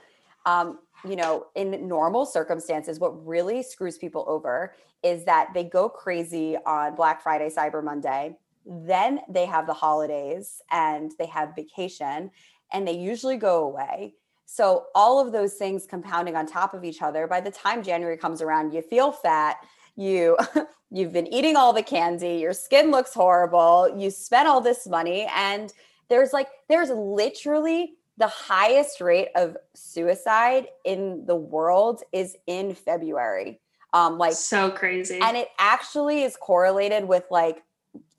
Um, 0.46 0.78
you 1.06 1.16
know, 1.16 1.46
in 1.54 1.86
normal 1.86 2.24
circumstances, 2.24 2.98
what 2.98 3.26
really 3.26 3.62
screws 3.62 3.98
people 3.98 4.24
over 4.26 4.74
is 5.02 5.24
that 5.26 5.50
they 5.54 5.64
go 5.64 5.88
crazy 5.88 6.56
on 6.66 6.94
Black 6.94 7.22
Friday, 7.22 7.50
Cyber 7.54 7.84
Monday. 7.84 8.36
Then 8.64 9.20
they 9.28 9.46
have 9.46 9.66
the 9.66 9.74
holidays 9.74 10.60
and 10.70 11.12
they 11.18 11.26
have 11.26 11.54
vacation 11.54 12.30
and 12.72 12.86
they 12.86 12.96
usually 12.96 13.36
go 13.36 13.64
away. 13.64 14.14
So 14.50 14.86
all 14.94 15.20
of 15.20 15.30
those 15.30 15.52
things 15.52 15.84
compounding 15.84 16.34
on 16.34 16.46
top 16.46 16.72
of 16.72 16.82
each 16.82 17.02
other, 17.02 17.26
by 17.26 17.38
the 17.38 17.50
time 17.50 17.82
January 17.82 18.16
comes 18.16 18.40
around, 18.40 18.72
you 18.72 18.80
feel 18.80 19.12
fat, 19.12 19.58
you 19.94 20.38
you've 20.90 21.12
been 21.12 21.26
eating 21.26 21.54
all 21.54 21.74
the 21.74 21.82
candy, 21.82 22.36
your 22.36 22.54
skin 22.54 22.90
looks 22.90 23.12
horrible, 23.12 23.94
you 23.94 24.10
spent 24.10 24.48
all 24.48 24.62
this 24.62 24.86
money 24.86 25.28
and 25.36 25.74
there's 26.08 26.32
like 26.32 26.48
there's 26.66 26.88
literally 26.88 27.92
the 28.16 28.26
highest 28.26 29.02
rate 29.02 29.28
of 29.36 29.54
suicide 29.74 30.68
in 30.86 31.26
the 31.26 31.36
world 31.36 32.02
is 32.12 32.34
in 32.46 32.74
February. 32.74 33.60
Um 33.92 34.16
like 34.16 34.32
so 34.32 34.70
crazy. 34.70 35.20
And 35.20 35.36
it 35.36 35.48
actually 35.58 36.22
is 36.22 36.38
correlated 36.40 37.06
with 37.06 37.24
like 37.30 37.62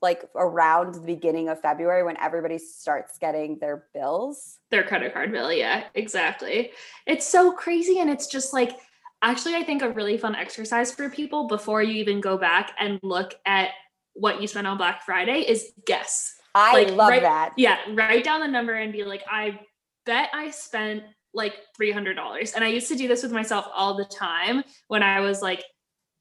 like 0.01 0.23
around 0.35 0.95
the 0.95 1.01
beginning 1.01 1.49
of 1.49 1.61
February 1.61 2.03
when 2.03 2.17
everybody 2.17 2.57
starts 2.57 3.17
getting 3.17 3.59
their 3.59 3.85
bills. 3.93 4.59
Their 4.71 4.83
credit 4.83 5.13
card 5.13 5.31
bill. 5.31 5.51
Yeah, 5.51 5.85
exactly. 5.93 6.71
It's 7.05 7.27
so 7.27 7.51
crazy. 7.51 7.99
And 7.99 8.09
it's 8.09 8.27
just 8.27 8.53
like, 8.53 8.77
actually, 9.21 9.55
I 9.55 9.63
think 9.63 9.81
a 9.81 9.89
really 9.89 10.17
fun 10.17 10.35
exercise 10.35 10.93
for 10.93 11.09
people 11.09 11.47
before 11.47 11.83
you 11.83 11.93
even 11.95 12.21
go 12.21 12.37
back 12.37 12.71
and 12.79 12.99
look 13.03 13.35
at 13.45 13.69
what 14.13 14.41
you 14.41 14.47
spent 14.47 14.67
on 14.67 14.77
Black 14.77 15.03
Friday 15.03 15.41
is 15.41 15.71
guess. 15.85 16.35
I 16.55 16.73
like, 16.73 16.91
love 16.91 17.09
write, 17.09 17.21
that. 17.21 17.53
Yeah, 17.57 17.77
write 17.93 18.23
down 18.23 18.39
the 18.41 18.47
number 18.47 18.73
and 18.73 18.91
be 18.91 19.03
like, 19.03 19.23
I 19.29 19.59
bet 20.05 20.29
I 20.33 20.49
spent 20.51 21.03
like 21.33 21.53
$300. 21.79 22.55
And 22.55 22.63
I 22.63 22.67
used 22.67 22.87
to 22.87 22.95
do 22.95 23.07
this 23.07 23.21
with 23.21 23.31
myself 23.31 23.67
all 23.73 23.95
the 23.95 24.05
time 24.05 24.63
when 24.87 25.03
I 25.03 25.19
was 25.19 25.41
like 25.41 25.63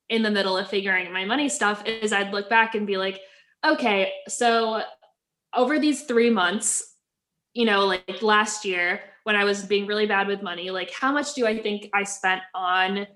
in 0.09 0.23
the 0.23 0.31
middle 0.31 0.57
of 0.57 0.69
figuring 0.69 1.13
my 1.13 1.25
money 1.25 1.49
stuff 1.49 1.87
is 1.87 2.13
I'd 2.13 2.33
look 2.33 2.51
back 2.51 2.75
and 2.75 2.87
be 2.87 2.97
like, 2.97 3.21
okay, 3.65 4.13
so 4.29 4.83
over 5.55 5.79
these 5.79 6.05
three 6.05 6.31
months, 6.31 6.95
you 7.55 7.65
know, 7.65 7.87
like 7.87 8.23
last 8.23 8.65
year 8.65 9.01
when 9.25 9.37
I 9.37 9.45
was 9.45 9.65
being 9.65 9.87
really 9.87 10.07
bad 10.07 10.27
with 10.27 10.43
money, 10.43 10.71
like 10.71 10.93
how 10.93 11.13
much 11.13 11.35
do 11.35 11.47
I 11.47 11.59
think 11.59 11.91
I 11.93 12.05
spent 12.05 12.43
on 12.55 13.07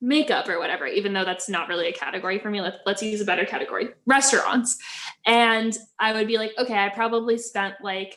makeup 0.00 0.48
or 0.48 0.58
whatever, 0.58 0.86
even 0.86 1.12
though 1.12 1.24
that's 1.24 1.48
not 1.48 1.68
really 1.68 1.88
a 1.88 1.92
category 1.92 2.38
for 2.38 2.50
me. 2.50 2.60
Let's, 2.60 2.78
let's 2.86 3.02
use 3.02 3.20
a 3.20 3.24
better 3.24 3.44
category 3.44 3.90
restaurants. 4.06 4.78
And 5.26 5.76
I 5.98 6.12
would 6.12 6.26
be 6.26 6.38
like, 6.38 6.52
okay, 6.58 6.74
I 6.74 6.88
probably 6.88 7.36
spent 7.36 7.74
like 7.82 8.16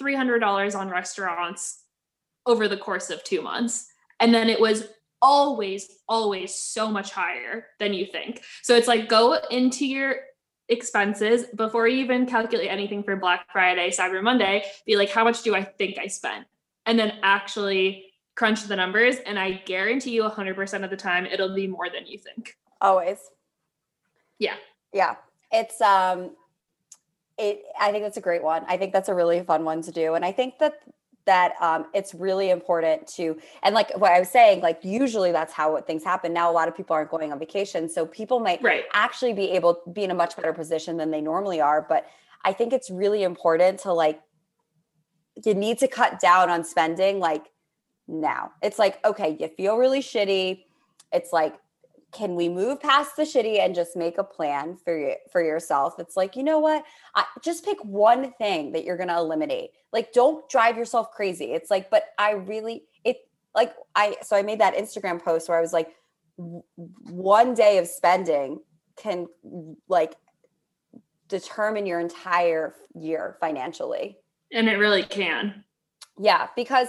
$300 0.00 0.78
on 0.78 0.88
restaurants 0.88 1.82
over 2.46 2.68
the 2.68 2.76
course 2.76 3.10
of 3.10 3.24
two 3.24 3.42
months. 3.42 3.86
And 4.20 4.32
then 4.32 4.48
it 4.48 4.60
was 4.60 4.84
always, 5.20 5.88
always 6.08 6.54
so 6.54 6.90
much 6.90 7.10
higher 7.10 7.66
than 7.80 7.92
you 7.92 8.06
think. 8.06 8.42
So 8.62 8.76
it's 8.76 8.88
like 8.88 9.08
go 9.08 9.38
into 9.50 9.86
your 9.86 10.16
expenses 10.68 11.46
before 11.54 11.88
you 11.88 11.98
even 11.98 12.26
calculate 12.26 12.70
anything 12.70 13.02
for 13.02 13.16
Black 13.16 13.50
Friday, 13.50 13.90
Cyber 13.90 14.22
Monday. 14.22 14.64
Be 14.86 14.96
like, 14.96 15.10
how 15.10 15.24
much 15.24 15.42
do 15.42 15.54
I 15.54 15.62
think 15.62 15.98
I 15.98 16.06
spent? 16.06 16.46
And 16.86 16.98
then 16.98 17.14
actually 17.22 18.12
crunch 18.34 18.64
the 18.64 18.76
numbers. 18.76 19.16
And 19.26 19.38
I 19.38 19.62
guarantee 19.64 20.10
you 20.10 20.22
100% 20.22 20.84
of 20.84 20.90
the 20.90 20.96
time, 20.96 21.26
it'll 21.26 21.54
be 21.54 21.66
more 21.66 21.88
than 21.90 22.06
you 22.06 22.18
think. 22.18 22.56
Always. 22.80 23.18
Yeah. 24.38 24.54
Yeah. 24.92 25.16
It's, 25.50 25.80
um, 25.80 26.32
it, 27.38 27.62
I 27.80 27.90
think 27.90 28.04
that's 28.04 28.16
a 28.16 28.22
great 28.22 28.42
one. 28.42 28.64
I 28.68 28.76
think 28.76 28.92
that's 28.92 29.08
a 29.08 29.14
really 29.14 29.42
fun 29.42 29.64
one 29.64 29.82
to 29.82 29.92
do. 29.92 30.14
And 30.14 30.24
I 30.24 30.32
think 30.32 30.58
that 30.58 30.74
that 31.28 31.52
um, 31.60 31.84
it's 31.92 32.14
really 32.14 32.48
important 32.48 33.06
to 33.06 33.38
and 33.62 33.74
like 33.74 33.94
what 33.98 34.12
i 34.12 34.18
was 34.18 34.30
saying 34.30 34.62
like 34.62 34.80
usually 34.82 35.30
that's 35.30 35.52
how 35.52 35.76
things 35.82 36.02
happen. 36.02 36.32
Now 36.32 36.50
a 36.50 36.56
lot 36.60 36.68
of 36.68 36.74
people 36.74 36.94
aren't 36.96 37.10
going 37.10 37.30
on 37.32 37.38
vacation 37.38 37.88
so 37.88 38.06
people 38.06 38.40
might 38.40 38.62
right. 38.62 38.84
actually 38.94 39.34
be 39.34 39.50
able 39.50 39.74
to 39.74 39.90
be 39.90 40.04
in 40.04 40.10
a 40.10 40.14
much 40.14 40.34
better 40.36 40.54
position 40.54 40.96
than 40.96 41.10
they 41.10 41.20
normally 41.20 41.60
are 41.60 41.84
but 41.86 42.06
i 42.44 42.52
think 42.52 42.72
it's 42.72 42.90
really 42.90 43.22
important 43.22 43.78
to 43.80 43.92
like 43.92 44.20
you 45.44 45.54
need 45.54 45.78
to 45.78 45.88
cut 45.88 46.18
down 46.18 46.50
on 46.50 46.64
spending 46.64 47.18
like 47.20 47.44
now. 48.08 48.52
It's 48.62 48.78
like 48.78 49.04
okay 49.04 49.36
you 49.38 49.48
feel 49.48 49.76
really 49.76 50.00
shitty. 50.00 50.64
It's 51.12 51.32
like 51.32 51.56
can 52.12 52.34
we 52.34 52.48
move 52.48 52.80
past 52.80 53.16
the 53.16 53.22
shitty 53.22 53.60
and 53.60 53.74
just 53.74 53.94
make 53.96 54.18
a 54.18 54.24
plan 54.24 54.76
for 54.82 54.98
you 54.98 55.14
for 55.30 55.42
yourself? 55.42 55.94
It's 55.98 56.16
like 56.16 56.36
you 56.36 56.42
know 56.42 56.58
what? 56.58 56.84
I, 57.14 57.24
just 57.42 57.64
pick 57.64 57.82
one 57.84 58.32
thing 58.32 58.72
that 58.72 58.84
you're 58.84 58.96
going 58.96 59.08
to 59.08 59.16
eliminate. 59.16 59.70
Like 59.92 60.12
don't 60.12 60.48
drive 60.48 60.76
yourself 60.76 61.10
crazy. 61.10 61.52
It's 61.52 61.70
like 61.70 61.90
but 61.90 62.04
i 62.18 62.32
really 62.32 62.84
it 63.04 63.18
like 63.54 63.74
i 63.94 64.16
so 64.22 64.36
i 64.36 64.42
made 64.42 64.60
that 64.60 64.74
instagram 64.74 65.22
post 65.22 65.48
where 65.48 65.58
i 65.58 65.60
was 65.60 65.72
like 65.72 65.94
one 67.10 67.54
day 67.54 67.78
of 67.78 67.86
spending 67.88 68.60
can 68.96 69.26
like 69.88 70.14
determine 71.28 71.86
your 71.86 72.00
entire 72.00 72.74
year 72.94 73.36
financially. 73.40 74.16
And 74.52 74.68
it 74.68 74.76
really 74.76 75.02
can. 75.02 75.64
Yeah 76.18 76.48
because 76.56 76.88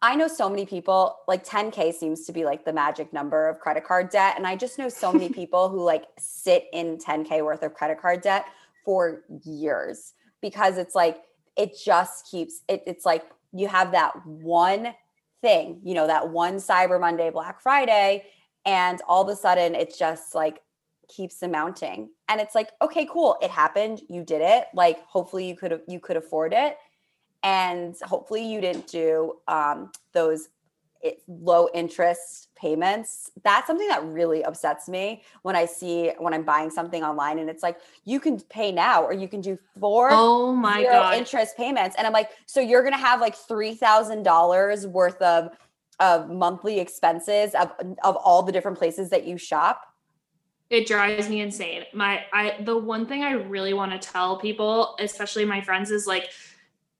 I 0.00 0.14
know 0.14 0.28
so 0.28 0.48
many 0.48 0.64
people, 0.64 1.16
like 1.26 1.44
10K 1.44 1.92
seems 1.92 2.24
to 2.26 2.32
be 2.32 2.44
like 2.44 2.64
the 2.64 2.72
magic 2.72 3.12
number 3.12 3.48
of 3.48 3.58
credit 3.58 3.84
card 3.84 4.10
debt. 4.10 4.34
And 4.36 4.46
I 4.46 4.54
just 4.54 4.78
know 4.78 4.88
so 4.88 5.12
many 5.12 5.28
people 5.32 5.68
who 5.68 5.82
like 5.82 6.04
sit 6.18 6.66
in 6.72 6.98
10K 6.98 7.44
worth 7.44 7.62
of 7.62 7.74
credit 7.74 8.00
card 8.00 8.20
debt 8.20 8.46
for 8.84 9.24
years 9.44 10.14
because 10.40 10.78
it's 10.78 10.94
like, 10.94 11.22
it 11.56 11.76
just 11.84 12.30
keeps 12.30 12.62
it, 12.68 12.84
it's 12.86 13.04
like 13.04 13.24
you 13.52 13.66
have 13.66 13.90
that 13.90 14.24
one 14.24 14.94
thing, 15.40 15.80
you 15.84 15.94
know, 15.94 16.06
that 16.06 16.28
one 16.28 16.56
Cyber 16.56 17.00
Monday, 17.00 17.30
Black 17.30 17.60
Friday, 17.60 18.26
and 18.64 19.00
all 19.08 19.22
of 19.22 19.28
a 19.28 19.34
sudden 19.34 19.74
it's 19.74 19.98
just 19.98 20.36
like 20.36 20.60
keeps 21.08 21.42
amounting. 21.42 22.10
And 22.28 22.40
it's 22.40 22.54
like, 22.54 22.70
okay, 22.80 23.08
cool, 23.10 23.36
it 23.42 23.50
happened, 23.50 24.02
you 24.08 24.22
did 24.22 24.40
it. 24.40 24.66
Like 24.72 25.04
hopefully 25.06 25.48
you 25.48 25.56
could 25.56 25.80
you 25.88 25.98
could 25.98 26.16
afford 26.16 26.52
it 26.52 26.76
and 27.42 27.94
hopefully 28.02 28.44
you 28.44 28.60
didn't 28.60 28.86
do 28.86 29.36
um, 29.46 29.90
those 30.12 30.48
low 31.28 31.68
interest 31.74 32.48
payments. 32.56 33.30
That's 33.44 33.66
something 33.66 33.88
that 33.88 34.04
really 34.04 34.42
upsets 34.42 34.88
me 34.88 35.22
when 35.42 35.54
i 35.54 35.64
see 35.64 36.12
when 36.18 36.34
i'm 36.34 36.42
buying 36.42 36.70
something 36.70 37.04
online 37.04 37.38
and 37.38 37.48
it's 37.48 37.62
like 37.62 37.78
you 38.04 38.18
can 38.18 38.40
pay 38.40 38.72
now 38.72 39.04
or 39.04 39.12
you 39.12 39.28
can 39.28 39.40
do 39.40 39.58
four 39.78 40.08
oh 40.10 40.52
my 40.52 40.82
god 40.82 41.14
interest 41.14 41.56
payments. 41.56 41.94
And 41.96 42.06
i'm 42.06 42.12
like 42.12 42.30
so 42.46 42.60
you're 42.60 42.82
gonna 42.82 42.96
have 42.96 43.20
like 43.20 43.36
$3000 43.36 44.86
worth 44.86 45.22
of 45.22 45.50
of 46.00 46.30
monthly 46.30 46.78
expenses 46.80 47.54
of 47.54 47.72
of 48.02 48.16
all 48.16 48.42
the 48.42 48.52
different 48.52 48.78
places 48.78 49.10
that 49.10 49.24
you 49.24 49.38
shop? 49.38 49.82
It 50.70 50.86
drives 50.86 51.28
me 51.28 51.40
insane. 51.40 51.84
My 51.94 52.24
i 52.32 52.56
the 52.60 52.76
one 52.76 53.06
thing 53.06 53.22
i 53.22 53.32
really 53.32 53.72
want 53.72 53.92
to 53.92 53.98
tell 53.98 54.38
people 54.38 54.96
especially 54.98 55.44
my 55.44 55.60
friends 55.60 55.90
is 55.90 56.06
like 56.06 56.30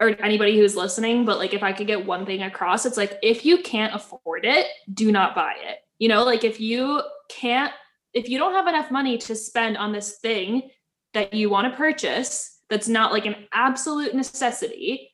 or 0.00 0.10
anybody 0.22 0.56
who's 0.56 0.76
listening, 0.76 1.24
but 1.24 1.38
like 1.38 1.54
if 1.54 1.62
I 1.62 1.72
could 1.72 1.86
get 1.86 2.06
one 2.06 2.24
thing 2.24 2.42
across, 2.42 2.86
it's 2.86 2.96
like 2.96 3.18
if 3.22 3.44
you 3.44 3.62
can't 3.62 3.94
afford 3.94 4.44
it, 4.44 4.66
do 4.92 5.10
not 5.10 5.34
buy 5.34 5.54
it. 5.60 5.78
You 5.98 6.08
know, 6.08 6.24
like 6.24 6.44
if 6.44 6.60
you 6.60 7.02
can't, 7.28 7.72
if 8.14 8.28
you 8.28 8.38
don't 8.38 8.54
have 8.54 8.68
enough 8.68 8.90
money 8.90 9.18
to 9.18 9.34
spend 9.34 9.76
on 9.76 9.92
this 9.92 10.18
thing 10.18 10.70
that 11.14 11.34
you 11.34 11.50
want 11.50 11.70
to 11.70 11.76
purchase, 11.76 12.60
that's 12.70 12.88
not 12.88 13.12
like 13.12 13.26
an 13.26 13.36
absolute 13.52 14.14
necessity, 14.14 15.10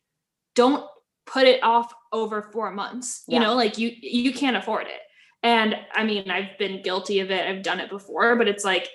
don't 0.55 0.85
put 1.27 1.45
it 1.45 1.63
off 1.63 1.93
over 2.13 2.43
four 2.43 2.71
months. 2.71 3.25
You 3.27 3.41
know, 3.41 3.55
like 3.55 3.79
you 3.79 3.91
you 4.01 4.33
can't 4.33 4.57
afford 4.57 4.87
it. 4.87 5.01
And 5.43 5.77
I 5.93 6.05
mean, 6.05 6.31
I've 6.31 6.59
been 6.59 6.83
guilty 6.83 7.21
of 7.21 7.31
it. 7.31 7.47
I've 7.47 7.63
done 7.63 7.81
it 7.81 7.91
before, 7.91 8.37
but 8.37 8.49
it's 8.49 8.65
like 8.65 8.89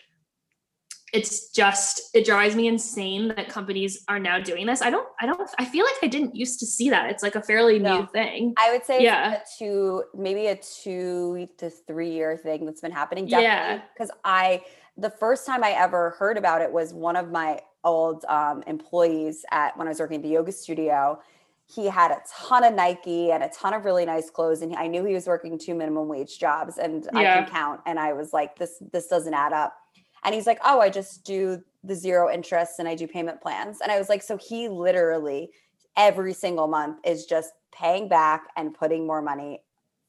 it's 1.13 1.49
just 1.49 2.01
it 2.13 2.25
drives 2.25 2.55
me 2.55 2.67
insane 2.67 3.29
that 3.29 3.49
companies 3.49 4.03
are 4.07 4.19
now 4.19 4.39
doing 4.39 4.65
this. 4.65 4.81
I 4.81 4.89
don't 4.89 5.07
I 5.19 5.25
don't 5.25 5.41
I 5.57 5.65
feel 5.65 5.85
like 5.85 5.95
I 6.03 6.07
didn't 6.07 6.35
used 6.35 6.59
to 6.59 6.65
see 6.65 6.89
that. 6.89 7.09
It's 7.09 7.23
like 7.23 7.35
a 7.35 7.41
fairly 7.41 7.79
no. 7.79 8.01
new 8.01 8.07
thing. 8.07 8.53
I 8.57 8.71
would 8.71 8.85
say 8.85 9.03
yeah. 9.03 9.41
two 9.57 10.03
maybe 10.15 10.47
a 10.47 10.55
2 10.55 11.47
to 11.57 11.69
3 11.69 12.09
year 12.09 12.37
thing 12.37 12.65
that's 12.65 12.81
been 12.81 12.91
happening 12.91 13.25
definitely 13.25 13.45
yeah. 13.45 13.81
cuz 13.97 14.11
I 14.23 14.63
the 14.97 15.09
first 15.09 15.45
time 15.45 15.63
I 15.63 15.71
ever 15.71 16.11
heard 16.11 16.37
about 16.37 16.61
it 16.61 16.71
was 16.71 16.93
one 16.93 17.15
of 17.15 17.31
my 17.31 17.61
old 17.83 18.25
um, 18.25 18.63
employees 18.67 19.45
at 19.51 19.77
when 19.77 19.87
I 19.87 19.91
was 19.91 19.99
working 19.99 20.17
at 20.17 20.23
the 20.23 20.29
yoga 20.29 20.51
studio. 20.51 21.19
He 21.67 21.85
had 21.85 22.11
a 22.11 22.21
ton 22.47 22.63
of 22.63 22.73
Nike 22.73 23.31
and 23.31 23.43
a 23.43 23.49
ton 23.49 23.73
of 23.73 23.85
really 23.85 24.05
nice 24.05 24.29
clothes, 24.29 24.61
and 24.61 24.75
I 24.75 24.87
knew 24.87 25.05
he 25.05 25.13
was 25.13 25.27
working 25.27 25.57
two 25.57 25.75
minimum 25.75 26.07
wage 26.07 26.39
jobs, 26.39 26.79
and 26.79 27.07
yeah. 27.13 27.19
I 27.19 27.23
can 27.23 27.45
count. 27.49 27.81
And 27.85 27.99
I 27.99 28.13
was 28.13 28.33
like, 28.33 28.57
"This 28.57 28.81
this 28.91 29.07
doesn't 29.07 29.33
add 29.33 29.53
up." 29.53 29.78
And 30.23 30.35
he's 30.35 30.47
like, 30.47 30.59
oh, 30.63 30.79
I 30.79 30.89
just 30.89 31.23
do 31.23 31.61
the 31.83 31.95
zero 31.95 32.31
interest 32.31 32.79
and 32.79 32.87
I 32.87 32.95
do 32.95 33.07
payment 33.07 33.41
plans. 33.41 33.79
And 33.81 33.91
I 33.91 33.97
was 33.97 34.09
like, 34.09 34.21
so 34.21 34.37
he 34.37 34.67
literally 34.67 35.51
every 35.97 36.33
single 36.33 36.67
month 36.67 36.99
is 37.05 37.25
just 37.25 37.51
paying 37.73 38.07
back 38.07 38.43
and 38.55 38.73
putting 38.73 39.05
more 39.05 39.21
money 39.21 39.61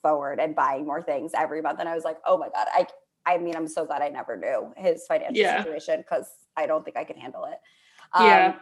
forward 0.03 0.41
and 0.41 0.55
buying 0.55 0.87
more 0.87 1.03
things 1.03 1.33
every 1.37 1.63
month. 1.63 1.81
And 1.81 1.89
I 1.89 1.95
was 1.95 2.05
like, 2.05 2.19
oh 2.25 2.39
my 2.39 2.49
God, 2.49 2.67
I 2.73 2.87
I 3.27 3.39
mean, 3.39 3.55
I'm 3.55 3.69
so 3.69 3.85
glad 3.85 4.03
I 4.03 4.09
never 4.09 4.37
knew 4.37 4.73
his 4.77 5.07
financial 5.07 5.37
yeah. 5.37 5.63
situation 5.63 5.99
because 5.99 6.27
I 6.57 6.67
don't 6.67 6.85
think 6.85 6.97
I 6.97 7.05
could 7.05 7.17
handle 7.17 7.45
it. 7.45 7.59
Um, 8.15 8.27
yeah. 8.27 8.55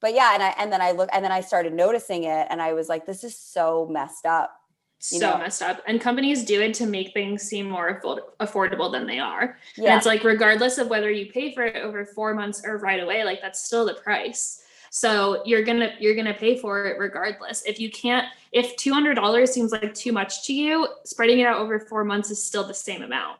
But 0.00 0.14
yeah, 0.14 0.34
and 0.34 0.42
I 0.42 0.54
and 0.58 0.72
then 0.72 0.80
I 0.80 0.92
look 0.92 1.10
and 1.12 1.24
then 1.24 1.32
I 1.32 1.42
started 1.42 1.74
noticing 1.74 2.24
it, 2.24 2.46
and 2.50 2.60
I 2.60 2.72
was 2.72 2.88
like, 2.88 3.06
this 3.06 3.22
is 3.22 3.36
so 3.36 3.86
messed 3.90 4.26
up 4.26 4.59
so 5.00 5.18
know? 5.18 5.38
messed 5.38 5.62
up. 5.62 5.82
And 5.86 6.00
companies 6.00 6.44
do 6.44 6.60
it 6.60 6.74
to 6.74 6.86
make 6.86 7.12
things 7.12 7.42
seem 7.42 7.68
more 7.68 8.00
affordable 8.40 8.92
than 8.92 9.06
they 9.06 9.18
are. 9.18 9.56
Yeah. 9.76 9.90
and 9.90 9.96
it's 9.96 10.06
like 10.06 10.22
regardless 10.24 10.78
of 10.78 10.88
whether 10.88 11.10
you 11.10 11.32
pay 11.32 11.54
for 11.54 11.64
it 11.64 11.76
over 11.76 12.04
four 12.04 12.34
months 12.34 12.62
or 12.64 12.76
right 12.78 13.02
away 13.02 13.24
like 13.24 13.40
that's 13.40 13.64
still 13.64 13.86
the 13.86 13.94
price. 13.94 14.62
So 14.90 15.42
you're 15.46 15.62
gonna 15.64 15.94
you're 15.98 16.14
gonna 16.14 16.34
pay 16.34 16.58
for 16.58 16.86
it 16.86 16.98
regardless. 16.98 17.62
If 17.64 17.80
you 17.80 17.90
can't 17.90 18.26
if 18.52 18.76
$200 18.76 19.48
seems 19.48 19.72
like 19.72 19.94
too 19.94 20.12
much 20.12 20.46
to 20.46 20.52
you 20.52 20.86
spreading 21.04 21.38
it 21.38 21.46
out 21.46 21.56
over 21.56 21.80
four 21.80 22.04
months 22.04 22.30
is 22.30 22.42
still 22.42 22.64
the 22.64 22.74
same 22.74 23.02
amount. 23.02 23.38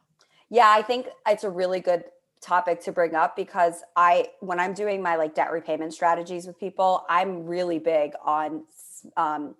Yeah 0.48 0.68
i 0.68 0.82
think 0.82 1.06
it's 1.26 1.44
a 1.44 1.50
really 1.50 1.80
good 1.80 2.04
topic 2.40 2.80
to 2.80 2.90
bring 2.90 3.14
up 3.14 3.36
because 3.36 3.82
i 3.96 4.26
when 4.40 4.58
i'm 4.58 4.72
doing 4.72 5.02
my 5.02 5.14
like 5.16 5.34
debt 5.34 5.52
repayment 5.52 5.92
strategies 5.92 6.46
with 6.46 6.58
people 6.58 7.04
i'm 7.08 7.44
really 7.44 7.78
big 7.78 8.12
on 8.24 8.64
um, 9.16 9.54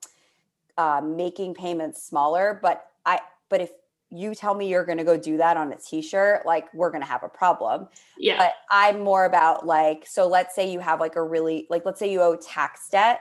uh, 0.78 1.00
making 1.04 1.54
payments 1.54 2.02
smaller. 2.02 2.58
But 2.62 2.86
I, 3.04 3.20
but 3.48 3.60
if 3.60 3.70
you 4.10 4.34
tell 4.34 4.54
me 4.54 4.68
you're 4.68 4.84
going 4.84 4.98
to 4.98 5.04
go 5.04 5.16
do 5.16 5.36
that 5.36 5.56
on 5.56 5.72
a 5.72 5.76
t-shirt, 5.76 6.44
like 6.44 6.72
we're 6.74 6.90
going 6.90 7.02
to 7.02 7.06
have 7.06 7.22
a 7.22 7.28
problem. 7.28 7.88
Yeah. 8.18 8.38
But 8.38 8.54
I'm 8.70 9.00
more 9.02 9.24
about 9.24 9.66
like, 9.66 10.06
so 10.06 10.26
let's 10.26 10.54
say 10.54 10.70
you 10.70 10.80
have 10.80 11.00
like 11.00 11.16
a 11.16 11.22
really, 11.22 11.66
like, 11.70 11.84
let's 11.86 11.98
say 11.98 12.10
you 12.10 12.20
owe 12.20 12.36
tax 12.36 12.88
debt. 12.90 13.20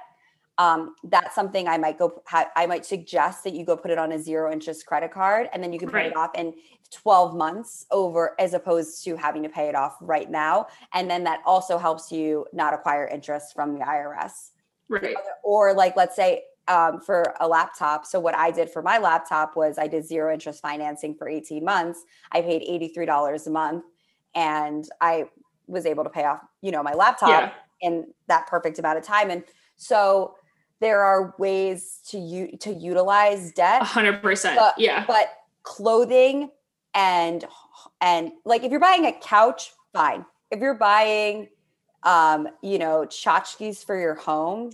Um, 0.57 0.95
that's 1.05 1.35
something 1.35 1.67
I 1.67 1.77
might 1.77 1.97
go, 1.97 2.21
ha- 2.25 2.49
I 2.55 2.65
might 2.65 2.85
suggest 2.85 3.43
that 3.45 3.53
you 3.53 3.63
go 3.63 3.77
put 3.77 3.91
it 3.91 3.97
on 3.97 4.11
a 4.11 4.19
zero 4.19 4.51
interest 4.51 4.85
credit 4.85 5.11
card 5.11 5.47
and 5.53 5.63
then 5.63 5.71
you 5.71 5.79
can 5.79 5.89
pay 5.89 5.97
right. 5.97 6.07
it 6.07 6.17
off 6.17 6.31
in 6.35 6.53
12 6.91 7.35
months 7.35 7.85
over 7.91 8.35
as 8.39 8.53
opposed 8.53 9.03
to 9.05 9.15
having 9.15 9.43
to 9.43 9.49
pay 9.49 9.69
it 9.69 9.75
off 9.75 9.95
right 10.01 10.29
now. 10.29 10.67
And 10.93 11.09
then 11.09 11.23
that 11.25 11.39
also 11.45 11.77
helps 11.77 12.11
you 12.11 12.45
not 12.51 12.73
acquire 12.73 13.07
interest 13.07 13.53
from 13.53 13.73
the 13.73 13.79
IRS. 13.85 14.49
Right. 14.89 15.15
Or 15.43 15.73
like, 15.73 15.95
let's 15.95 16.15
say 16.15 16.43
um, 16.69 17.01
for 17.01 17.35
a 17.39 17.47
laptop. 17.47 18.05
So 18.05 18.19
what 18.19 18.35
I 18.35 18.51
did 18.51 18.69
for 18.69 18.81
my 18.81 18.97
laptop 18.97 19.55
was 19.57 19.77
I 19.77 19.87
did 19.87 20.05
zero 20.05 20.31
interest 20.33 20.61
financing 20.61 21.15
for 21.15 21.27
18 21.27 21.65
months. 21.65 22.05
I 22.31 22.41
paid 22.41 22.61
$83 22.95 23.47
a 23.47 23.49
month 23.49 23.83
and 24.35 24.87
I 25.01 25.25
was 25.67 25.85
able 25.85 26.03
to 26.03 26.09
pay 26.09 26.23
off, 26.25 26.41
you 26.61 26.71
know, 26.71 26.81
my 26.83 26.93
laptop 26.93 27.29
yeah. 27.29 27.51
in 27.81 28.07
that 28.27 28.47
perfect 28.47 28.79
amount 28.79 28.97
of 28.97 29.03
time. 29.03 29.29
And 29.29 29.43
so 29.75 30.35
there 30.79 31.01
are 31.01 31.35
ways 31.37 31.99
to 32.07 32.17
u- 32.17 32.57
to 32.57 32.73
utilize 32.73 33.51
debt. 33.51 33.81
hundred 33.81 34.21
percent. 34.21 34.59
Yeah. 34.77 35.03
But 35.05 35.27
clothing 35.63 36.51
and 36.93 37.43
and 37.99 38.31
like 38.45 38.63
if 38.63 38.71
you're 38.71 38.79
buying 38.79 39.05
a 39.05 39.11
couch, 39.11 39.73
fine. 39.91 40.25
If 40.51 40.59
you're 40.59 40.75
buying 40.75 41.49
um, 42.03 42.47
you 42.61 42.79
know, 42.79 43.05
tchotchkes 43.05 43.85
for 43.85 43.99
your 43.99 44.15
home, 44.15 44.71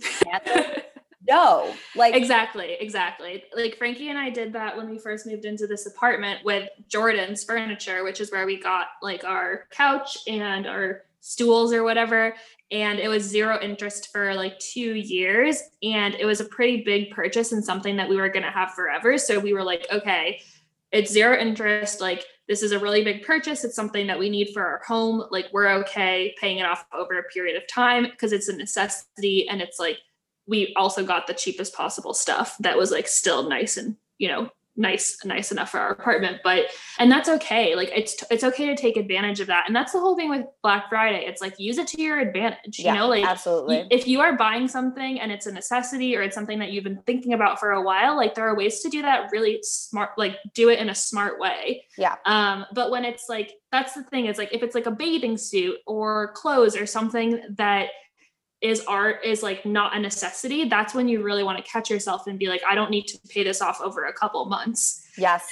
no 1.28 1.74
like 1.94 2.14
exactly 2.14 2.76
exactly. 2.80 3.44
Like 3.54 3.76
frankie 3.76 4.08
and 4.08 4.18
i 4.18 4.30
did 4.30 4.52
that 4.52 4.76
when 4.76 4.88
we 4.90 4.98
first 4.98 5.26
moved 5.26 5.44
into 5.44 5.66
this 5.66 5.86
apartment 5.86 6.44
with 6.44 6.68
jordan's 6.88 7.44
furniture 7.44 8.04
which 8.04 8.20
is 8.20 8.30
where 8.30 8.46
we 8.46 8.60
got 8.60 8.88
like 9.02 9.24
our 9.24 9.64
couch 9.70 10.18
and 10.26 10.66
our 10.66 11.02
stools 11.20 11.72
or 11.72 11.82
whatever 11.82 12.34
and 12.70 12.98
it 12.98 13.08
was 13.08 13.22
zero 13.24 13.58
interest 13.60 14.10
for 14.12 14.34
like 14.34 14.58
two 14.58 14.94
years 14.94 15.60
and 15.82 16.14
it 16.14 16.24
was 16.24 16.40
a 16.40 16.44
pretty 16.44 16.82
big 16.84 17.10
purchase 17.10 17.52
and 17.52 17.64
something 17.64 17.96
that 17.96 18.08
we 18.08 18.16
were 18.16 18.28
going 18.28 18.44
to 18.44 18.50
have 18.50 18.72
forever 18.74 19.18
so 19.18 19.38
we 19.38 19.52
were 19.52 19.64
like 19.64 19.86
okay 19.90 20.40
it's 20.92 21.12
zero 21.12 21.36
interest 21.36 22.00
like 22.00 22.24
this 22.48 22.62
is 22.62 22.70
a 22.70 22.78
really 22.78 23.02
big 23.02 23.24
purchase 23.24 23.64
it's 23.64 23.74
something 23.74 24.06
that 24.06 24.18
we 24.18 24.30
need 24.30 24.50
for 24.54 24.64
our 24.64 24.80
home 24.86 25.24
like 25.30 25.46
we're 25.52 25.68
okay 25.68 26.34
paying 26.40 26.58
it 26.58 26.66
off 26.66 26.84
over 26.96 27.18
a 27.18 27.24
period 27.24 27.56
of 27.56 27.66
time 27.66 28.04
because 28.04 28.32
it's 28.32 28.48
a 28.48 28.56
necessity 28.56 29.48
and 29.48 29.60
it's 29.60 29.80
like 29.80 29.98
we 30.46 30.72
also 30.76 31.04
got 31.04 31.26
the 31.26 31.34
cheapest 31.34 31.74
possible 31.74 32.14
stuff 32.14 32.56
that 32.60 32.76
was 32.76 32.90
like 32.90 33.08
still 33.08 33.48
nice 33.48 33.76
and 33.76 33.96
you 34.18 34.28
know 34.28 34.48
nice 34.78 35.24
nice 35.24 35.52
enough 35.52 35.70
for 35.70 35.80
our 35.80 35.90
apartment 35.92 36.36
but 36.44 36.66
and 36.98 37.10
that's 37.10 37.30
okay 37.30 37.74
like 37.74 37.90
it's 37.96 38.22
it's 38.30 38.44
okay 38.44 38.66
to 38.66 38.76
take 38.76 38.98
advantage 38.98 39.40
of 39.40 39.46
that 39.46 39.64
and 39.66 39.74
that's 39.74 39.92
the 39.92 39.98
whole 39.98 40.14
thing 40.14 40.28
with 40.28 40.44
black 40.62 40.90
friday 40.90 41.24
it's 41.26 41.40
like 41.40 41.58
use 41.58 41.78
it 41.78 41.86
to 41.86 42.02
your 42.02 42.18
advantage 42.18 42.78
Yeah, 42.78 42.92
you 42.92 42.98
know 42.98 43.08
like 43.08 43.24
absolutely. 43.24 43.86
if 43.90 44.06
you 44.06 44.20
are 44.20 44.36
buying 44.36 44.68
something 44.68 45.18
and 45.18 45.32
it's 45.32 45.46
a 45.46 45.52
necessity 45.52 46.14
or 46.14 46.20
it's 46.20 46.34
something 46.34 46.58
that 46.58 46.72
you've 46.72 46.84
been 46.84 47.00
thinking 47.06 47.32
about 47.32 47.58
for 47.58 47.70
a 47.70 47.80
while 47.80 48.16
like 48.16 48.34
there 48.34 48.46
are 48.46 48.54
ways 48.54 48.80
to 48.80 48.90
do 48.90 49.00
that 49.00 49.30
really 49.32 49.60
smart 49.62 50.10
like 50.18 50.36
do 50.52 50.68
it 50.68 50.78
in 50.78 50.90
a 50.90 50.94
smart 50.94 51.40
way 51.40 51.84
Yeah. 51.96 52.16
um 52.26 52.66
but 52.74 52.90
when 52.90 53.06
it's 53.06 53.30
like 53.30 53.54
that's 53.72 53.94
the 53.94 54.02
thing 54.04 54.26
is 54.26 54.36
like 54.36 54.52
if 54.52 54.62
it's 54.62 54.74
like 54.74 54.84
a 54.86 54.90
bathing 54.90 55.38
suit 55.38 55.78
or 55.86 56.32
clothes 56.32 56.76
or 56.76 56.84
something 56.84 57.40
that 57.56 57.88
is 58.62 58.82
art 58.86 59.24
is 59.24 59.42
like 59.42 59.66
not 59.66 59.94
a 59.96 60.00
necessity 60.00 60.64
that's 60.68 60.94
when 60.94 61.08
you 61.08 61.22
really 61.22 61.42
want 61.42 61.56
to 61.62 61.70
catch 61.70 61.90
yourself 61.90 62.26
and 62.26 62.38
be 62.38 62.48
like 62.48 62.62
i 62.66 62.74
don't 62.74 62.90
need 62.90 63.06
to 63.06 63.18
pay 63.28 63.44
this 63.44 63.60
off 63.60 63.80
over 63.80 64.04
a 64.06 64.12
couple 64.12 64.44
months 64.46 65.02
Yes. 65.18 65.46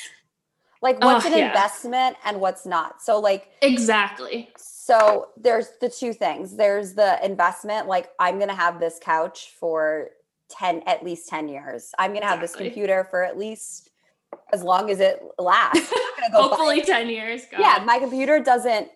Like 0.82 1.00
what's 1.02 1.24
Oh, 1.24 1.32
an 1.32 1.38
yeah. 1.38 1.46
investment 1.48 2.16
and 2.26 2.38
what's 2.38 2.66
not. 2.66 3.00
So 3.00 3.18
like 3.18 3.48
exactly 3.62 4.50
so 4.58 5.28
there's 5.38 5.68
the 5.80 5.88
two 5.88 6.12
things. 6.12 6.56
There's 6.56 6.92
the 6.92 7.18
investment 7.24 7.88
like 7.88 8.10
I'm 8.20 8.36
going 8.36 8.50
to 8.50 8.54
have 8.54 8.78
this 8.80 8.98
couch 9.02 9.52
for 9.58 10.10
10 10.50 10.82
at 10.86 11.02
least 11.02 11.26
10 11.30 11.48
years. 11.48 11.92
I'm 11.98 12.10
going 12.10 12.20
to 12.20 12.26
have 12.28 12.42
this 12.42 12.54
computer 12.54 13.06
for 13.10 13.24
at 13.24 13.38
least 13.38 13.88
as 14.52 14.62
long 14.62 14.90
as 14.90 15.00
it 15.00 15.22
lasts. 15.38 15.90
Gonna 16.20 16.30
go 16.32 16.42
hopefully 16.48 16.82
10 16.82 17.08
years 17.08 17.42
God. 17.50 17.60
yeah, 17.60 17.82
my 17.86 17.98
computer 17.98 18.38
doesn't 18.40 18.88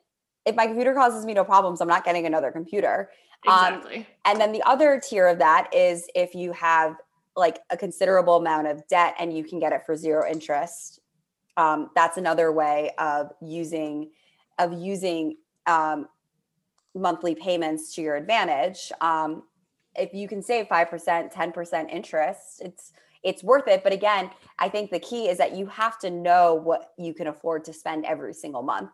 if 0.49 0.57
my 0.57 0.67
computer 0.67 0.95
causes 0.95 1.27
me 1.27 1.35
no 1.35 1.45
problems, 1.45 1.81
I'm 1.81 1.89
not 1.89 2.05
getting 2.05 2.25
another 2.25 2.51
computer. 2.51 3.11
um, 3.47 3.75
exactly 3.75 4.07
And 4.25 4.41
then 4.41 4.51
the 4.53 4.63
other 4.63 4.99
tier 4.99 5.27
of 5.29 5.39
that 5.39 5.73
is 5.75 6.09
if 6.15 6.35
you 6.35 6.53
have 6.53 6.97
like 7.37 7.61
a 7.71 7.77
considerable 7.77 8.37
amount 8.37 8.67
of 8.67 8.87
debt 8.89 9.15
and 9.19 9.37
you 9.37 9.45
can 9.45 9.61
get 9.61 9.73
it 9.73 9.83
for 9.87 9.95
zero 9.95 10.29
interest. 10.29 11.01
Um, 11.57 11.91
that's 11.95 12.17
another 12.17 12.51
way 12.51 12.93
of 12.99 13.31
using 13.41 14.11
of 14.59 14.73
using 14.73 15.37
um, 15.67 16.09
monthly 16.95 17.35
payments 17.35 17.95
to 17.95 18.03
your 18.03 18.17
advantage. 18.17 18.91
Um, 19.01 19.45
if 19.95 20.13
you 20.15 20.27
can 20.27 20.43
save 20.43 20.67
five 20.67 20.89
percent, 20.89 21.31
ten 21.31 21.53
percent 21.53 21.91
interest, 21.91 22.63
it's 22.65 22.93
it's 23.23 23.45
worth 23.45 23.69
it. 23.69 23.83
But 23.85 23.93
again, 23.93 24.31
I 24.59 24.69
think 24.69 24.91
the 24.91 25.01
key 25.01 25.29
is 25.29 25.39
that 25.39 25.55
you 25.57 25.67
have 25.67 25.99
to 26.01 26.11
know 26.11 26.55
what 26.55 26.93
you 26.97 27.13
can 27.13 27.27
afford 27.27 27.65
to 27.67 27.73
spend 27.73 28.05
every 28.05 28.35
single 28.35 28.63
month 28.63 28.91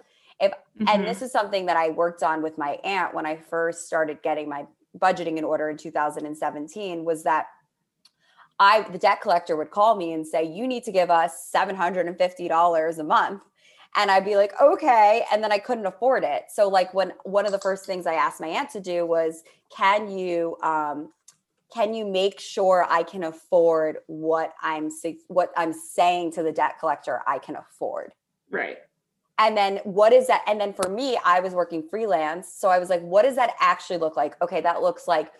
and 0.80 1.02
Mhm. 1.02 1.06
this 1.06 1.22
is 1.22 1.30
something 1.32 1.66
that 1.66 1.76
I 1.76 1.90
worked 1.90 2.22
on 2.22 2.42
with 2.42 2.58
my 2.58 2.78
aunt 2.84 3.14
when 3.14 3.26
I 3.26 3.36
first 3.36 3.86
started 3.86 4.22
getting 4.22 4.48
my 4.48 4.66
budgeting 4.98 5.36
in 5.36 5.44
order 5.44 5.70
in 5.70 5.76
2017 5.76 7.04
was 7.04 7.22
that 7.24 7.46
I 8.58 8.82
the 8.82 8.98
debt 8.98 9.20
collector 9.20 9.56
would 9.56 9.70
call 9.70 9.96
me 9.96 10.12
and 10.12 10.26
say 10.26 10.44
you 10.44 10.66
need 10.66 10.84
to 10.84 10.92
give 10.92 11.10
us 11.10 11.50
$750 11.54 12.98
a 12.98 13.04
month. 13.04 13.42
And 13.96 14.10
I'd 14.10 14.24
be 14.24 14.36
like 14.36 14.52
okay. 14.60 15.24
And 15.32 15.42
then 15.42 15.52
I 15.52 15.58
couldn't 15.58 15.86
afford 15.86 16.24
it. 16.24 16.44
So 16.48 16.68
like 16.68 16.94
when 16.94 17.12
one 17.24 17.46
of 17.46 17.52
the 17.52 17.58
first 17.58 17.86
things 17.86 18.06
I 18.06 18.14
asked 18.14 18.40
my 18.40 18.48
aunt 18.48 18.70
to 18.70 18.80
do 18.80 19.06
was 19.06 19.42
can 19.76 20.10
you 20.10 20.56
um 20.62 21.12
can 21.72 21.92
you 21.92 22.04
make 22.04 22.38
sure 22.38 22.86
I 22.88 23.02
can 23.02 23.24
afford 23.24 23.98
what 24.06 24.54
I'm 24.62 24.90
what 25.28 25.52
I'm 25.56 25.72
saying 25.72 26.32
to 26.32 26.42
the 26.42 26.52
debt 26.52 26.78
collector 26.78 27.22
I 27.26 27.38
can 27.38 27.56
afford? 27.56 28.12
Right 28.50 28.78
and 29.38 29.56
then 29.56 29.78
what 29.84 30.12
is 30.12 30.26
that 30.26 30.42
and 30.46 30.60
then 30.60 30.72
for 30.72 30.88
me 30.88 31.18
i 31.24 31.40
was 31.40 31.52
working 31.52 31.82
freelance 31.82 32.52
so 32.52 32.68
i 32.68 32.78
was 32.78 32.88
like 32.88 33.02
what 33.02 33.22
does 33.22 33.36
that 33.36 33.54
actually 33.60 33.98
look 33.98 34.16
like? 34.16 34.40
Okay 34.42 34.60
that 34.60 34.82
looks 34.82 35.08
like 35.08 35.32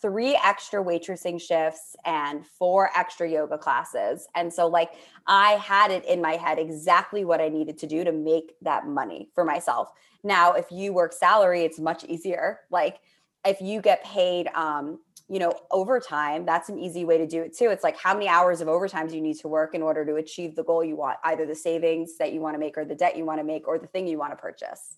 three 0.00 0.38
extra 0.42 0.82
waitressing 0.82 1.40
shifts 1.40 1.96
and 2.04 2.46
four 2.46 2.90
extra 2.96 3.28
yoga 3.28 3.58
classes. 3.58 4.26
And 4.34 4.52
so 4.52 4.66
like 4.66 4.92
i 5.26 5.52
had 5.52 5.90
it 5.90 6.04
in 6.06 6.20
my 6.20 6.32
head 6.32 6.58
exactly 6.58 7.24
what 7.24 7.40
i 7.40 7.48
needed 7.48 7.78
to 7.78 7.86
do 7.86 8.04
to 8.04 8.12
make 8.12 8.54
that 8.62 8.86
money 8.86 9.28
for 9.34 9.44
myself. 9.44 9.90
Now 10.24 10.52
if 10.52 10.66
you 10.70 10.92
work 10.92 11.12
salary 11.12 11.62
it's 11.62 11.78
much 11.78 12.04
easier. 12.04 12.60
Like 12.70 13.00
if 13.44 13.60
you 13.60 13.80
get 13.80 14.04
paid 14.04 14.48
um 14.54 14.98
you 15.28 15.38
know 15.38 15.52
overtime 15.70 16.44
that's 16.44 16.68
an 16.68 16.78
easy 16.78 17.04
way 17.04 17.18
to 17.18 17.26
do 17.26 17.42
it 17.42 17.56
too 17.56 17.70
it's 17.70 17.84
like 17.84 17.98
how 17.98 18.12
many 18.12 18.28
hours 18.28 18.60
of 18.60 18.68
overtime 18.68 19.06
do 19.06 19.14
you 19.14 19.20
need 19.20 19.38
to 19.38 19.48
work 19.48 19.74
in 19.74 19.82
order 19.82 20.04
to 20.04 20.16
achieve 20.16 20.54
the 20.56 20.64
goal 20.64 20.84
you 20.84 20.96
want 20.96 21.18
either 21.24 21.46
the 21.46 21.54
savings 21.54 22.16
that 22.18 22.32
you 22.32 22.40
want 22.40 22.54
to 22.54 22.58
make 22.58 22.76
or 22.76 22.84
the 22.84 22.94
debt 22.94 23.16
you 23.16 23.24
want 23.24 23.38
to 23.38 23.44
make 23.44 23.66
or 23.66 23.78
the 23.78 23.86
thing 23.86 24.06
you 24.06 24.18
want 24.18 24.32
to 24.32 24.36
purchase 24.36 24.96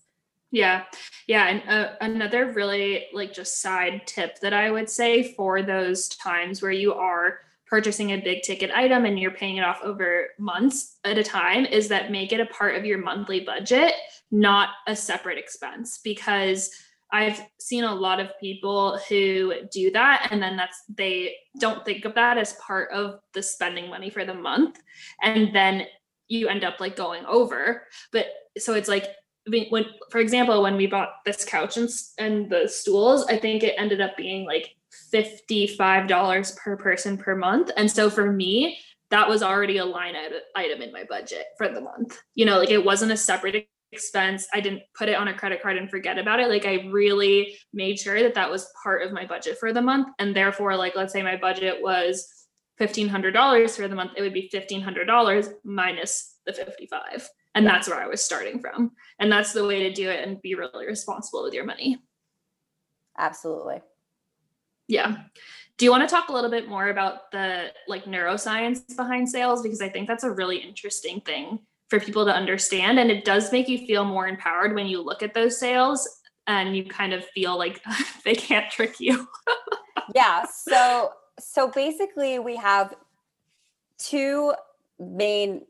Yeah. 0.51 0.83
Yeah. 1.27 1.47
And 1.47 1.69
uh, 1.69 1.93
another 2.01 2.53
really 2.53 3.07
like 3.13 3.33
just 3.33 3.61
side 3.61 4.03
tip 4.05 4.39
that 4.39 4.53
I 4.53 4.71
would 4.71 4.89
say 4.89 5.33
for 5.33 5.61
those 5.61 6.07
times 6.09 6.61
where 6.61 6.71
you 6.71 6.93
are 6.93 7.39
purchasing 7.67 8.11
a 8.11 8.17
big 8.17 8.43
ticket 8.43 8.71
item 8.71 9.05
and 9.05 9.19
you're 9.19 9.31
paying 9.31 9.57
it 9.57 9.63
off 9.63 9.81
over 9.83 10.27
months 10.37 10.97
at 11.03 11.17
a 11.17 11.23
time 11.23 11.65
is 11.65 11.87
that 11.87 12.11
make 12.11 12.31
it 12.31 12.39
a 12.39 12.45
part 12.45 12.75
of 12.75 12.85
your 12.85 12.99
monthly 12.99 13.39
budget, 13.39 13.93
not 14.31 14.69
a 14.87 14.95
separate 14.95 15.37
expense. 15.37 15.99
Because 16.03 16.71
I've 17.15 17.41
seen 17.61 17.85
a 17.85 17.95
lot 17.95 18.19
of 18.19 18.37
people 18.41 18.99
who 19.07 19.53
do 19.71 19.89
that 19.91 20.27
and 20.31 20.43
then 20.43 20.57
that's 20.57 20.83
they 20.89 21.33
don't 21.61 21.85
think 21.85 22.03
of 22.03 22.13
that 22.15 22.37
as 22.37 22.53
part 22.53 22.91
of 22.91 23.21
the 23.33 23.41
spending 23.41 23.89
money 23.89 24.09
for 24.09 24.25
the 24.25 24.33
month. 24.33 24.81
And 25.21 25.55
then 25.55 25.83
you 26.27 26.49
end 26.49 26.65
up 26.65 26.81
like 26.81 26.97
going 26.97 27.23
over. 27.25 27.83
But 28.11 28.25
so 28.57 28.73
it's 28.73 28.89
like 28.89 29.05
I 29.47 29.51
mean, 29.51 29.67
when, 29.69 29.85
for 30.09 30.19
example, 30.19 30.61
when 30.61 30.75
we 30.75 30.87
bought 30.87 31.23
this 31.23 31.45
couch 31.45 31.77
and, 31.77 31.87
and 32.17 32.49
the 32.49 32.67
stools, 32.67 33.27
I 33.27 33.37
think 33.37 33.63
it 33.63 33.75
ended 33.77 34.01
up 34.01 34.17
being 34.17 34.45
like 34.45 34.75
$55 35.13 36.57
per 36.57 36.75
person 36.75 37.17
per 37.17 37.35
month. 37.35 37.71
And 37.77 37.89
so 37.89 38.09
for 38.09 38.29
me, 38.31 38.79
that 39.11 39.29
was 39.29 39.43
already 39.43 39.77
a 39.77 39.85
line 39.85 40.15
item 40.55 40.81
in 40.81 40.91
my 40.91 41.03
budget 41.07 41.45
for 41.57 41.69
the 41.69 41.79
month. 41.79 42.19
You 42.33 42.45
know, 42.45 42.57
like 42.57 42.71
it 42.71 42.83
wasn't 42.83 43.11
a 43.11 43.17
separate 43.17 43.67
expense. 43.95 44.47
I 44.53 44.59
didn't 44.59 44.81
put 44.93 45.07
it 45.07 45.15
on 45.15 45.29
a 45.29 45.33
credit 45.33 45.61
card 45.61 45.77
and 45.77 45.89
forget 45.89 46.17
about 46.17 46.41
it. 46.41 46.49
Like 46.49 46.65
I 46.65 46.89
really 46.91 47.57
made 47.71 47.97
sure 47.97 48.21
that 48.21 48.33
that 48.33 48.51
was 48.51 48.67
part 48.83 49.03
of 49.03 49.13
my 49.13 49.25
budget 49.25 49.57
for 49.57 49.71
the 49.71 49.81
month. 49.81 50.09
And 50.19 50.35
therefore, 50.35 50.75
like, 50.75 50.97
let's 50.97 51.13
say 51.13 51.23
my 51.23 51.37
budget 51.37 51.81
was 51.81 52.27
$1,500 52.81 53.69
for 53.77 53.87
the 53.87 53.95
month, 53.95 54.11
it 54.17 54.21
would 54.21 54.33
be 54.33 54.49
$1,500 54.53 55.53
minus 55.63 56.35
the 56.45 56.51
55. 56.51 57.29
And 57.55 57.65
that's 57.65 57.87
where 57.87 58.01
I 58.01 58.07
was 58.07 58.21
starting 58.21 58.59
from. 58.59 58.91
And 59.17 59.31
that's 59.31 59.53
the 59.53 59.65
way 59.65 59.83
to 59.83 59.93
do 59.93 60.09
it 60.09 60.27
and 60.27 60.41
be 60.41 60.55
really 60.55 60.85
responsible 60.85 61.43
with 61.43 61.53
your 61.53 61.63
money. 61.63 61.97
absolutely 63.17 63.79
Yeah. 64.89 65.15
Do 65.77 65.85
you 65.85 65.91
want 65.91 66.07
to 66.07 66.13
talk 66.13 66.27
a 66.27 66.33
little 66.33 66.51
bit 66.51 66.67
more 66.67 66.89
about 66.89 67.31
the 67.31 67.71
like 67.87 68.05
neuroscience 68.05 68.95
behind 68.95 69.29
sales? 69.29 69.61
Because 69.63 69.81
I 69.81 69.89
think 69.89 70.07
that's 70.07 70.25
a 70.25 70.31
really 70.31 70.57
interesting 70.57 71.21
thing 71.21 71.59
for 71.89 71.99
people 71.99 72.25
to 72.25 72.33
understand. 72.33 72.99
And 72.99 73.11
it 73.11 73.25
does 73.25 73.51
make 73.51 73.67
you 73.67 73.85
feel 73.85 74.03
more 74.05 74.27
empowered 74.27 74.73
when 74.73 74.87
you 74.87 75.01
look 75.01 75.21
at 75.21 75.33
those 75.33 75.57
sales 75.59 76.07
and 76.47 76.75
you 76.75 76.85
kind 76.85 77.13
of 77.13 77.25
feel 77.25 77.57
like 77.57 77.81
they 78.25 78.35
can't 78.35 78.69
trick 78.71 78.99
you. 78.99 79.27
yeah 80.13 80.45
so 80.45 81.11
so 81.39 81.67
basically 81.69 82.37
we 82.37 82.55
have 82.55 82.93
two 83.97 84.53
main 84.99 85.65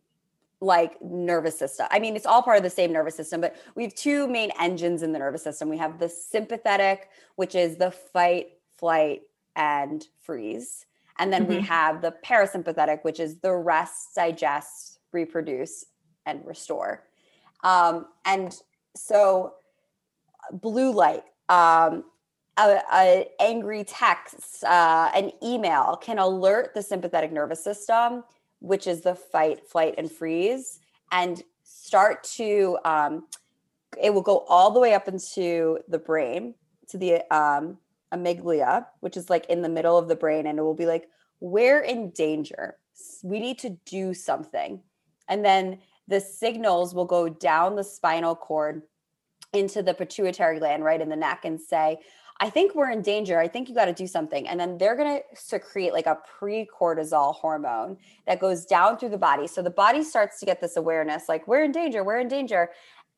like 0.59 1.01
nervous 1.01 1.57
system 1.57 1.87
i 1.91 1.99
mean 1.99 2.15
it's 2.17 2.25
all 2.25 2.41
part 2.41 2.57
of 2.57 2.63
the 2.63 2.69
same 2.69 2.91
nervous 2.91 3.15
system 3.15 3.39
but 3.39 3.55
we 3.75 3.83
have 3.83 3.93
two 3.95 4.27
main 4.27 4.51
engines 4.59 5.03
in 5.03 5.13
the 5.13 5.19
nervous 5.19 5.41
system 5.43 5.69
we 5.69 5.77
have 5.77 5.99
the 5.99 6.09
sympathetic 6.09 7.07
which 7.35 7.55
is 7.55 7.77
the 7.77 7.91
fight 7.91 8.47
flight 8.77 9.21
and 9.55 10.07
freeze 10.21 10.85
and 11.17 11.31
then 11.31 11.47
we 11.47 11.55
Mhm. 11.59 11.61
have 11.61 12.01
the 12.01 12.13
parasympathetic 12.25 13.03
which 13.03 13.21
is 13.21 13.39
the 13.39 13.53
rest 13.53 14.15
digest 14.15 14.99
reproduce 15.13 15.85
and 16.25 16.45
restore 16.45 17.03
um, 17.63 18.07
and 18.25 18.55
so 18.95 19.53
blue 20.51 20.91
light 20.91 21.23
um, 21.49 22.03
a, 22.57 22.81
a 22.93 23.27
angry 23.39 23.83
text, 23.83 24.63
uh, 24.63 25.11
an 25.13 25.31
email 25.43 25.97
can 26.01 26.19
alert 26.19 26.73
the 26.73 26.81
sympathetic 26.81 27.31
nervous 27.31 27.63
system, 27.63 28.23
which 28.59 28.87
is 28.87 29.01
the 29.01 29.15
fight, 29.15 29.67
flight, 29.67 29.95
and 29.97 30.11
freeze, 30.11 30.79
and 31.11 31.43
start 31.63 32.23
to. 32.23 32.77
Um, 32.85 33.27
it 34.01 34.13
will 34.13 34.21
go 34.21 34.45
all 34.49 34.71
the 34.71 34.79
way 34.79 34.93
up 34.93 35.07
into 35.07 35.79
the 35.87 35.97
brain 35.97 36.53
to 36.89 36.97
the 36.97 37.21
um, 37.33 37.77
amygdala, 38.13 38.85
which 38.99 39.15
is 39.15 39.29
like 39.29 39.45
in 39.47 39.61
the 39.61 39.69
middle 39.69 39.97
of 39.97 40.07
the 40.07 40.15
brain, 40.15 40.47
and 40.47 40.57
it 40.57 40.61
will 40.61 40.73
be 40.73 40.85
like, 40.85 41.09
"We're 41.39 41.81
in 41.81 42.11
danger. 42.11 42.77
We 43.23 43.39
need 43.39 43.59
to 43.59 43.71
do 43.85 44.13
something," 44.13 44.81
and 45.27 45.43
then 45.43 45.79
the 46.07 46.19
signals 46.19 46.93
will 46.93 47.05
go 47.05 47.27
down 47.29 47.75
the 47.75 47.83
spinal 47.83 48.35
cord 48.35 48.83
into 49.53 49.81
the 49.81 49.93
pituitary 49.93 50.59
gland 50.59 50.83
right 50.83 51.01
in 51.01 51.09
the 51.09 51.15
neck 51.15 51.45
and 51.45 51.59
say, 51.59 51.97
I 52.41 52.49
think 52.49 52.75
we're 52.75 52.91
in 52.91 53.01
danger. 53.01 53.39
I 53.39 53.47
think 53.47 53.69
you 53.69 53.75
got 53.75 53.85
to 53.85 53.93
do 53.93 54.07
something. 54.07 54.47
And 54.47 54.59
then 54.59 54.77
they're 54.77 54.95
going 54.95 55.19
to 55.19 55.23
secrete 55.39 55.93
like 55.93 56.05
a 56.05 56.17
pre 56.37 56.67
cortisol 56.67 57.33
hormone 57.33 57.97
that 58.27 58.39
goes 58.39 58.65
down 58.65 58.97
through 58.97 59.09
the 59.09 59.17
body. 59.17 59.47
So 59.47 59.61
the 59.61 59.69
body 59.69 60.03
starts 60.03 60.39
to 60.41 60.45
get 60.45 60.59
this 60.59 60.75
awareness 60.75 61.29
like, 61.29 61.47
we're 61.47 61.63
in 61.63 61.71
danger, 61.71 62.03
we're 62.03 62.19
in 62.19 62.27
danger. 62.27 62.71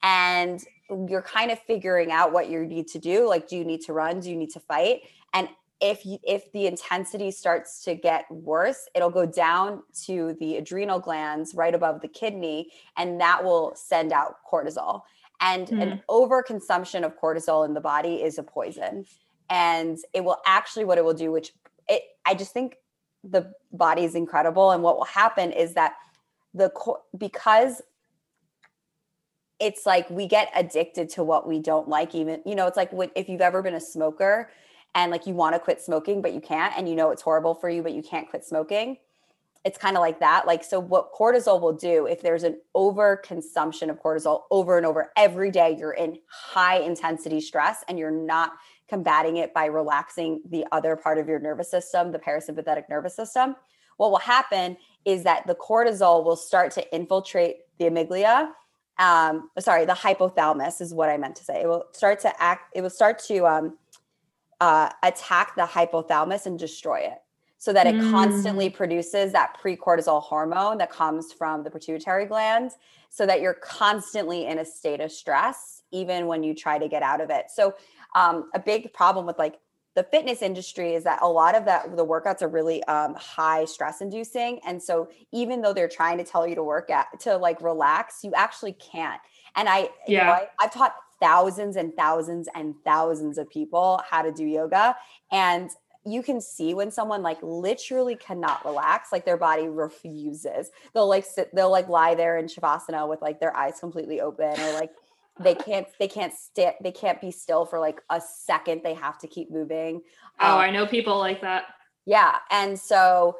And 0.03 0.63
you're 1.07 1.23
kind 1.23 1.49
of 1.49 1.59
figuring 1.59 2.11
out 2.11 2.31
what 2.31 2.49
you 2.49 2.63
need 2.65 2.87
to 2.89 2.99
do. 2.99 3.27
Like, 3.27 3.47
do 3.47 3.57
you 3.57 3.65
need 3.65 3.81
to 3.81 3.93
run? 3.93 4.19
Do 4.19 4.29
you 4.29 4.35
need 4.35 4.51
to 4.51 4.59
fight? 4.59 5.01
And 5.33 5.49
if 5.79 6.05
you, 6.05 6.17
if 6.23 6.51
the 6.53 6.65
intensity 6.65 7.31
starts 7.31 7.83
to 7.83 7.95
get 7.95 8.25
worse, 8.31 8.89
it'll 8.95 9.09
go 9.09 9.25
down 9.25 9.83
to 10.05 10.35
the 10.39 10.57
adrenal 10.57 10.99
glands 10.99 11.53
right 11.55 11.75
above 11.75 12.01
the 12.01 12.07
kidney, 12.07 12.71
and 12.97 13.21
that 13.21 13.43
will 13.43 13.73
send 13.75 14.11
out 14.11 14.35
cortisol. 14.51 15.01
And 15.39 15.67
mm. 15.67 15.81
an 15.81 16.01
overconsumption 16.09 17.05
of 17.05 17.19
cortisol 17.19 17.65
in 17.65 17.73
the 17.73 17.81
body 17.81 18.23
is 18.23 18.39
a 18.39 18.43
poison. 18.43 19.05
And 19.49 19.97
it 20.13 20.23
will 20.23 20.37
actually, 20.45 20.85
what 20.85 20.97
it 20.97 21.05
will 21.05 21.13
do, 21.13 21.31
which 21.31 21.53
it, 21.87 22.01
I 22.25 22.33
just 22.33 22.53
think 22.53 22.77
the 23.23 23.53
body 23.71 24.03
is 24.03 24.15
incredible. 24.15 24.71
And 24.71 24.81
what 24.81 24.97
will 24.97 25.05
happen 25.05 25.51
is 25.51 25.75
that 25.75 25.93
the, 26.53 26.71
because 27.17 27.81
it's 29.59 29.85
like 29.85 30.09
we 30.09 30.27
get 30.27 30.49
addicted 30.55 31.09
to 31.09 31.23
what 31.23 31.47
we 31.47 31.59
don't 31.59 31.87
like, 31.87 32.15
even, 32.15 32.41
you 32.45 32.55
know, 32.55 32.67
it's 32.67 32.77
like 32.77 32.91
if 33.15 33.29
you've 33.29 33.41
ever 33.41 33.61
been 33.61 33.75
a 33.75 33.79
smoker 33.79 34.49
and 34.95 35.11
like 35.11 35.27
you 35.27 35.33
want 35.33 35.55
to 35.55 35.59
quit 35.59 35.81
smoking, 35.81 36.21
but 36.21 36.33
you 36.33 36.41
can't, 36.41 36.73
and 36.77 36.89
you 36.89 36.95
know 36.95 37.11
it's 37.11 37.21
horrible 37.21 37.55
for 37.55 37.69
you, 37.69 37.83
but 37.83 37.93
you 37.93 38.01
can't 38.01 38.29
quit 38.29 38.45
smoking 38.45 38.97
it's 39.67 39.77
kind 39.77 39.97
of 39.97 40.01
like 40.01 40.21
that. 40.21 40.47
Like, 40.47 40.63
so 40.63 40.79
what 40.79 41.13
cortisol 41.13 41.59
will 41.59 41.73
do 41.73 42.05
if 42.05 42.21
there's 42.21 42.43
an 42.43 42.57
over 42.73 43.17
consumption 43.17 43.89
of 43.89 44.01
cortisol 44.01 44.43
over 44.49 44.77
and 44.77 44.85
over 44.85 45.11
every 45.17 45.51
day, 45.51 45.75
you're 45.77 45.91
in 45.91 46.19
high 46.29 46.79
intensity 46.79 47.41
stress 47.41 47.83
and 47.89 47.99
you're 47.99 48.09
not 48.09 48.53
combating 48.87 49.35
it 49.37 49.53
by 49.53 49.65
relaxing 49.65 50.41
the 50.49 50.65
other 50.71 50.95
part 50.95 51.17
of 51.17 51.27
your 51.27 51.39
nervous 51.39 51.69
system, 51.69 52.13
the 52.13 52.19
parasympathetic 52.19 52.83
nervous 52.89 53.13
system. 53.13 53.57
What 53.97 54.11
will 54.11 54.19
happen 54.19 54.77
is 55.03 55.23
that 55.23 55.45
the 55.47 55.55
cortisol 55.55 56.23
will 56.23 56.37
start 56.37 56.71
to 56.71 56.95
infiltrate 56.95 57.57
the 57.77 57.85
amygdala. 57.85 58.51
Um, 58.99 59.49
sorry, 59.59 59.83
the 59.83 59.93
hypothalamus 59.93 60.79
is 60.79 60.93
what 60.93 61.09
I 61.09 61.17
meant 61.17 61.35
to 61.35 61.43
say. 61.43 61.61
It 61.63 61.67
will 61.67 61.87
start 61.91 62.21
to 62.21 62.41
act, 62.41 62.73
it 62.73 62.81
will 62.81 62.89
start 62.89 63.19
to 63.27 63.45
um, 63.45 63.77
uh, 64.59 64.89
attack 65.03 65.55
the 65.55 65.63
hypothalamus 65.63 66.45
and 66.45 66.57
destroy 66.57 66.99
it 66.99 67.19
so 67.57 67.73
that 67.73 67.87
it 67.87 67.95
mm. 67.95 68.11
constantly 68.11 68.69
produces 68.69 69.31
that 69.31 69.57
pre-cortisol 69.59 70.21
hormone 70.21 70.77
that 70.77 70.91
comes 70.91 71.33
from 71.33 71.63
the 71.63 71.71
pituitary 71.71 72.25
gland 72.25 72.71
so 73.09 73.25
that 73.25 73.41
you're 73.41 73.55
constantly 73.55 74.45
in 74.45 74.59
a 74.59 74.65
state 74.65 75.01
of 75.01 75.11
stress 75.11 75.81
even 75.91 76.27
when 76.27 76.43
you 76.43 76.53
try 76.53 76.77
to 76.77 76.87
get 76.87 77.01
out 77.01 77.21
of 77.21 77.29
it. 77.29 77.45
So 77.53 77.73
um, 78.15 78.49
a 78.53 78.59
big 78.59 78.93
problem 78.93 79.25
with 79.25 79.39
like 79.39 79.59
the 79.95 80.03
fitness 80.03 80.43
industry 80.43 80.93
is 80.93 81.03
that 81.05 81.19
a 81.23 81.27
lot 81.27 81.55
of 81.55 81.65
that 81.65 81.97
the 81.97 82.05
workouts 82.05 82.43
are 82.43 82.47
really 82.47 82.83
um, 82.83 83.15
high 83.15 83.65
stress 83.65 84.01
inducing. 84.01 84.59
And 84.65 84.81
so 84.81 85.09
even 85.31 85.61
though 85.61 85.73
they're 85.73 85.87
trying 85.87 86.19
to 86.19 86.23
tell 86.23 86.47
you 86.47 86.53
to 86.53 86.63
work 86.63 86.91
at 86.91 87.07
to 87.21 87.37
like 87.37 87.61
relax 87.61 88.23
you 88.23 88.31
actually 88.35 88.73
can't. 88.73 89.21
And 89.55 89.67
i 89.67 89.79
yeah 89.79 89.89
you 90.07 90.17
know, 90.17 90.31
I, 90.31 90.47
i've 90.59 90.73
taught 90.73 90.93
thousands 91.21 91.75
and 91.75 91.93
thousands 91.95 92.47
and 92.55 92.75
thousands 92.85 93.37
of 93.37 93.49
people 93.49 94.01
how 94.09 94.21
to 94.21 94.31
do 94.31 94.45
yoga 94.45 94.95
and 95.31 95.71
you 96.07 96.23
can 96.23 96.39
see 96.39 96.73
when 96.73 96.89
someone 96.89 97.21
like 97.21 97.37
literally 97.41 98.15
cannot 98.15 98.63
relax, 98.63 99.11
like 99.11 99.25
their 99.25 99.37
body 99.37 99.67
refuses. 99.67 100.71
They'll 100.93 101.07
like 101.07 101.25
sit, 101.25 101.53
they'll 101.53 101.71
like 101.71 101.89
lie 101.89 102.15
there 102.15 102.37
in 102.37 102.45
shavasana 102.45 103.07
with 103.09 103.21
like 103.21 103.39
their 103.39 103.55
eyes 103.55 103.79
completely 103.79 104.21
open, 104.21 104.59
or 104.59 104.73
like 104.73 104.91
they 105.39 105.53
can't 105.53 105.87
they 105.99 106.07
can't 106.07 106.33
stay 106.33 106.73
they 106.81 106.91
can't 106.91 107.21
be 107.21 107.31
still 107.31 107.65
for 107.65 107.79
like 107.79 108.01
a 108.09 108.21
second. 108.21 108.81
They 108.83 108.93
have 108.93 109.17
to 109.19 109.27
keep 109.27 109.51
moving. 109.51 110.01
Oh, 110.39 110.53
um, 110.53 110.59
I 110.59 110.71
know 110.71 110.87
people 110.87 111.17
like 111.17 111.41
that. 111.41 111.65
Yeah, 112.05 112.37
and 112.51 112.79
so 112.79 113.35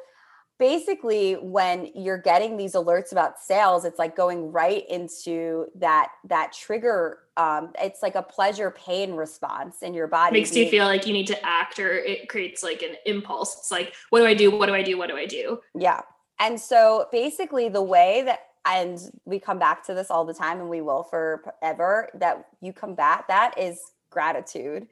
basically 0.58 1.34
when 1.34 1.88
you're 1.94 2.18
getting 2.18 2.56
these 2.56 2.74
alerts 2.74 3.12
about 3.12 3.38
sales 3.38 3.84
it's 3.84 3.98
like 3.98 4.16
going 4.16 4.50
right 4.50 4.88
into 4.90 5.66
that 5.74 6.08
that 6.24 6.52
trigger 6.52 7.18
um 7.36 7.72
it's 7.80 8.02
like 8.02 8.14
a 8.14 8.22
pleasure 8.22 8.70
pain 8.70 9.12
response 9.12 9.82
in 9.82 9.94
your 9.94 10.06
body 10.06 10.32
makes 10.32 10.54
you 10.54 10.68
feel 10.68 10.84
like 10.84 11.06
you 11.06 11.12
need 11.12 11.26
to 11.26 11.46
act 11.46 11.78
or 11.78 11.92
it 11.92 12.28
creates 12.28 12.62
like 12.62 12.82
an 12.82 12.96
impulse. 13.06 13.56
It's 13.58 13.70
like 13.70 13.94
what 14.10 14.20
do 14.20 14.26
i 14.26 14.34
do? 14.34 14.50
What 14.50 14.66
do 14.66 14.74
i 14.74 14.82
do? 14.82 14.98
What 14.98 15.08
do 15.08 15.16
i 15.16 15.26
do? 15.26 15.60
Yeah. 15.74 16.00
And 16.40 16.60
so 16.60 17.06
basically 17.10 17.68
the 17.68 17.82
way 17.82 18.22
that 18.24 18.40
and 18.66 18.98
we 19.24 19.38
come 19.38 19.58
back 19.58 19.84
to 19.86 19.94
this 19.94 20.10
all 20.10 20.24
the 20.24 20.34
time 20.34 20.60
and 20.60 20.68
we 20.68 20.80
will 20.80 21.02
forever 21.02 22.08
that 22.14 22.46
you 22.60 22.72
combat 22.72 23.24
that 23.28 23.54
is 23.58 23.80
gratitude. 24.10 24.86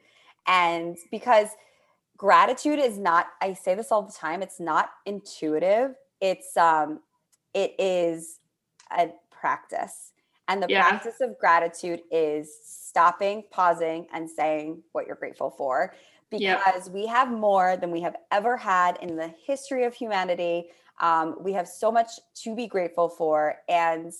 And 0.47 0.97
because 1.11 1.49
gratitude 2.17 2.79
is 2.79 2.97
not 2.97 3.27
i 3.41 3.53
say 3.53 3.75
this 3.75 3.91
all 3.91 4.01
the 4.01 4.11
time 4.11 4.41
it's 4.41 4.59
not 4.59 4.89
intuitive. 5.05 5.95
It's 6.21 6.55
um 6.57 6.99
it 7.53 7.75
is 7.79 8.39
a 8.97 9.09
practice. 9.31 10.13
And 10.47 10.63
the 10.63 10.67
yeah. 10.69 10.87
practice 10.87 11.19
of 11.21 11.37
gratitude 11.39 12.01
is 12.11 12.49
stopping 12.63 13.43
pausing 13.51 14.07
and 14.13 14.29
saying 14.29 14.81
what 14.93 15.05
you're 15.05 15.15
grateful 15.15 15.49
for. 15.49 15.93
Because 16.29 16.85
yep. 16.85 16.89
we 16.89 17.05
have 17.07 17.31
more 17.31 17.77
than 17.77 17.91
we 17.91 18.01
have 18.01 18.15
ever 18.31 18.57
had 18.57 18.97
in 19.01 19.15
the 19.15 19.33
history 19.45 19.85
of 19.85 19.93
humanity. 19.93 20.67
Um, 20.99 21.37
we 21.39 21.53
have 21.53 21.67
so 21.67 21.91
much 21.91 22.11
to 22.43 22.55
be 22.55 22.67
grateful 22.67 23.07
for. 23.07 23.57
And 23.69 24.11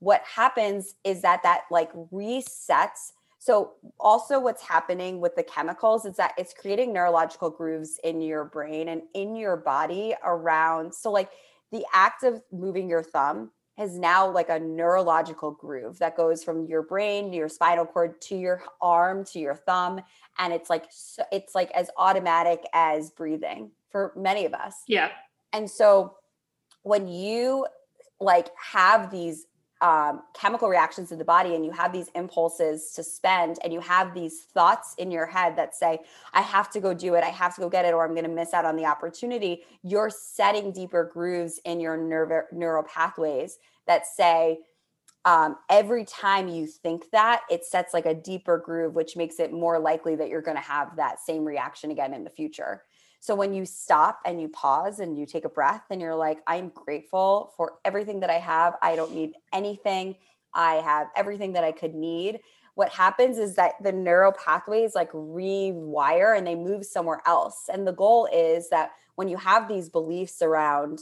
what 0.00 0.22
happens 0.24 0.94
is 1.04 1.22
that 1.22 1.42
that 1.42 1.62
like 1.70 1.90
resets 2.12 3.12
so, 3.44 3.72
also, 4.00 4.40
what's 4.40 4.62
happening 4.62 5.20
with 5.20 5.36
the 5.36 5.42
chemicals 5.42 6.06
is 6.06 6.16
that 6.16 6.32
it's 6.38 6.54
creating 6.54 6.94
neurological 6.94 7.50
grooves 7.50 8.00
in 8.02 8.22
your 8.22 8.46
brain 8.46 8.88
and 8.88 9.02
in 9.12 9.36
your 9.36 9.54
body 9.54 10.14
around. 10.24 10.94
So, 10.94 11.12
like 11.12 11.28
the 11.70 11.84
act 11.92 12.24
of 12.24 12.40
moving 12.50 12.88
your 12.88 13.02
thumb 13.02 13.50
has 13.76 13.98
now 13.98 14.30
like 14.30 14.48
a 14.48 14.58
neurological 14.58 15.50
groove 15.50 15.98
that 15.98 16.16
goes 16.16 16.42
from 16.42 16.64
your 16.64 16.80
brain 16.80 17.32
to 17.32 17.36
your 17.36 17.50
spinal 17.50 17.84
cord 17.84 18.18
to 18.22 18.34
your 18.34 18.62
arm 18.80 19.26
to 19.26 19.38
your 19.38 19.56
thumb. 19.56 20.00
And 20.38 20.50
it's 20.50 20.70
like, 20.70 20.86
it's 21.30 21.54
like 21.54 21.70
as 21.72 21.90
automatic 21.98 22.64
as 22.72 23.10
breathing 23.10 23.72
for 23.90 24.14
many 24.16 24.46
of 24.46 24.54
us. 24.54 24.74
Yeah. 24.88 25.10
And 25.52 25.70
so, 25.70 26.14
when 26.82 27.08
you 27.08 27.66
like 28.20 28.48
have 28.56 29.10
these 29.10 29.44
um, 29.84 30.22
chemical 30.32 30.70
reactions 30.70 31.12
in 31.12 31.18
the 31.18 31.26
body 31.26 31.54
and 31.54 31.62
you 31.62 31.70
have 31.70 31.92
these 31.92 32.08
impulses 32.14 32.92
to 32.92 33.02
spend 33.02 33.58
and 33.62 33.70
you 33.70 33.80
have 33.80 34.14
these 34.14 34.44
thoughts 34.54 34.94
in 34.96 35.10
your 35.10 35.26
head 35.26 35.56
that 35.56 35.74
say 35.74 35.98
i 36.32 36.40
have 36.40 36.70
to 36.70 36.80
go 36.80 36.94
do 36.94 37.14
it. 37.16 37.22
I 37.22 37.28
have 37.28 37.54
to 37.56 37.60
go 37.60 37.68
get 37.68 37.84
it 37.84 37.92
or 37.92 38.02
i'm 38.02 38.12
going 38.14 38.24
to 38.24 38.30
miss 38.30 38.54
out 38.54 38.64
on 38.64 38.76
the 38.76 38.86
opportunity 38.86 39.62
you're 39.82 40.08
setting 40.08 40.72
deeper 40.72 41.04
grooves 41.12 41.60
in 41.66 41.80
your 41.80 41.98
nerve 41.98 42.44
neural 42.50 42.82
pathways 42.84 43.58
that 43.86 44.06
say 44.06 44.60
um, 45.26 45.56
every 45.70 46.06
time 46.06 46.48
you 46.48 46.66
think 46.66 47.10
that 47.10 47.42
it 47.50 47.66
sets 47.66 47.92
like 47.92 48.06
a 48.06 48.14
deeper 48.14 48.56
groove 48.56 48.94
which 48.94 49.16
makes 49.16 49.38
it 49.38 49.52
more 49.52 49.78
likely 49.78 50.16
that 50.16 50.30
you're 50.30 50.40
going 50.40 50.56
to 50.56 50.62
have 50.62 50.96
that 50.96 51.20
same 51.20 51.44
reaction 51.44 51.90
again 51.90 52.14
in 52.14 52.24
the 52.24 52.30
future 52.30 52.84
so 53.24 53.34
when 53.34 53.54
you 53.54 53.64
stop 53.64 54.20
and 54.26 54.38
you 54.38 54.50
pause 54.50 55.00
and 55.00 55.18
you 55.18 55.24
take 55.24 55.46
a 55.46 55.48
breath 55.48 55.84
and 55.88 55.98
you're 55.98 56.14
like, 56.14 56.40
I'm 56.46 56.68
grateful 56.68 57.54
for 57.56 57.78
everything 57.82 58.20
that 58.20 58.28
I 58.28 58.34
have. 58.34 58.74
I 58.82 58.96
don't 58.96 59.14
need 59.14 59.32
anything. 59.50 60.16
I 60.52 60.74
have 60.74 61.06
everything 61.16 61.54
that 61.54 61.64
I 61.64 61.72
could 61.72 61.94
need. 61.94 62.40
What 62.74 62.90
happens 62.90 63.38
is 63.38 63.56
that 63.56 63.82
the 63.82 63.92
neural 63.92 64.32
pathways 64.32 64.94
like 64.94 65.10
rewire 65.12 66.36
and 66.36 66.46
they 66.46 66.54
move 66.54 66.84
somewhere 66.84 67.22
else. 67.24 67.70
And 67.72 67.86
the 67.86 67.94
goal 67.94 68.28
is 68.30 68.68
that 68.68 68.90
when 69.14 69.28
you 69.28 69.38
have 69.38 69.68
these 69.68 69.88
beliefs 69.88 70.42
around 70.42 70.98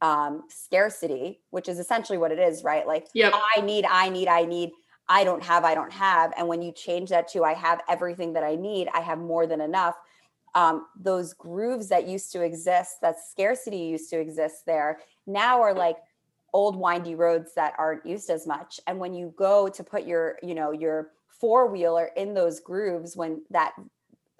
um, 0.00 0.44
scarcity, 0.48 1.42
which 1.50 1.68
is 1.68 1.78
essentially 1.78 2.16
what 2.16 2.32
it 2.32 2.38
is, 2.38 2.64
right? 2.64 2.86
Like, 2.86 3.08
yep. 3.12 3.34
I 3.34 3.60
need, 3.60 3.84
I 3.84 4.08
need, 4.08 4.28
I 4.28 4.46
need. 4.46 4.70
I 5.06 5.22
don't 5.22 5.42
have, 5.42 5.64
I 5.64 5.74
don't 5.74 5.92
have. 5.92 6.32
And 6.38 6.48
when 6.48 6.62
you 6.62 6.72
change 6.72 7.10
that 7.10 7.28
to 7.32 7.44
I 7.44 7.52
have 7.52 7.82
everything 7.90 8.32
that 8.32 8.42
I 8.42 8.54
need, 8.54 8.88
I 8.94 9.00
have 9.00 9.18
more 9.18 9.46
than 9.46 9.60
enough, 9.60 9.96
um, 10.58 10.86
those 11.00 11.34
grooves 11.34 11.88
that 11.88 12.08
used 12.08 12.32
to 12.32 12.42
exist, 12.42 13.00
that 13.00 13.14
scarcity 13.30 13.78
used 13.78 14.10
to 14.10 14.18
exist 14.18 14.66
there, 14.66 14.98
now 15.24 15.62
are 15.62 15.72
like 15.72 15.98
old 16.52 16.74
windy 16.74 17.14
roads 17.14 17.54
that 17.54 17.74
aren't 17.78 18.04
used 18.04 18.28
as 18.28 18.44
much. 18.44 18.80
And 18.88 18.98
when 18.98 19.14
you 19.14 19.32
go 19.36 19.68
to 19.68 19.84
put 19.84 20.04
your, 20.04 20.36
you 20.42 20.56
know, 20.56 20.72
your 20.72 21.12
four 21.28 21.68
wheeler 21.68 22.10
in 22.16 22.34
those 22.34 22.58
grooves, 22.58 23.16
when 23.16 23.42
that, 23.50 23.74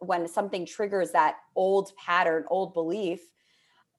when 0.00 0.26
something 0.26 0.66
triggers 0.66 1.12
that 1.12 1.36
old 1.54 1.92
pattern, 1.96 2.42
old 2.50 2.74
belief, 2.74 3.20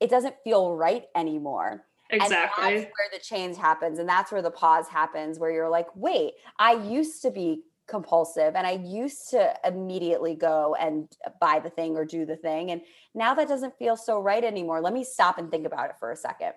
it 0.02 0.10
doesn't 0.10 0.36
feel 0.44 0.76
right 0.76 1.06
anymore. 1.16 1.86
Exactly. 2.10 2.66
And 2.66 2.84
that's 2.84 2.92
where 2.98 3.10
the 3.14 3.24
change 3.24 3.56
happens. 3.56 3.98
And 3.98 4.10
that's 4.10 4.30
where 4.30 4.42
the 4.42 4.52
pause 4.52 4.90
happens, 4.90 5.40
where 5.40 5.52
you're 5.52 5.70
like, 5.70 5.88
wait, 5.96 6.34
I 6.58 6.74
used 6.74 7.22
to 7.22 7.32
be 7.32 7.64
compulsive 7.90 8.56
and 8.56 8.68
I 8.68 8.72
used 8.72 9.30
to 9.32 9.54
immediately 9.66 10.36
go 10.36 10.76
and 10.80 11.08
buy 11.42 11.60
the 11.60 11.70
thing 11.70 11.98
or 11.98 12.06
do 12.06 12.26
the 12.26 12.36
thing. 12.36 12.72
And 12.72 12.82
now 13.16 13.34
that 13.34 13.48
doesn't 13.48 13.78
feel 13.78 13.98
so 13.98 14.20
right 14.20 14.44
anymore. 14.44 14.82
Let 14.82 14.94
me 14.94 15.04
stop 15.04 15.38
and 15.38 15.50
think 15.50 15.66
about 15.66 15.90
it 15.90 15.96
for 16.00 16.12
a 16.12 16.16
second. 16.16 16.54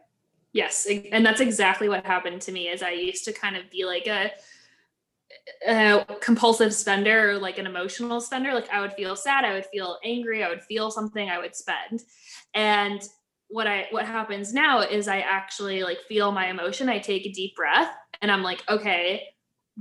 Yes. 0.52 0.86
And 1.10 1.24
that's 1.24 1.40
exactly 1.40 1.88
what 1.88 2.04
happened 2.04 2.42
to 2.42 2.52
me 2.52 2.68
is 2.68 2.82
I 2.82 2.90
used 2.90 3.24
to 3.24 3.32
kind 3.32 3.56
of 3.56 3.70
be 3.70 3.84
like 3.84 4.06
a 4.06 4.30
a 5.66 6.04
compulsive 6.20 6.74
spender 6.74 7.30
or 7.30 7.38
like 7.38 7.58
an 7.58 7.66
emotional 7.66 8.20
spender. 8.20 8.52
Like 8.52 8.70
I 8.70 8.80
would 8.80 8.92
feel 8.92 9.16
sad, 9.16 9.44
I 9.44 9.54
would 9.54 9.66
feel 9.66 9.98
angry, 10.04 10.44
I 10.44 10.48
would 10.48 10.62
feel 10.62 10.90
something, 10.90 11.30
I 11.30 11.38
would 11.38 11.56
spend. 11.56 12.02
And 12.54 13.02
what 13.48 13.66
I 13.66 13.86
what 13.90 14.06
happens 14.06 14.52
now 14.52 14.80
is 14.80 15.08
I 15.08 15.20
actually 15.20 15.82
like 15.82 16.00
feel 16.08 16.32
my 16.32 16.48
emotion. 16.48 16.88
I 16.88 16.98
take 16.98 17.26
a 17.26 17.32
deep 17.32 17.56
breath 17.56 17.94
and 18.20 18.30
I'm 18.30 18.42
like, 18.42 18.62
okay, 18.68 19.28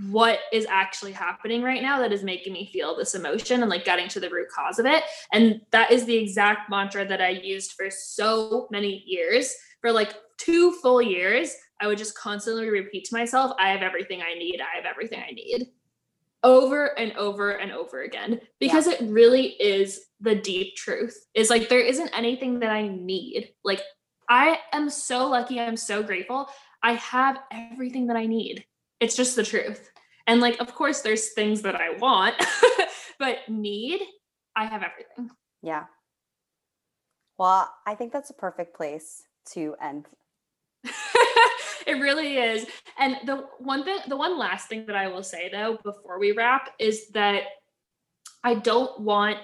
what 0.09 0.39
is 0.53 0.65
actually 0.69 1.11
happening 1.11 1.61
right 1.61 1.81
now 1.81 1.99
that 1.99 2.13
is 2.13 2.23
making 2.23 2.53
me 2.53 2.69
feel 2.71 2.95
this 2.95 3.13
emotion 3.13 3.61
and 3.61 3.69
like 3.69 3.83
getting 3.83 4.07
to 4.07 4.19
the 4.19 4.29
root 4.29 4.47
cause 4.49 4.79
of 4.79 4.85
it. 4.85 5.03
And 5.33 5.61
that 5.71 5.91
is 5.91 6.05
the 6.05 6.15
exact 6.15 6.69
mantra 6.69 7.05
that 7.05 7.21
I 7.21 7.29
used 7.29 7.73
for 7.73 7.89
so 7.89 8.67
many 8.71 9.03
years. 9.05 9.53
For 9.81 9.91
like 9.91 10.13
two 10.37 10.73
full 10.73 11.01
years, 11.01 11.55
I 11.81 11.87
would 11.87 11.97
just 11.97 12.17
constantly 12.17 12.69
repeat 12.69 13.05
to 13.05 13.15
myself, 13.15 13.53
I 13.59 13.69
have 13.69 13.81
everything 13.81 14.21
I 14.21 14.37
need. 14.37 14.61
I 14.61 14.75
have 14.75 14.85
everything 14.85 15.19
I 15.27 15.31
need 15.31 15.67
over 16.43 16.97
and 16.97 17.13
over 17.17 17.51
and 17.51 17.71
over 17.71 18.01
again 18.01 18.41
because 18.59 18.87
yeah. 18.87 18.93
it 18.93 19.11
really 19.11 19.49
is 19.59 20.05
the 20.19 20.35
deep 20.35 20.75
truth. 20.75 21.15
Is 21.33 21.49
like 21.49 21.69
there 21.69 21.81
isn't 21.81 22.11
anything 22.15 22.59
that 22.59 22.71
I 22.71 22.87
need. 22.87 23.53
Like 23.63 23.81
I 24.29 24.59
am 24.73 24.89
so 24.89 25.27
lucky. 25.27 25.59
I'm 25.59 25.77
so 25.77 26.01
grateful. 26.01 26.47
I 26.83 26.93
have 26.93 27.39
everything 27.51 28.07
that 28.07 28.17
I 28.17 28.25
need. 28.25 28.65
It's 29.01 29.15
just 29.15 29.35
the 29.35 29.43
truth. 29.43 29.91
And 30.27 30.39
like, 30.39 30.61
of 30.61 30.73
course, 30.73 31.01
there's 31.01 31.33
things 31.33 31.63
that 31.63 31.75
I 31.75 31.97
want, 31.97 32.35
but 33.19 33.39
need, 33.49 34.01
I 34.55 34.65
have 34.65 34.83
everything. 34.83 35.35
Yeah. 35.61 35.85
Well, 37.37 37.73
I 37.87 37.95
think 37.95 38.13
that's 38.13 38.29
a 38.29 38.35
perfect 38.35 38.75
place 38.75 39.23
to 39.53 39.75
end. 39.81 40.07
it 41.87 41.99
really 41.99 42.37
is. 42.37 42.67
And 42.99 43.17
the 43.25 43.47
one 43.57 43.83
thing, 43.83 43.97
the 44.07 44.15
one 44.15 44.37
last 44.37 44.69
thing 44.69 44.85
that 44.85 44.95
I 44.95 45.07
will 45.07 45.23
say 45.23 45.49
though, 45.51 45.79
before 45.83 46.19
we 46.19 46.31
wrap, 46.31 46.69
is 46.79 47.09
that 47.09 47.43
I 48.43 48.55
don't 48.55 49.01
want 49.01 49.37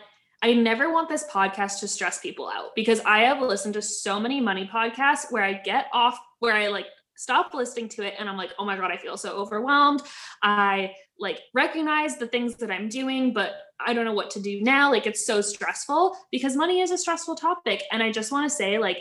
I 0.43 0.53
never 0.53 0.93
want 0.93 1.09
this 1.09 1.25
podcast 1.25 1.79
to 1.79 1.87
stress 1.87 2.19
people 2.19 2.47
out 2.47 2.75
because 2.75 2.99
I 3.01 3.21
have 3.21 3.41
listened 3.41 3.73
to 3.73 3.81
so 3.81 4.19
many 4.19 4.39
money 4.39 4.69
podcasts 4.71 5.31
where 5.31 5.43
I 5.43 5.53
get 5.53 5.87
off, 5.93 6.19
where 6.39 6.53
I 6.53 6.67
like 6.67 6.85
stop 7.17 7.53
listening 7.53 7.89
to 7.89 8.03
it 8.03 8.13
and 8.17 8.29
I'm 8.29 8.37
like, 8.37 8.53
oh 8.57 8.65
my 8.65 8.77
God, 8.77 8.91
I 8.91 8.97
feel 8.97 9.17
so 9.17 9.31
overwhelmed. 9.31 10.01
I 10.43 10.93
like 11.19 11.41
recognize 11.53 12.17
the 12.17 12.27
things 12.27 12.55
that 12.55 12.71
I'm 12.71 12.87
doing, 12.87 13.33
but 13.33 13.53
I 13.85 13.93
don't 13.93 14.05
know 14.05 14.13
what 14.13 14.29
to 14.31 14.39
do 14.39 14.61
now. 14.61 14.91
Like 14.91 15.07
it's 15.07 15.25
so 15.25 15.41
stressful 15.41 16.15
because 16.31 16.55
money 16.55 16.79
is 16.79 16.91
a 16.91 16.97
stressful 16.97 17.35
topic. 17.35 17.83
And 17.91 18.01
I 18.01 18.11
just 18.11 18.31
want 18.31 18.49
to 18.49 18.55
say, 18.55 18.77
like, 18.77 18.99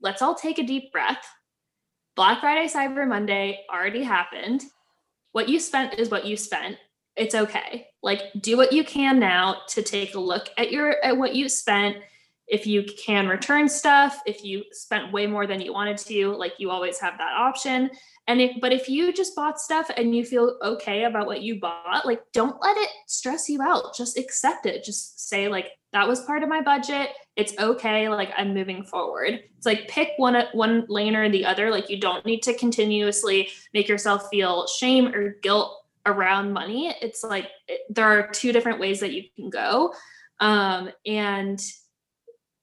let's 0.00 0.22
all 0.22 0.34
take 0.34 0.58
a 0.58 0.64
deep 0.64 0.90
breath. 0.90 1.24
Black 2.16 2.40
Friday, 2.40 2.72
Cyber 2.72 3.06
Monday 3.06 3.64
already 3.72 4.02
happened. 4.02 4.62
What 5.32 5.48
you 5.48 5.60
spent 5.60 5.98
is 5.98 6.10
what 6.10 6.26
you 6.26 6.36
spent. 6.36 6.78
It's 7.16 7.34
okay. 7.34 7.88
Like 8.02 8.22
do 8.40 8.56
what 8.56 8.72
you 8.72 8.84
can 8.84 9.18
now 9.18 9.58
to 9.68 9.82
take 9.82 10.14
a 10.14 10.20
look 10.20 10.48
at 10.56 10.72
your 10.72 11.04
at 11.04 11.16
what 11.16 11.34
you 11.34 11.48
spent 11.48 11.96
if 12.46 12.66
you 12.66 12.84
can 13.04 13.26
return 13.26 13.68
stuff 13.68 14.20
if 14.26 14.44
you 14.44 14.64
spent 14.70 15.12
way 15.12 15.26
more 15.26 15.46
than 15.46 15.60
you 15.60 15.72
wanted 15.72 15.96
to 15.96 16.28
like 16.36 16.54
you 16.58 16.70
always 16.70 16.98
have 16.98 17.16
that 17.18 17.34
option. 17.36 17.90
And 18.26 18.40
if 18.40 18.60
but 18.60 18.72
if 18.72 18.88
you 18.88 19.12
just 19.12 19.34
bought 19.34 19.58
stuff 19.58 19.90
and 19.96 20.14
you 20.14 20.24
feel 20.24 20.58
okay 20.62 21.04
about 21.04 21.26
what 21.26 21.42
you 21.42 21.58
bought 21.60 22.06
like 22.06 22.22
don't 22.32 22.60
let 22.60 22.76
it 22.76 22.90
stress 23.06 23.48
you 23.48 23.62
out. 23.62 23.94
Just 23.96 24.18
accept 24.18 24.66
it. 24.66 24.84
Just 24.84 25.28
say 25.28 25.48
like 25.48 25.70
that 25.92 26.08
was 26.08 26.20
part 26.22 26.42
of 26.42 26.48
my 26.48 26.60
budget. 26.60 27.10
It's 27.36 27.56
okay. 27.58 28.08
Like 28.08 28.32
i'm 28.36 28.52
moving 28.52 28.84
forward. 28.84 29.40
It's 29.56 29.66
like 29.66 29.88
pick 29.88 30.10
one 30.18 30.36
one 30.52 30.84
lane 30.88 31.16
or 31.16 31.30
the 31.30 31.46
other. 31.46 31.70
Like 31.70 31.88
you 31.88 31.98
don't 31.98 32.26
need 32.26 32.42
to 32.42 32.54
continuously 32.54 33.48
make 33.72 33.88
yourself 33.88 34.28
feel 34.30 34.66
shame 34.66 35.14
or 35.14 35.36
guilt 35.42 35.80
around 36.04 36.52
money. 36.52 36.94
It's 37.00 37.24
like 37.24 37.48
it, 37.68 37.80
there 37.88 38.06
are 38.06 38.28
two 38.28 38.52
different 38.52 38.80
ways 38.80 39.00
that 39.00 39.12
you 39.12 39.22
can 39.34 39.48
go. 39.48 39.94
Um 40.40 40.90
and 41.06 41.58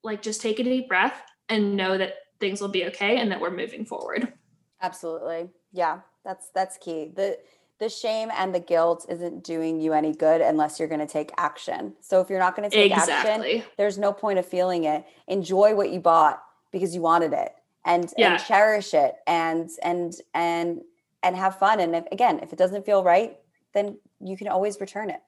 like 0.04 0.22
just 0.22 0.41
take 0.41 0.60
a 0.60 0.64
deep 0.64 0.88
breath 0.88 1.22
and 1.49 1.76
know 1.76 1.97
that 1.97 2.16
things 2.39 2.62
will 2.62 2.70
be 2.70 2.86
okay 2.86 3.18
and 3.18 3.32
that 3.32 3.39
we're 3.39 3.52
moving 3.52 3.86
forward. 3.86 4.34
Absolutely. 4.82 5.49
Yeah, 5.72 5.99
that's 6.24 6.49
that's 6.54 6.78
key. 6.78 7.12
The 7.16 7.38
the 7.80 7.89
shame 7.89 8.30
and 8.38 8.54
the 8.54 8.60
guilt 8.60 9.08
isn't 9.10 9.43
doing 9.43 9.82
you 9.82 9.91
any 9.93 10.14
good 10.14 10.39
unless 10.39 10.78
you're 10.78 10.88
going 10.88 11.02
to 11.02 11.08
take 11.08 11.32
action. 11.38 11.93
So 11.99 12.22
if 12.22 12.30
you're 12.30 12.39
not 12.39 12.56
going 12.56 12.70
to 12.70 12.76
take 12.76 12.91
exactly. 12.91 13.58
action, 13.58 13.72
there's 13.76 13.97
no 13.97 14.14
point 14.14 14.38
of 14.38 14.45
feeling 14.45 14.84
it. 14.84 15.04
Enjoy 15.28 15.74
what 15.74 15.89
you 15.89 15.99
bought 15.99 16.43
because 16.72 16.93
you 16.93 17.02
wanted 17.02 17.34
it 17.34 17.52
and, 17.84 18.14
yeah. 18.18 18.34
and 18.34 18.43
cherish 18.43 18.93
it 18.93 19.16
and 19.26 19.68
and 19.82 20.14
and 20.36 20.82
and 21.24 21.36
have 21.36 21.58
fun 21.58 21.80
and 21.80 21.95
if, 21.95 22.06
again, 22.12 22.39
if 22.43 22.54
it 22.54 22.60
doesn't 22.60 22.86
feel 22.86 23.04
right, 23.04 23.38
then 23.74 23.97
you 24.20 24.38
can 24.38 24.47
always 24.47 24.80
return 24.80 25.10
it. 25.10 25.22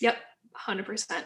Yep, 0.00 0.16
100%. 0.66 1.24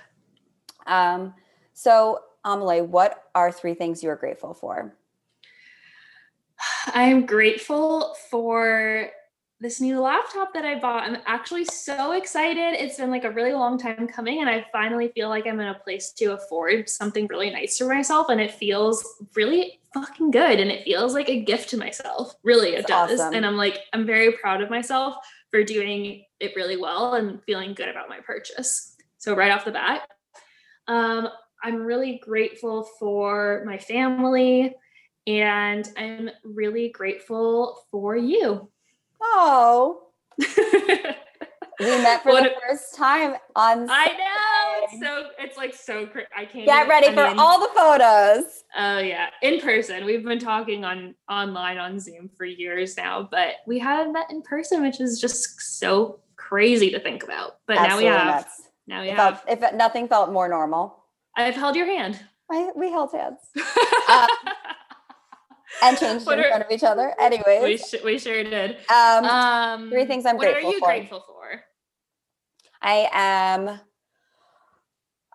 Um 0.88 1.34
so 1.74 2.20
Amelie, 2.46 2.80
what 2.80 3.24
are 3.34 3.50
three 3.50 3.74
things 3.74 4.02
you 4.02 4.08
are 4.08 4.16
grateful 4.16 4.54
for? 4.54 4.96
I'm 6.86 7.26
grateful 7.26 8.16
for 8.30 9.10
this 9.58 9.80
new 9.80 10.00
laptop 10.00 10.52
that 10.52 10.64
I 10.64 10.78
bought. 10.78 11.02
I'm 11.02 11.16
actually 11.24 11.64
so 11.64 12.12
excited. 12.12 12.74
It's 12.74 12.98
been 12.98 13.10
like 13.10 13.24
a 13.24 13.30
really 13.30 13.52
long 13.52 13.78
time 13.78 14.06
coming, 14.06 14.40
and 14.40 14.48
I 14.50 14.66
finally 14.70 15.08
feel 15.08 15.28
like 15.28 15.46
I'm 15.46 15.58
in 15.60 15.68
a 15.68 15.74
place 15.74 16.12
to 16.12 16.34
afford 16.34 16.88
something 16.88 17.26
really 17.26 17.50
nice 17.50 17.78
for 17.78 17.86
myself. 17.86 18.28
And 18.28 18.40
it 18.40 18.52
feels 18.52 19.04
really 19.34 19.80
fucking 19.92 20.30
good. 20.30 20.60
And 20.60 20.70
it 20.70 20.84
feels 20.84 21.14
like 21.14 21.28
a 21.28 21.40
gift 21.40 21.70
to 21.70 21.78
myself. 21.78 22.34
Really, 22.42 22.70
it 22.70 22.86
That's 22.86 23.10
does. 23.10 23.20
Awesome. 23.20 23.34
And 23.34 23.46
I'm 23.46 23.56
like, 23.56 23.80
I'm 23.92 24.06
very 24.06 24.32
proud 24.32 24.60
of 24.60 24.70
myself 24.70 25.16
for 25.50 25.64
doing 25.64 26.24
it 26.38 26.52
really 26.54 26.76
well 26.76 27.14
and 27.14 27.42
feeling 27.44 27.72
good 27.72 27.88
about 27.88 28.08
my 28.08 28.20
purchase. 28.20 28.94
So, 29.18 29.34
right 29.34 29.50
off 29.50 29.64
the 29.64 29.72
bat, 29.72 30.06
um, 30.86 31.28
I'm 31.66 31.82
really 31.82 32.20
grateful 32.22 32.84
for 32.96 33.64
my 33.66 33.76
family 33.76 34.72
and 35.26 35.88
I'm 35.96 36.30
really 36.44 36.90
grateful 36.90 37.80
for 37.90 38.16
you. 38.16 38.70
Oh. 39.20 40.04
we 40.38 40.46
met 41.80 42.22
for 42.22 42.30
what 42.30 42.44
the 42.44 42.52
first 42.68 42.94
time 42.94 43.34
on 43.56 43.88
I 43.90 44.06
know. 44.06 44.86
It's 44.86 45.00
so 45.02 45.30
it's 45.40 45.56
like 45.56 45.74
so 45.74 46.08
I 46.36 46.44
can't 46.44 46.66
get 46.66 46.86
ready 46.86 47.08
I 47.08 47.14
for 47.14 47.26
mean, 47.30 47.38
all 47.40 47.58
the 47.58 47.74
photos. 47.74 48.62
Oh 48.76 48.98
yeah. 48.98 49.30
In 49.42 49.60
person. 49.60 50.04
We've 50.04 50.22
been 50.22 50.38
talking 50.38 50.84
on 50.84 51.16
online 51.28 51.78
on 51.78 51.98
Zoom 51.98 52.30
for 52.36 52.44
years 52.44 52.96
now, 52.96 53.26
but 53.28 53.56
we 53.66 53.80
haven't 53.80 54.12
met 54.12 54.30
in 54.30 54.40
person, 54.42 54.82
which 54.82 55.00
is 55.00 55.20
just 55.20 55.60
so 55.60 56.20
crazy 56.36 56.90
to 56.92 57.00
think 57.00 57.24
about. 57.24 57.58
But 57.66 57.78
Absolutely 57.78 58.04
now 58.04 58.12
we 58.12 58.18
have. 58.18 58.36
Nuts. 58.36 58.62
Now 58.86 59.02
we 59.02 59.08
if 59.08 59.16
have. 59.16 59.44
if 59.48 59.74
nothing 59.74 60.06
felt 60.06 60.30
more 60.30 60.48
normal. 60.48 61.02
I've 61.36 61.54
held 61.54 61.76
your 61.76 61.86
hand. 61.86 62.20
I, 62.50 62.70
we 62.76 62.90
held 62.90 63.12
hands. 63.12 63.38
uh, 64.08 64.26
and 65.82 65.98
changed 65.98 66.30
in 66.30 66.42
front 66.44 66.64
of 66.64 66.70
each 66.70 66.84
other. 66.84 67.14
Anyways, 67.20 67.62
we, 67.62 67.76
sh- 67.78 68.02
we 68.04 68.18
sure 68.18 68.42
did. 68.44 68.78
Um, 68.88 69.24
um, 69.24 69.90
three 69.90 70.06
things 70.06 70.26
I'm 70.26 70.38
grateful 70.38 70.60
for. 70.62 70.66
What 70.66 70.72
are 70.72 70.76
you 70.76 70.80
for. 70.80 70.86
grateful 70.86 71.24
for? 71.26 71.64
I 72.82 73.08
am. 73.12 73.80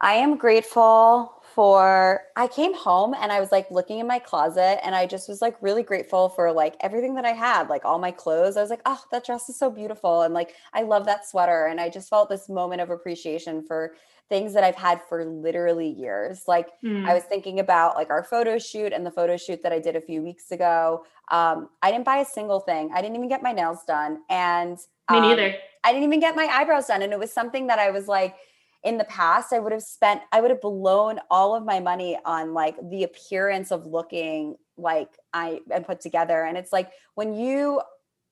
I 0.01 0.13
am 0.15 0.37
grateful 0.37 1.40
for 1.53 2.21
I 2.35 2.47
came 2.47 2.73
home 2.73 3.13
and 3.13 3.31
I 3.31 3.39
was 3.39 3.51
like 3.51 3.69
looking 3.71 3.99
in 3.99 4.07
my 4.07 4.19
closet 4.19 4.79
and 4.85 4.95
I 4.95 5.05
just 5.05 5.27
was 5.27 5.41
like 5.41 5.55
really 5.61 5.83
grateful 5.83 6.29
for 6.29 6.51
like 6.51 6.75
everything 6.81 7.15
that 7.15 7.25
I 7.25 7.31
had, 7.31 7.69
like 7.69 7.83
all 7.85 7.99
my 7.99 8.11
clothes. 8.11 8.57
I 8.57 8.61
was 8.61 8.69
like, 8.69 8.81
oh, 8.85 9.01
that 9.11 9.25
dress 9.25 9.49
is 9.49 9.57
so 9.57 9.69
beautiful. 9.69 10.21
And 10.21 10.33
like, 10.33 10.55
I 10.73 10.83
love 10.83 11.05
that 11.05 11.27
sweater. 11.27 11.65
And 11.65 11.79
I 11.79 11.89
just 11.89 12.09
felt 12.09 12.29
this 12.29 12.49
moment 12.49 12.81
of 12.81 12.89
appreciation 12.89 13.63
for 13.63 13.95
things 14.29 14.53
that 14.53 14.63
I've 14.63 14.75
had 14.75 15.01
for 15.09 15.25
literally 15.25 15.89
years. 15.89 16.43
Like 16.47 16.69
mm. 16.81 17.05
I 17.05 17.13
was 17.13 17.23
thinking 17.23 17.59
about 17.59 17.95
like 17.95 18.09
our 18.09 18.23
photo 18.23 18.57
shoot 18.57 18.93
and 18.93 19.05
the 19.05 19.11
photo 19.11 19.35
shoot 19.35 19.61
that 19.63 19.73
I 19.73 19.79
did 19.79 19.97
a 19.97 20.01
few 20.01 20.21
weeks 20.21 20.51
ago. 20.51 21.03
Um, 21.31 21.69
I 21.81 21.91
didn't 21.91 22.05
buy 22.05 22.17
a 22.17 22.25
single 22.25 22.61
thing. 22.61 22.91
I 22.93 23.01
didn't 23.01 23.17
even 23.17 23.27
get 23.27 23.43
my 23.43 23.51
nails 23.51 23.83
done. 23.85 24.19
And 24.29 24.77
me 25.09 25.17
um, 25.17 25.21
neither. 25.23 25.53
I 25.83 25.91
didn't 25.91 26.05
even 26.05 26.21
get 26.21 26.35
my 26.35 26.45
eyebrows 26.45 26.87
done. 26.87 27.01
And 27.01 27.11
it 27.11 27.19
was 27.19 27.33
something 27.33 27.67
that 27.67 27.79
I 27.79 27.91
was 27.91 28.07
like, 28.07 28.35
in 28.83 28.97
the 28.97 29.03
past, 29.05 29.53
I 29.53 29.59
would 29.59 29.71
have 29.71 29.83
spent, 29.83 30.21
I 30.31 30.41
would 30.41 30.49
have 30.49 30.61
blown 30.61 31.19
all 31.29 31.55
of 31.55 31.63
my 31.63 31.79
money 31.79 32.17
on 32.25 32.53
like 32.53 32.75
the 32.89 33.03
appearance 33.03 33.71
of 33.71 33.85
looking 33.85 34.55
like 34.77 35.17
I 35.33 35.59
am 35.71 35.83
put 35.83 36.01
together. 36.01 36.43
And 36.43 36.57
it's 36.57 36.73
like 36.73 36.91
when 37.15 37.33
you 37.33 37.81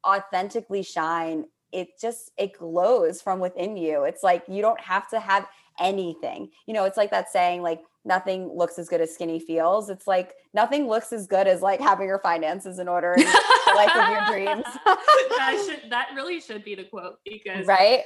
authentically 0.05 0.81
shine, 0.81 1.45
it 1.71 1.89
just 2.01 2.31
it 2.37 2.57
glows 2.57 3.21
from 3.21 3.39
within 3.39 3.77
you. 3.77 4.03
It's 4.03 4.23
like 4.23 4.43
you 4.47 4.61
don't 4.61 4.81
have 4.81 5.07
to 5.09 5.19
have 5.19 5.47
anything. 5.79 6.49
You 6.65 6.73
know, 6.73 6.85
it's 6.85 6.97
like 6.97 7.11
that 7.11 7.31
saying, 7.31 7.61
like, 7.61 7.81
nothing 8.05 8.49
looks 8.55 8.79
as 8.79 8.89
good 8.89 9.01
as 9.01 9.13
skinny 9.13 9.39
feels. 9.39 9.89
It's 9.89 10.07
like 10.07 10.33
nothing 10.53 10.87
looks 10.87 11.11
as 11.13 11.27
good 11.27 11.47
as 11.47 11.61
like 11.61 11.79
having 11.79 12.07
your 12.07 12.19
finances 12.19 12.79
in 12.79 12.87
order 12.87 13.13
and 13.13 13.21
the 13.21 13.73
life 13.75 13.95
of 13.95 14.09
your 14.09 14.25
dreams. 14.31 14.65
that 14.85 15.63
should 15.65 15.91
that 15.91 16.09
really 16.15 16.39
should 16.39 16.63
be 16.63 16.75
the 16.75 16.85
quote 16.85 17.19
because 17.25 17.65
right. 17.65 18.03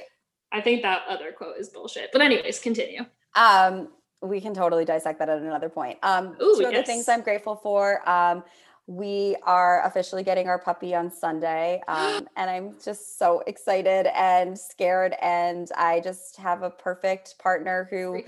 I 0.54 0.60
think 0.60 0.82
that 0.82 1.02
other 1.08 1.32
quote 1.32 1.56
is 1.58 1.68
bullshit. 1.68 2.10
But 2.12 2.22
anyways, 2.22 2.60
continue. 2.60 3.04
Um, 3.34 3.88
we 4.22 4.40
can 4.40 4.54
totally 4.54 4.84
dissect 4.84 5.18
that 5.18 5.28
at 5.28 5.38
another 5.38 5.68
point. 5.68 5.98
Um, 6.02 6.36
Ooh, 6.40 6.54
two 6.56 6.62
yes. 6.62 6.72
other 6.72 6.82
things 6.84 7.08
I'm 7.08 7.22
grateful 7.22 7.56
for. 7.56 8.08
Um, 8.08 8.44
we 8.86 9.34
are 9.44 9.84
officially 9.84 10.22
getting 10.22 10.46
our 10.46 10.58
puppy 10.58 10.94
on 10.94 11.10
Sunday. 11.10 11.82
Um, 11.88 12.28
and 12.36 12.50
I'm 12.50 12.74
just 12.84 13.18
so 13.18 13.42
excited 13.46 14.06
and 14.14 14.58
scared. 14.58 15.14
And 15.20 15.68
I 15.76 16.00
just 16.00 16.36
have 16.36 16.62
a 16.62 16.70
perfect 16.70 17.36
partner 17.38 17.88
who 17.90 18.22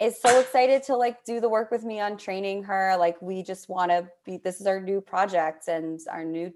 is 0.00 0.20
so 0.20 0.40
excited 0.40 0.82
to 0.84 0.96
like 0.96 1.24
do 1.24 1.40
the 1.40 1.48
work 1.48 1.70
with 1.70 1.84
me 1.84 2.00
on 2.00 2.16
training 2.16 2.64
her. 2.64 2.96
Like, 2.98 3.20
we 3.22 3.42
just 3.42 3.68
want 3.68 3.90
to 3.90 4.08
be, 4.24 4.38
this 4.38 4.60
is 4.60 4.66
our 4.66 4.80
new 4.80 5.00
project 5.00 5.68
and 5.68 6.00
our 6.10 6.24
new 6.24 6.52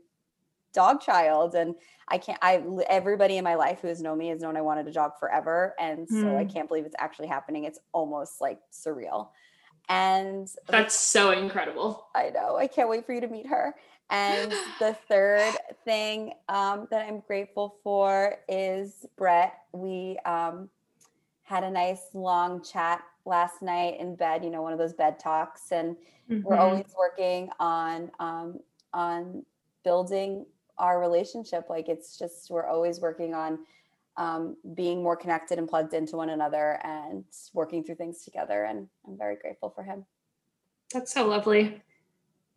dog 0.73 1.01
child. 1.01 1.55
And 1.55 1.75
I 2.09 2.18
can't, 2.18 2.39
I, 2.43 2.62
everybody 2.89 3.37
in 3.37 3.45
my 3.45 3.55
life 3.55 3.81
who 3.81 3.89
has 3.89 4.01
known 4.03 4.18
me 4.18 4.29
has 4.29 4.41
known 4.41 4.57
I 4.57 4.61
wanted 4.61 4.89
a 4.89 4.93
dog 4.93 5.12
forever. 5.18 5.75
And 5.79 6.09
so 6.09 6.14
mm. 6.14 6.37
I 6.37 6.45
hmm. 6.45 6.51
can't 6.51 6.68
believe 6.68 6.85
it's 6.85 6.97
actually 6.99 7.29
happening. 7.29 7.64
It's 7.64 7.79
almost 7.93 8.41
like 8.41 8.61
surreal. 8.73 9.29
And 9.89 10.49
that's 10.68 10.97
so 10.97 11.33
incredible. 11.33 12.07
I 12.14 12.31
know. 12.31 12.57
I 12.57 12.66
can't 12.66 12.89
wait 12.89 13.05
for 13.05 13.12
you 13.12 13.20
to 13.20 13.29
meet 13.29 13.47
her. 13.47 13.75
And 14.11 14.53
the 14.79 14.97
third 15.09 15.55
thing 15.85 16.35
um, 16.49 16.87
that 16.91 17.07
I'm 17.07 17.20
grateful 17.20 17.77
for 17.83 18.37
is 18.49 19.07
Brett. 19.16 19.55
We 19.73 20.18
um, 20.25 20.68
had 21.43 21.64
a 21.64 21.70
nice 21.70 22.03
long 22.14 22.62
chat 22.62 23.03
last 23.25 23.62
night 23.62 23.99
in 23.99 24.14
bed. 24.14 24.45
You 24.45 24.51
know, 24.51 24.62
one 24.62 24.73
of 24.73 24.79
those 24.79 24.93
bed 24.93 25.18
talks, 25.18 25.73
and 25.73 25.97
mm-hmm. 26.31 26.43
we're 26.43 26.57
always 26.57 26.95
working 26.97 27.51
on 27.59 28.11
um, 28.20 28.61
on 28.93 29.45
building 29.85 30.47
our 30.79 31.01
relationship. 31.01 31.68
Like 31.68 31.89
it's 31.89 32.18
just 32.18 32.51
we're 32.51 32.66
always 32.66 33.01
working 33.01 33.35
on 33.35 33.59
um, 34.16 34.57
being 34.75 35.03
more 35.03 35.16
connected 35.16 35.59
and 35.59 35.68
plugged 35.68 35.93
into 35.95 36.16
one 36.16 36.31
another 36.31 36.79
and 36.85 37.25
working 37.55 37.85
through 37.85 37.97
things 37.97 38.25
together. 38.25 38.64
And 38.64 38.89
I'm 39.07 39.16
very 39.16 39.37
grateful 39.37 39.70
for 39.70 39.83
him. 39.83 40.05
That's 40.93 41.12
so 41.12 41.27
lovely. 41.27 41.83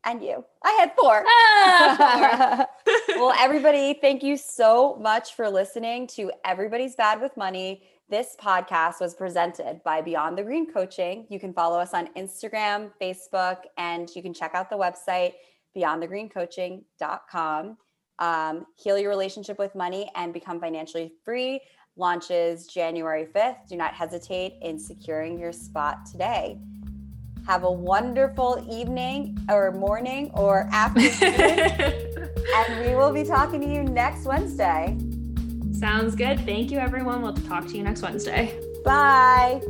And 0.03 0.21
you. 0.21 0.43
I 0.63 0.71
had 0.79 0.91
four. 0.95 1.23
Ah, 1.25 2.67
four. 2.85 2.93
well, 3.15 3.33
everybody, 3.39 3.97
thank 3.99 4.21
you 4.21 4.37
so 4.37 4.97
much 5.01 5.33
for 5.33 5.49
listening 5.49 6.05
to 6.07 6.31
Everybody's 6.43 6.95
Bad 6.95 7.21
with 7.21 7.35
Money. 7.35 7.81
This 8.07 8.35
podcast 8.39 8.99
was 8.99 9.15
presented 9.15 9.81
by 9.83 10.01
Beyond 10.01 10.37
the 10.37 10.43
Green 10.43 10.71
Coaching. 10.71 11.25
You 11.29 11.39
can 11.39 11.53
follow 11.53 11.79
us 11.79 11.95
on 11.95 12.13
Instagram, 12.13 12.91
Facebook, 13.01 13.63
and 13.77 14.07
you 14.15 14.21
can 14.21 14.31
check 14.31 14.51
out 14.53 14.69
the 14.69 14.77
website 14.77 15.33
beyondthegreencoaching.com 15.75 17.77
um, 18.19 18.65
Heal 18.75 18.97
Your 18.97 19.09
Relationship 19.09 19.59
with 19.59 19.75
Money 19.75 20.09
and 20.15 20.33
Become 20.33 20.59
Financially 20.59 21.13
Free 21.23 21.59
launches 21.97 22.67
January 22.67 23.25
5th. 23.25 23.67
Do 23.69 23.77
not 23.77 23.93
hesitate 23.93 24.55
in 24.61 24.77
securing 24.77 25.39
your 25.39 25.51
spot 25.51 26.05
today. 26.05 26.57
Have 27.47 27.63
a 27.63 27.71
wonderful 27.71 28.65
evening 28.69 29.37
or 29.49 29.71
morning 29.71 30.31
or 30.33 30.67
afternoon. 30.71 32.29
and 32.55 32.85
we 32.85 32.95
will 32.95 33.13
be 33.13 33.23
talking 33.23 33.61
to 33.61 33.67
you 33.67 33.83
next 33.83 34.25
Wednesday. 34.25 34.97
Sounds 35.73 36.15
good. 36.15 36.39
Thank 36.41 36.71
you, 36.71 36.79
everyone. 36.79 37.21
We'll 37.21 37.33
talk 37.33 37.67
to 37.67 37.77
you 37.77 37.83
next 37.83 38.01
Wednesday. 38.01 38.59
Bye. 38.83 39.61